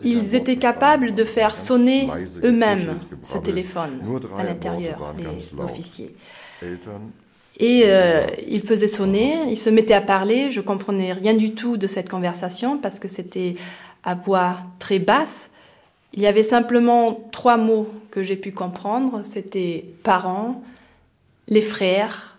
Ils 0.04 0.34
étaient 0.34 0.56
capables 0.56 1.14
de 1.14 1.24
faire 1.24 1.56
sonner 1.56 2.08
eux-mêmes 2.42 2.98
ce 3.22 3.38
téléphone 3.38 4.00
à 4.36 4.44
l'intérieur, 4.44 5.14
les 5.16 5.62
officiers. 5.62 6.14
Et 7.60 7.82
euh, 7.84 8.26
ils 8.48 8.62
faisaient 8.62 8.88
sonner, 8.88 9.48
ils 9.48 9.56
se 9.56 9.70
mettaient 9.70 9.94
à 9.94 10.00
parler, 10.00 10.50
je 10.50 10.60
comprenais 10.60 11.12
rien 11.12 11.34
du 11.34 11.54
tout 11.54 11.76
de 11.76 11.86
cette 11.86 12.08
conversation 12.08 12.78
parce 12.78 12.98
que 12.98 13.06
c'était 13.06 13.54
à 14.02 14.16
voix 14.16 14.56
très 14.80 14.98
basse. 14.98 15.50
Il 16.14 16.20
y 16.20 16.26
avait 16.26 16.42
simplement 16.42 17.28
trois 17.30 17.56
mots 17.56 17.88
que 18.10 18.24
j'ai 18.24 18.36
pu 18.36 18.50
comprendre, 18.50 19.22
c'était 19.24 19.84
parents, 20.02 20.62
les 21.46 21.60
frères, 21.60 22.38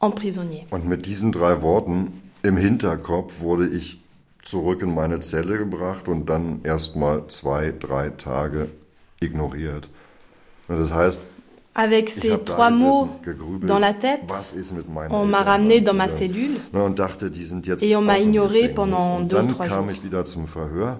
emprisonniers. 0.00 0.66
Und 0.70 0.86
mit 0.86 0.98
diesen 0.98 1.30
drei 1.30 1.60
Worten 1.62 2.08
im 2.42 2.56
Hinterkopf 2.56 3.40
zurück 4.42 4.82
in 4.82 4.94
meine 4.94 5.20
Zelle 5.20 5.56
gebracht 5.58 6.08
und 6.08 6.26
dann 6.26 6.60
erst 6.64 6.96
mal 6.96 7.26
zwei, 7.28 7.72
drei 7.78 8.10
Tage 8.10 8.68
ignoriert. 9.20 9.88
Das 10.68 10.92
heißt, 10.92 11.20
Avec 11.74 12.10
ces 12.10 12.36
trois 12.44 12.70
mots 12.70 13.08
dans 13.62 13.78
la 13.78 13.94
tête, 13.94 14.20
on 15.10 15.24
m'a 15.24 15.42
ramené 15.42 15.80
dans 15.80 15.94
ma 15.94 16.06
cellule 16.06 16.58
et 17.80 17.96
on 17.96 18.02
m'a 18.02 18.18
ignoré 18.18 18.68
pendant 18.68 19.20
deux 19.20 19.40
ou 19.40 19.46
trois 19.46 19.68
jours. 19.68 19.86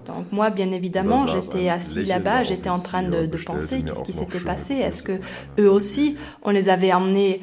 Donc 0.07 0.31
moi, 0.31 0.49
bien 0.49 0.71
évidemment, 0.71 1.27
j'étais 1.27 1.69
assis 1.69 2.05
là-bas, 2.05 2.43
j'étais 2.43 2.69
en 2.69 2.79
train 2.79 3.03
de, 3.03 3.27
de 3.27 3.37
penser 3.37 3.83
qu'est-ce 3.83 4.01
qui 4.01 4.13
s'était 4.13 4.39
passé. 4.39 4.73
Est-ce 4.73 5.03
que 5.03 5.19
eux 5.59 5.69
aussi, 5.69 6.17
on 6.41 6.49
les 6.49 6.69
avait 6.69 6.91
emmenés 6.91 7.41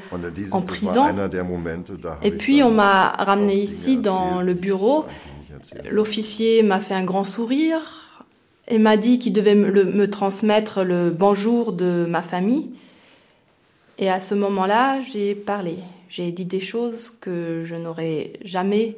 en 0.51 0.63
prison 0.63 1.05
Et 2.23 2.33
puis 2.33 2.65
on 2.65 2.73
m'a 2.73 3.11
ramené 3.11 3.55
ici 3.55 3.99
dans 3.99 4.43
le 4.43 4.55
bureau 4.55 5.05
L'officier 5.91 6.63
m'a 6.63 6.81
fait 6.81 6.95
un 6.95 7.05
grand 7.05 7.25
sourire 7.25 8.25
et 8.69 8.79
m'a 8.79 8.97
dit 8.97 9.19
qu'il 9.19 9.33
devait 9.33 9.55
me, 9.55 10.09
transmettre 10.09 10.85
le 10.85 11.11
bonjour 11.11 11.73
de 11.73 12.07
ma 12.09 12.23
famille. 12.23 12.71
Et 13.99 14.09
à 14.09 14.21
ce 14.21 14.35
moment-là, 14.35 15.01
j'ai 15.03 15.35
parlé. 15.35 15.77
J'ai 16.09 16.33
dit 16.33 16.45
des 16.45 16.61
choses 16.61 17.13
que 17.21 17.63
je 17.65 17.75
n'aurais 17.75 18.33
jamais 18.45 18.97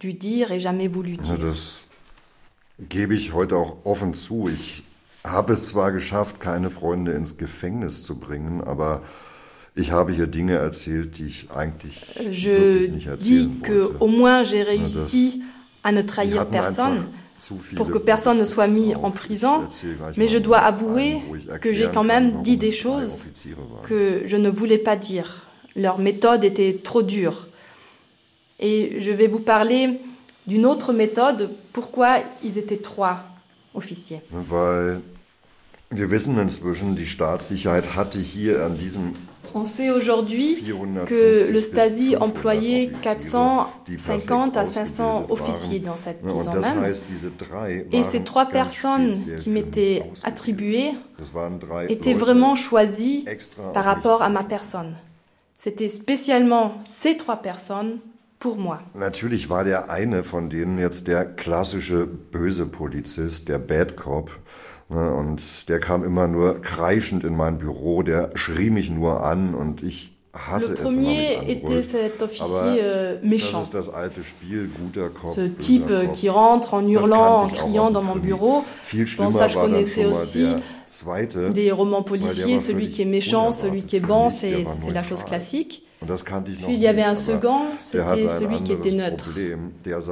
dû 0.00 0.12
dire 0.12 0.52
et 0.52 0.60
jamais 0.60 0.88
voulu 0.88 1.16
dire. 1.16 1.38
Das 1.38 1.88
gebe 2.88 3.14
ich 3.14 3.32
heute 3.32 3.56
auch 3.56 3.76
offen 3.84 4.14
zu. 4.14 4.48
Ich 4.48 4.82
habe 5.24 5.54
es 5.54 5.68
zwar 5.68 5.92
geschafft, 5.92 6.40
keine 6.40 6.70
Freunde 6.70 7.12
ins 7.12 7.36
Gefängnis 7.36 8.02
zu 8.02 8.18
bringen, 8.18 8.62
aber 8.62 9.02
ich 9.74 9.90
habe 9.90 10.12
hier 10.12 10.26
Dinge 10.26 10.54
erzählt, 10.54 11.18
die 11.18 11.26
ich 11.26 11.50
eigentlich 11.50 12.00
je 12.30 12.88
nicht 12.88 13.08
dis 13.20 13.48
que 13.62 13.90
au 13.98 14.06
moins 14.06 14.44
j'ai 14.44 14.62
réussi 14.62 15.42
à 15.84 15.92
ne 15.92 16.02
trahir 16.02 16.46
personne 16.46 17.06
pour 17.76 17.90
que 17.90 17.98
personne 17.98 18.38
ne 18.38 18.44
soit 18.44 18.68
mis 18.68 18.94
en 18.94 19.10
prison, 19.10 19.68
mais 20.16 20.28
je 20.28 20.38
dois 20.38 20.58
avouer 20.58 21.20
que 21.60 21.72
j'ai 21.72 21.88
quand 21.92 22.04
même 22.04 22.42
dit 22.42 22.56
des 22.56 22.72
choses 22.72 23.22
que 23.84 24.22
je 24.24 24.36
ne 24.36 24.48
voulais 24.48 24.78
pas 24.78 24.96
dire. 24.96 25.46
Leur 25.76 25.98
méthode 25.98 26.44
était 26.44 26.80
trop 26.82 27.02
dure. 27.02 27.46
Et 28.60 29.00
je 29.00 29.10
vais 29.10 29.26
vous 29.26 29.40
parler 29.40 29.98
d'une 30.46 30.64
autre 30.64 30.92
méthode, 30.92 31.50
pourquoi 31.72 32.18
ils 32.44 32.56
étaient 32.58 32.78
trois 32.78 33.24
officiers. 33.74 34.20
Wir 35.90 36.10
wissen 36.10 36.38
inzwischen, 36.40 36.96
die 36.96 37.06
Staatssicherheit 37.06 37.94
hatte 37.94 38.18
hier 38.18 38.66
an 38.66 38.74
diesem 38.76 39.12
on 39.54 39.64
sait 39.64 39.90
aujourd'hui 39.90 40.64
que 41.06 41.50
le 41.50 41.60
Stasi 41.60 42.16
employait 42.16 42.90
450 43.02 44.56
à 44.56 44.66
500 44.66 45.26
officiers 45.28 45.80
dans 45.80 45.96
cette 45.96 46.22
prison 46.22 46.52
même. 46.52 46.92
Et 47.92 48.02
ces 48.04 48.22
trois 48.22 48.46
personnes 48.46 49.14
qui 49.38 49.50
m'étaient 49.50 50.04
attribuées 50.22 50.92
étaient 51.88 52.14
vraiment 52.14 52.54
choisies 52.54 53.24
par 53.72 53.84
rapport 53.84 54.22
à 54.22 54.28
ma 54.28 54.44
personne. 54.44 54.94
C'était 55.58 55.88
spécialement 55.88 56.74
ces 56.78 57.16
trois 57.16 57.36
personnes 57.36 57.98
pour 58.38 58.58
moi. 58.58 58.82
Natürlich 58.94 59.48
war 59.48 59.64
der 59.64 59.90
eine 59.90 60.22
von 60.22 60.50
denen 60.50 60.78
jetzt 60.78 61.08
der 61.08 61.24
klassische 61.24 62.06
böse 62.06 62.66
Polizist, 62.66 63.48
der 63.48 63.58
Bad 63.58 63.96
Cop. 63.96 64.30
Ne, 64.90 65.12
und 65.12 65.68
der 65.68 65.80
kam 65.80 66.04
immer 66.04 66.28
nur 66.28 66.60
kreischend 66.60 67.24
in 67.24 67.36
mein 67.36 67.58
Büro, 67.58 68.02
der 68.02 68.30
schrie 68.34 68.70
mich 68.70 68.90
nur 68.90 69.24
an 69.24 69.54
und 69.54 69.82
ich 69.82 70.14
hasse 70.34 70.72
Le 70.72 70.74
premier 70.76 71.38
es 71.42 71.48
était 71.48 71.82
cet 71.82 72.22
officier 72.22 72.82
euh, 72.82 73.16
méchant. 73.22 73.60
Das 73.60 73.68
ist 73.68 73.74
das 73.74 73.88
alte 73.88 74.22
Spiel, 74.24 74.68
guter 74.68 75.08
Kopf, 75.08 75.34
Ce 75.34 75.48
type 75.48 75.88
Kopf. 75.88 76.12
qui 76.12 76.28
rentre 76.28 76.74
en 76.74 76.86
hurlant, 76.86 77.44
en 77.44 77.48
criant 77.48 77.90
dans 77.90 78.02
mon 78.02 78.16
bureau. 78.16 78.64
Bon, 79.18 79.30
ça 79.30 79.48
je 79.48 79.58
connaissais 79.58 80.04
aussi. 80.04 80.46
Zweite, 80.86 81.38
des 81.52 81.72
romans 81.72 82.02
policiers, 82.02 82.58
celui 82.58 82.90
qui 82.90 83.02
est 83.02 83.06
méchant, 83.06 83.52
celui 83.52 83.82
qui 83.84 83.96
est 83.96 84.00
bon, 84.00 84.28
c'est 84.28 84.64
la 84.92 85.02
chose 85.02 85.22
classique. 85.24 85.82
Puis 86.04 86.74
il 86.74 86.80
y 86.80 86.86
avait 86.86 87.02
un 87.02 87.14
second, 87.14 87.62
c'était 87.78 88.28
celui 88.28 88.62
qui 88.62 88.72
était 88.72 88.92
neutre. 88.92 89.30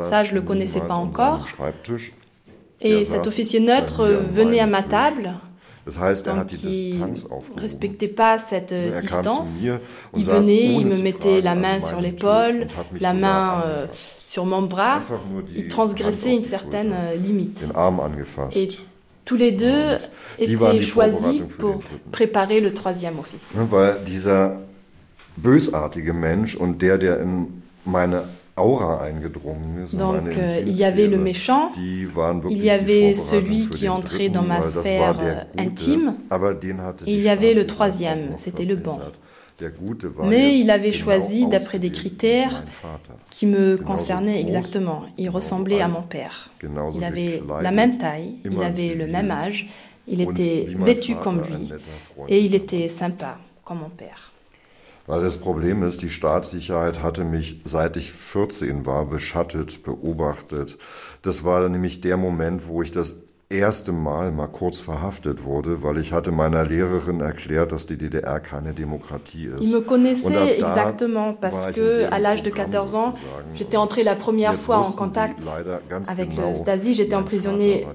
Ça, 0.03 0.23
je 0.23 0.35
le 0.35 0.43
connaissais 0.43 0.81
pas 0.81 0.94
encore. 0.94 1.47
Et 2.83 3.05
cet 3.05 3.27
officier 3.27 3.61
neutre 3.61 4.07
venait 4.31 4.61
à 4.61 4.67
ma 4.67 4.83
table. 4.83 5.35
Donc, 5.85 6.53
il 6.63 7.01
ne 7.01 7.61
respectait 7.61 8.09
pas 8.09 8.39
cette 8.39 8.75
distance. 9.01 9.65
Il 10.17 10.25
venait, 10.25 10.75
il 10.75 10.87
me 10.87 11.03
mettait 11.03 11.41
la 11.41 11.55
main 11.55 11.81
sur 11.81 12.01
l'épaule, 12.01 12.69
la 13.01 13.13
main 13.13 13.63
euh, 13.65 13.87
sur 14.25 14.47
mon 14.47 14.63
bras. 14.63 15.03
Il 15.57 15.67
transgressait 15.69 16.37
une 16.37 16.45
certaine 16.45 16.93
euh, 16.93 17.17
limite. 17.17 17.65
Et 18.55 18.69
tous 19.25 19.37
les 19.37 19.53
deux 19.53 19.99
étaient 20.39 20.81
choisis 20.81 21.43
pour 21.59 21.83
préparer 22.13 22.61
le 22.61 22.73
troisième 22.75 23.19
officier. 23.19 23.57
Weil 23.71 24.05
dieser 24.05 24.61
bösartige 25.37 26.13
Mensch 26.13 26.57
und 26.57 26.79
der, 26.81 26.99
der 26.99 27.21
in 27.21 27.47
meine 27.85 28.23
Donc 28.57 30.27
euh, 30.37 30.62
il 30.66 30.77
y 30.77 30.85
avait 30.85 31.07
le 31.07 31.16
méchant, 31.16 31.73
il 31.79 32.62
y 32.62 32.70
avait 32.70 33.15
celui 33.15 33.69
qui 33.69 33.89
entrait 33.89 34.29
dans 34.29 34.43
ma 34.43 34.61
sphère 34.61 35.47
intime, 35.57 36.16
et 37.07 37.15
il 37.15 37.23
y 37.23 37.31
avait 37.31 37.55
le 37.55 37.66
troisième, 37.66 38.37
c'était 38.37 38.66
le 38.66 38.77
bon. 38.77 38.99
Mais 40.24 40.59
il 40.59 40.70
avait 40.70 40.93
choisi 40.93 41.47
d'après 41.47 41.79
des 41.79 41.91
critères 41.91 42.65
qui 43.31 43.47
me 43.47 43.77
concernaient 43.77 44.41
exactement. 44.41 45.05
Il 45.16 45.31
ressemblait 45.31 45.81
à 45.81 45.89
mon 45.89 46.03
père. 46.03 46.51
Il 46.95 47.05
avait 47.05 47.43
la 47.62 47.70
même 47.70 47.97
taille, 47.97 48.35
il 48.45 48.62
avait 48.62 48.95
le 48.95 49.07
même 49.07 49.31
âge, 49.31 49.69
il 50.09 50.20
était 50.20 50.66
vêtu 50.77 51.15
comme 51.15 51.41
lui 51.43 51.73
et 52.29 52.41
il 52.41 52.55
était 52.55 52.89
sympa 52.89 53.39
comme 53.65 53.79
mon 53.79 53.89
père. 53.89 54.32
Weil 55.13 55.21
das 55.21 55.37
Problem 55.37 55.83
ist, 55.83 56.01
die 56.01 56.09
Staatssicherheit 56.09 57.03
hatte 57.03 57.23
mich, 57.25 57.61
seit 57.67 57.99
ich 57.99 58.13
14 58.13 58.87
war, 58.87 59.05
beschattet, 59.05 59.83
beobachtet. 59.83 60.79
Das 61.21 61.45
war 61.45 61.69
nämlich 61.69 62.01
der 62.01 62.17
Moment, 62.17 62.67
wo 62.67 62.81
ich 62.81 62.93
das 62.93 63.17
erste 63.51 63.93
Mal 63.93 64.33
mal 64.33 64.47
kurz 64.47 64.81
verhaftet 64.81 65.45
wurde, 65.45 65.83
weil 65.83 65.99
ich 65.99 66.13
hatte 66.13 66.33
meiner 66.33 66.65
Lehrerin 66.65 67.21
erklärt, 67.21 67.73
dass 67.73 67.87
die 67.87 67.99
DDR 67.99 68.41
keine 68.41 68.73
Demokratie 68.73 69.49
ist. 69.49 69.61
Il 69.61 69.71
me 69.71 69.83
connaissait 69.83 70.57
exactement 70.57 71.35
parce 71.39 71.71
que 71.73 72.07
à 72.11 72.19
l'âge 72.19 72.43
de 72.43 72.51
14 72.51 72.95
ans, 72.95 73.13
j'étais 73.55 73.77
entré 73.77 74.03
la 74.03 74.15
première 74.15 74.55
fois 74.55 74.79
en 74.79 74.93
contact 74.93 75.43
avec 76.09 76.35
le 76.37 76.55
Stasi, 76.55 76.95
j'étais 76.95 77.15
emprisonné 77.15 77.87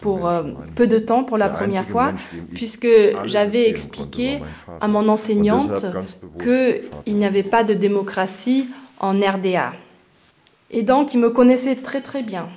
pour 0.00 0.26
euh, 0.26 0.42
peu 0.74 0.86
de 0.86 0.98
temps 0.98 1.24
pour 1.24 1.38
la 1.38 1.48
première 1.48 1.86
fois 1.86 2.12
puisque 2.54 2.88
j'avais 3.24 3.68
expliqué 3.68 4.40
à 4.80 4.88
mon 4.88 5.08
enseignante 5.08 5.86
que 6.38 6.80
il 7.06 7.16
n'y 7.16 7.26
avait 7.26 7.42
pas 7.42 7.64
de 7.64 7.74
démocratie 7.74 8.66
en 9.00 9.18
RDA. 9.18 9.72
Et 10.70 10.82
donc 10.82 11.14
il 11.14 11.20
me 11.20 11.30
connaissait 11.30 11.76
très 11.76 12.00
très 12.00 12.22
bien. 12.22 12.48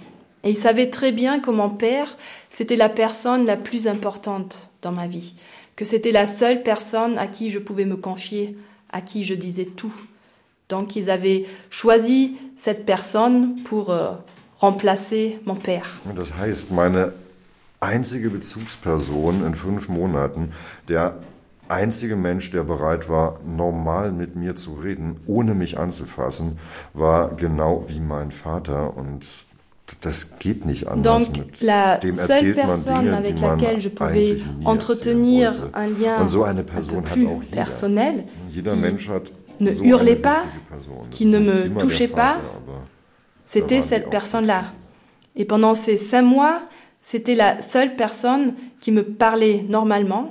Et 0.43 0.51
il 0.51 0.57
savait 0.57 0.89
très 0.89 1.11
bien 1.11 1.39
que 1.39 1.51
mon 1.51 1.69
père, 1.69 2.15
c'était 2.49 2.75
la 2.75 2.89
personne 2.89 3.45
la 3.45 3.57
plus 3.57 3.87
importante 3.87 4.69
dans 4.81 4.91
ma 4.91 5.07
vie, 5.07 5.33
que 5.75 5.83
c'était 5.83 6.11
la 6.11 6.27
seule 6.27 6.63
personne 6.63 7.17
à 7.17 7.27
qui 7.27 7.49
je 7.49 7.59
pouvais 7.59 7.85
me 7.85 7.97
confier, 7.97 8.55
à 8.91 9.01
qui 9.01 9.23
je 9.23 9.33
disais 9.33 9.65
tout. 9.65 9.93
Donc 10.69 10.95
ils 10.95 11.09
avaient 11.09 11.45
choisi 11.69 12.37
cette 12.57 12.85
personne 12.85 13.61
pour 13.63 13.89
euh, 13.89 14.11
remplacer 14.59 15.39
mon 15.45 15.55
père. 15.55 16.01
Das 16.15 16.31
heißt, 16.39 16.71
meine 16.71 17.13
einzige 17.79 18.29
Bezugsperson 18.29 19.45
in 19.45 19.55
fünf 19.55 19.89
Monaten, 19.89 20.53
der 20.87 21.17
einzige 21.69 22.15
Mensch, 22.15 22.51
der 22.51 22.63
bereit 22.63 23.09
war, 23.09 23.39
normal 23.45 24.11
mit 24.11 24.35
mir 24.35 24.55
zu 24.55 24.73
reden, 24.75 25.17
ohne 25.27 25.53
mich 25.53 25.77
anzufassen, 25.77 26.59
war 26.93 27.35
genau 27.35 27.85
wie 27.87 27.99
mein 27.99 28.31
Vater. 28.31 28.95
Und 28.95 29.25
Donc 30.97 31.29
la 31.61 31.99
seule 32.11 32.53
personne 32.53 33.07
avec 33.13 33.39
laquelle 33.39 33.79
je 33.79 33.87
pouvais 33.87 34.37
entretenir 34.65 35.69
un 35.73 35.87
lien 35.87 36.17
un 36.19 36.55
peu 36.55 37.01
plus 37.01 37.27
personnel, 37.49 38.25
qui 38.51 38.61
ne 39.63 39.71
hurlait 39.81 40.17
pas, 40.17 40.43
qui 41.09 41.25
ne 41.25 41.39
me 41.39 41.69
touchait 41.79 42.09
pas, 42.09 42.39
c'était 43.45 43.81
cette 43.81 44.09
personne-là. 44.09 44.65
Et 45.37 45.45
pendant 45.45 45.73
ces 45.73 45.95
cinq 45.95 46.23
mois, 46.23 46.63
c'était 47.09 47.35
la 47.35 47.61
seule 47.61 47.95
personne 47.95 48.53
qui 48.81 48.91
me 48.91 49.01
parlait 49.01 49.63
normalement, 49.69 50.29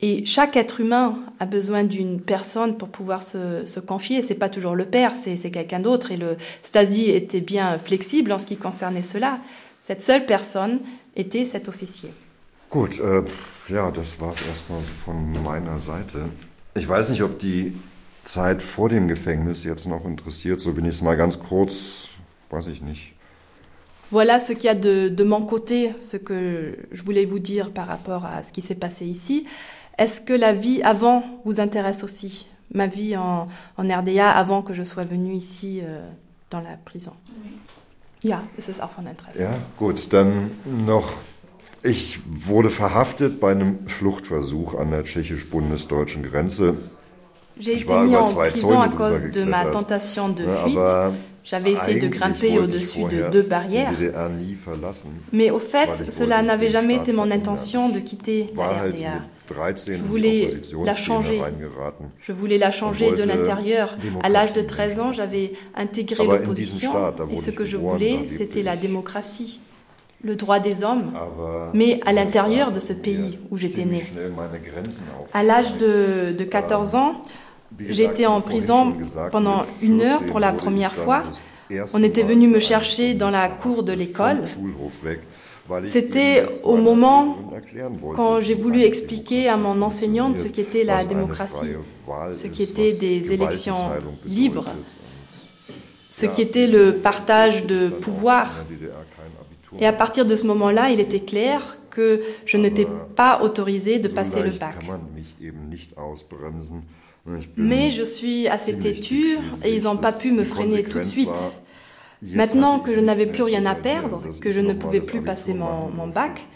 et 0.00 0.24
chaque 0.24 0.56
être 0.56 0.80
humain 0.80 1.18
a 1.40 1.44
besoin 1.44 1.84
d'une 1.84 2.22
personne 2.22 2.78
pour 2.78 2.88
pouvoir 2.88 3.22
se, 3.22 3.66
se 3.66 3.80
confier. 3.80 4.22
C'est 4.22 4.34
pas 4.34 4.48
toujours 4.48 4.74
le 4.76 4.86
père, 4.86 5.12
c'est 5.14 5.50
quelqu'un 5.50 5.80
d'autre. 5.80 6.10
Et 6.10 6.16
le 6.16 6.36
Stasi 6.62 7.10
était 7.10 7.42
bien 7.42 7.78
flexible 7.78 8.32
en 8.32 8.38
ce 8.38 8.46
qui 8.46 8.56
concernait 8.56 9.02
cela. 9.02 9.40
Cette 9.82 10.02
seule 10.02 10.24
personne 10.24 10.80
était 11.16 11.44
cet 11.44 11.68
officier. 11.68 12.10
Gut, 12.70 12.98
äh, 12.98 13.22
ja, 13.68 13.90
das 13.90 14.18
war 14.18 14.32
es 14.32 14.40
erstmal 14.48 14.80
von 15.04 15.14
meiner 15.42 15.78
Seite. 15.80 16.30
Ich 16.76 16.88
weiß 16.88 17.10
nicht, 17.10 17.22
ob 17.22 17.38
die 17.38 17.74
Zeit 18.24 18.62
vor 18.62 18.88
dem 18.88 19.06
Gefängnis 19.06 19.64
jetzt 19.64 19.86
noch 19.86 20.06
interessiert. 20.06 20.60
So 20.60 20.72
bin 20.72 20.86
ich 20.86 20.94
es 20.94 21.02
mal 21.02 21.16
ganz 21.16 21.38
kurz, 21.38 22.08
weiß 22.50 22.68
ich 22.68 22.82
nicht. 22.82 23.13
Voilà 24.10 24.38
ce 24.38 24.52
qu'il 24.52 24.64
y 24.64 24.68
a 24.68 24.74
de, 24.74 25.08
de 25.08 25.24
mon 25.24 25.42
côté, 25.42 25.92
ce 26.00 26.16
que 26.16 26.76
je 26.92 27.02
voulais 27.02 27.24
vous 27.24 27.38
dire 27.38 27.70
par 27.72 27.86
rapport 27.86 28.24
à 28.24 28.42
ce 28.42 28.52
qui 28.52 28.60
s'est 28.60 28.74
passé 28.74 29.06
ici. 29.06 29.46
Est-ce 29.98 30.20
que 30.20 30.32
la 30.32 30.52
vie 30.52 30.82
avant 30.82 31.22
vous 31.44 31.60
intéresse 31.60 32.04
aussi? 32.04 32.46
Ma 32.72 32.86
vie 32.86 33.16
en, 33.16 33.48
en 33.76 33.82
RDA 34.00 34.30
avant 34.30 34.62
que 34.62 34.74
je 34.74 34.82
sois 34.82 35.04
venue 35.04 35.34
ici 35.34 35.80
euh, 35.82 36.00
dans 36.50 36.60
la 36.60 36.76
prison 36.84 37.12
Oui. 37.44 37.50
Ja, 38.24 38.42
es 38.58 38.68
ist 38.68 38.80
auch 38.82 38.90
von 38.90 39.06
Interesse. 39.06 39.42
Ja, 39.42 39.50
gut, 39.78 40.12
dann 40.12 40.50
noch. 40.86 41.12
Ich 41.82 42.20
wurde 42.26 42.70
verhaftet 42.70 43.38
bei 43.38 43.50
einem 43.52 43.86
Fluchtversuch 43.86 44.74
an 44.76 44.90
der 44.92 45.04
tschechisch-bundesdeutschen 45.04 46.22
Grenze. 46.22 46.74
J'ai 47.60 47.74
été 47.82 47.94
mis 48.00 48.16
en 48.16 48.24
prison 48.24 48.80
à 48.80 48.88
cause 48.88 49.30
de 49.30 49.44
ma 49.44 49.66
tentation 49.66 50.30
de 50.30 50.44
fuite. 50.46 50.78
J'avais 51.44 51.72
essayé 51.72 52.00
de 52.00 52.08
grimper 52.08 52.58
au-dessus 52.58 53.04
de 53.04 53.28
deux 53.30 53.42
barrières. 53.42 53.92
Mais 55.32 55.50
au 55.50 55.58
fait, 55.58 56.10
cela 56.10 56.42
n'avait 56.42 56.70
jamais 56.70 56.96
été 56.96 57.12
mon 57.12 57.30
intention 57.30 57.90
de 57.90 58.00
quitter 58.00 58.52
la 58.56 58.84
RDA. 58.84 59.22
Je 59.86 60.02
voulais 60.02 60.54
la 60.84 60.94
changer. 60.94 61.42
Je 62.20 62.32
voulais 62.32 62.56
la 62.56 62.70
changer 62.70 63.12
de 63.12 63.22
l'intérieur. 63.22 63.96
À 64.22 64.28
l'âge 64.30 64.54
de 64.54 64.62
13 64.62 65.00
ans, 65.00 65.12
j'avais 65.12 65.52
intégré 65.74 66.26
l'opposition 66.26 66.92
et 67.30 67.36
ce 67.36 67.50
que 67.50 67.64
je 67.64 67.76
voulais, 67.76 68.26
c'était 68.26 68.62
la 68.62 68.76
démocratie, 68.76 69.60
le 70.22 70.36
droit 70.36 70.60
des 70.60 70.82
hommes, 70.82 71.12
mais 71.74 72.00
à 72.06 72.14
l'intérieur 72.14 72.72
de 72.72 72.80
ce 72.80 72.94
pays 72.94 73.38
où 73.50 73.58
j'étais 73.58 73.84
né. 73.84 74.02
À 75.34 75.42
l'âge 75.42 75.76
de, 75.76 76.34
de 76.36 76.44
14 76.44 76.94
ans, 76.94 77.20
j'étais 77.78 78.26
en 78.26 78.40
prison 78.40 78.94
pendant 79.30 79.66
une 79.82 80.00
heure 80.00 80.22
pour 80.24 80.40
la 80.40 80.52
première 80.52 80.94
fois. 80.94 81.24
On 81.92 82.02
était 82.02 82.22
venu 82.22 82.48
me 82.48 82.58
chercher 82.58 83.14
dans 83.14 83.30
la 83.30 83.48
cour 83.48 83.82
de 83.82 83.92
l'école. 83.92 84.44
C'était 85.84 86.44
au 86.62 86.76
moment 86.76 87.38
quand 88.16 88.40
j'ai 88.40 88.54
voulu 88.54 88.82
expliquer 88.82 89.48
à 89.48 89.56
mon 89.56 89.80
enseignante 89.80 90.38
ce 90.38 90.48
qu'était 90.48 90.84
la 90.84 91.04
démocratie, 91.04 91.76
ce 92.32 92.46
qu'étaient 92.48 92.92
des 92.92 93.32
élections 93.32 93.90
libres, 94.26 94.66
ce 96.10 96.26
qu'était 96.26 96.66
le 96.66 96.96
partage 96.96 97.66
de 97.66 97.88
pouvoir. 97.88 98.64
Et 99.80 99.86
à 99.86 99.92
partir 99.92 100.24
de 100.26 100.36
ce 100.36 100.44
moment-là, 100.44 100.90
il 100.90 101.00
était 101.00 101.20
clair 101.20 101.78
que 101.90 102.20
je 102.44 102.56
n'étais 102.56 102.86
pas 103.16 103.42
autorisé 103.42 103.98
de 103.98 104.08
passer 104.08 104.42
le 104.42 104.50
bac. 104.50 104.76
Mais 107.56 107.90
je 107.90 108.02
suis 108.02 108.48
assez 108.48 108.78
têtue 108.78 109.38
et 109.64 109.74
ils 109.74 109.84
n'ont 109.84 109.96
pas 109.96 110.12
pu 110.12 110.32
me 110.32 110.44
freiner 110.44 110.82
tout 110.82 110.98
de 110.98 111.04
suite. 111.04 111.30
Maintenant 112.22 112.80
que 112.80 112.94
je 112.94 113.00
n'avais 113.00 113.26
plus 113.26 113.42
rien 113.42 113.66
à 113.66 113.74
perdre, 113.74 114.22
que 114.40 114.52
je 114.52 114.60
ne 114.60 114.72
pouvais 114.72 115.00
plus 115.00 115.22
passer 115.22 115.54
mon, 115.54 116.06
bac, 116.06 116.46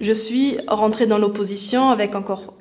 je 0.00 0.12
suis 0.12 0.58
rentrée 0.68 1.06
dans 1.06 1.18
l'opposition 1.18 1.88
avec 1.88 2.14
encore 2.14 2.54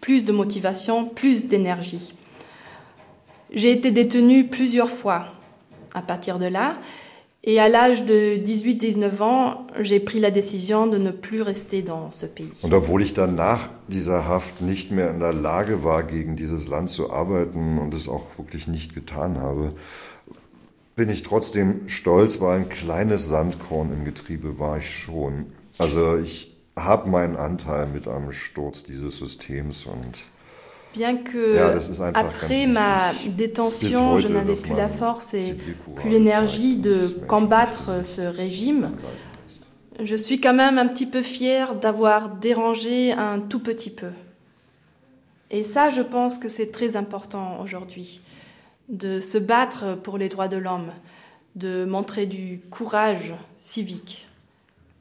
plus 0.00 0.24
de 0.24 0.32
motivation, 0.32 1.06
plus 1.06 1.46
d'énergie. 1.46 2.14
J'ai 3.52 3.72
été 3.72 3.90
détenue 3.90 4.46
plusieurs 4.46 4.90
fois 4.90 5.26
à 5.94 6.02
partir 6.02 6.38
de 6.38 6.46
là, 6.46 6.76
et 7.42 7.58
à 7.58 7.68
l'âge 7.68 8.04
de 8.04 8.36
18-19 8.36 9.22
ans, 9.22 9.66
j'ai 9.80 9.98
pris 9.98 10.20
la 10.20 10.30
décision 10.30 10.86
de 10.86 10.98
ne 10.98 11.10
plus 11.10 11.40
rester 11.42 11.82
dans 11.82 12.10
ce 12.10 12.26
pays. 12.26 12.52
Und 12.62 12.74
obwohl 12.74 13.02
ich 13.02 13.14
dann 13.14 13.34
nach 13.34 13.70
dieser 13.88 14.28
Haft 14.28 14.60
nicht 14.60 14.90
mehr 14.90 15.10
in 15.10 15.20
der 15.20 15.32
Lage 15.32 15.82
war, 15.82 16.02
gegen 16.02 16.36
dieses 16.36 16.68
Land 16.68 16.90
zu 16.90 17.10
arbeiten 17.10 17.78
und 17.78 17.94
es 17.94 18.08
auch 18.08 18.26
wirklich 18.36 18.66
nicht 18.66 18.94
getan 18.94 19.38
habe, 19.38 19.72
bin 20.96 21.08
ich 21.08 21.22
trotzdem 21.22 21.88
stolz, 21.88 22.40
weil 22.42 22.58
ein 22.58 22.68
kleines 22.68 23.26
Sandkorn 23.28 23.90
im 23.92 24.04
Getriebe 24.04 24.58
war 24.58 24.76
ich 24.76 24.90
schon. 24.90 25.46
Also 25.78 26.18
ich 26.18 26.54
habe 26.76 27.08
meinen 27.08 27.36
Anteil 27.36 27.86
mit 27.86 28.06
am 28.06 28.32
Sturz 28.32 28.82
dieses 28.82 29.16
Systems 29.16 29.86
und 29.86 30.18
Bien 30.94 31.16
que 31.16 31.54
ja, 31.54 32.10
après 32.14 32.66
ma 32.66 33.12
détention, 33.26 34.18
je 34.18 34.26
n'avais 34.28 34.56
plus 34.56 34.74
la 34.74 34.88
force 34.88 35.34
et 35.34 35.56
plus 35.94 36.10
l'énergie 36.10 36.76
de 36.76 37.16
combattre 37.28 38.04
ce 38.04 38.22
régime, 38.22 38.90
je 40.02 40.16
suis 40.16 40.40
quand 40.40 40.54
même 40.54 40.78
un 40.78 40.88
petit 40.88 41.06
peu 41.06 41.22
fière 41.22 41.74
d'avoir 41.74 42.30
dérangé 42.30 43.12
un 43.12 43.38
tout 43.38 43.60
petit 43.60 43.90
peu. 43.90 44.10
Et 45.50 45.62
ça, 45.64 45.90
je 45.90 46.00
pense 46.00 46.38
que 46.38 46.48
c'est 46.48 46.70
très 46.70 46.96
important 46.96 47.60
aujourd'hui 47.60 48.20
de 48.88 49.20
se 49.20 49.38
battre 49.38 49.96
pour 50.02 50.18
les 50.18 50.28
droits 50.28 50.48
de 50.48 50.56
l'homme, 50.56 50.90
de 51.54 51.84
montrer 51.84 52.26
du 52.26 52.60
courage 52.70 53.34
civique. 53.56 54.26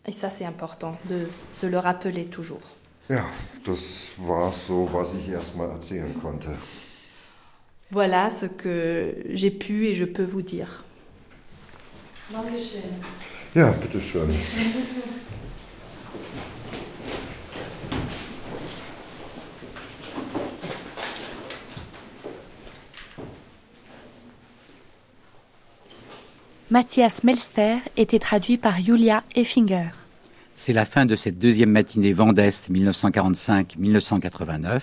Et 0.06 0.11
ça, 0.11 0.30
c'est 0.30 0.45
important 0.45 0.94
de 1.10 1.28
se 1.53 1.66
le 1.66 1.78
rappeler 1.78 2.26
toujours. 2.26 2.61
Ja, 3.10 3.27
das 3.65 4.10
war 4.18 4.52
so, 4.52 4.88
was 4.91 5.15
ich 5.15 5.30
erstmal 5.30 5.72
erzählen 5.72 6.14
konnte. 6.22 6.56
Voilà 7.91 8.30
ce 8.30 8.45
que 8.45 9.15
j'ai 9.34 9.49
pu 9.49 9.88
et 9.88 9.95
je 9.95 10.06
peux 10.06 10.26
vous 10.26 10.44
dire. 10.44 10.84
Ja, 13.56 13.72
bitteschön. 13.72 14.30
Matthias 26.69 27.23
Melster 27.23 27.80
était 27.98 28.19
traduit 28.19 28.60
par 28.60 28.77
Julia 28.77 29.23
Effinger. 29.34 29.98
C'est 30.61 30.73
la 30.73 30.84
fin 30.84 31.06
de 31.06 31.15
cette 31.15 31.40
deuxième 31.40 31.72
matinée 31.72 32.11
Vendeste 32.11 32.69
1945-1989. 32.69 34.81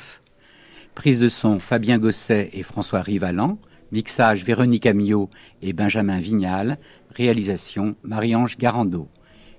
Prise 0.94 1.20
de 1.20 1.28
son 1.28 1.58
Fabien 1.58 1.98
Gosset 1.98 2.48
et 2.54 2.62
François 2.62 3.02
Rivalan. 3.02 3.58
Mixage 3.92 4.42
Véronique 4.42 4.86
Amiot 4.86 5.28
et 5.60 5.74
Benjamin 5.74 6.18
Vignal. 6.18 6.78
Réalisation 7.14 7.94
Marie-Ange 8.04 8.56
Garando. 8.56 9.06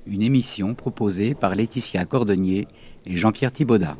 Une 0.07 0.23
émission 0.23 0.73
proposée 0.73 1.35
par 1.35 1.53
Laetitia 1.53 2.05
Cordonnier 2.05 2.67
et 3.05 3.15
Jean-Pierre 3.15 3.51
Thibaudat. 3.51 3.95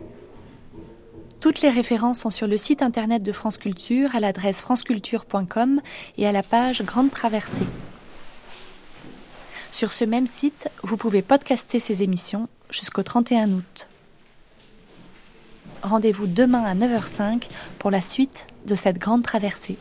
Toutes 1.40 1.62
les 1.62 1.70
références 1.70 2.22
sont 2.22 2.32
sur 2.32 2.48
le 2.48 2.58
site 2.58 2.82
internet 2.82 3.22
de 3.22 3.32
France 3.32 3.60
Culture 3.60 4.16
à 4.16 4.20
l'adresse 4.20 4.60
franceculture.com 4.62 5.82
et 6.18 6.26
à 6.26 6.32
la 6.32 6.42
page 6.42 6.82
Grande 6.82 7.12
Traversée. 7.12 7.68
Sur 9.72 9.94
ce 9.94 10.06
même 10.06 10.28
site, 10.28 10.70
vous 10.84 10.98
pouvez 10.98 11.22
podcaster 11.22 11.80
ces 11.80 12.04
émissions 12.04 12.50
jusqu'au 12.70 13.04
31 13.04 13.52
août. 13.52 13.88
Rendez-vous 15.84 16.28
demain 16.28 16.64
à 16.64 16.76
9h05 16.76 17.44
pour 17.80 17.92
la 17.92 18.02
suite 18.02 18.48
de 18.66 18.76
cette 18.76 18.98
grande 18.98 19.24
traversée. 19.24 19.78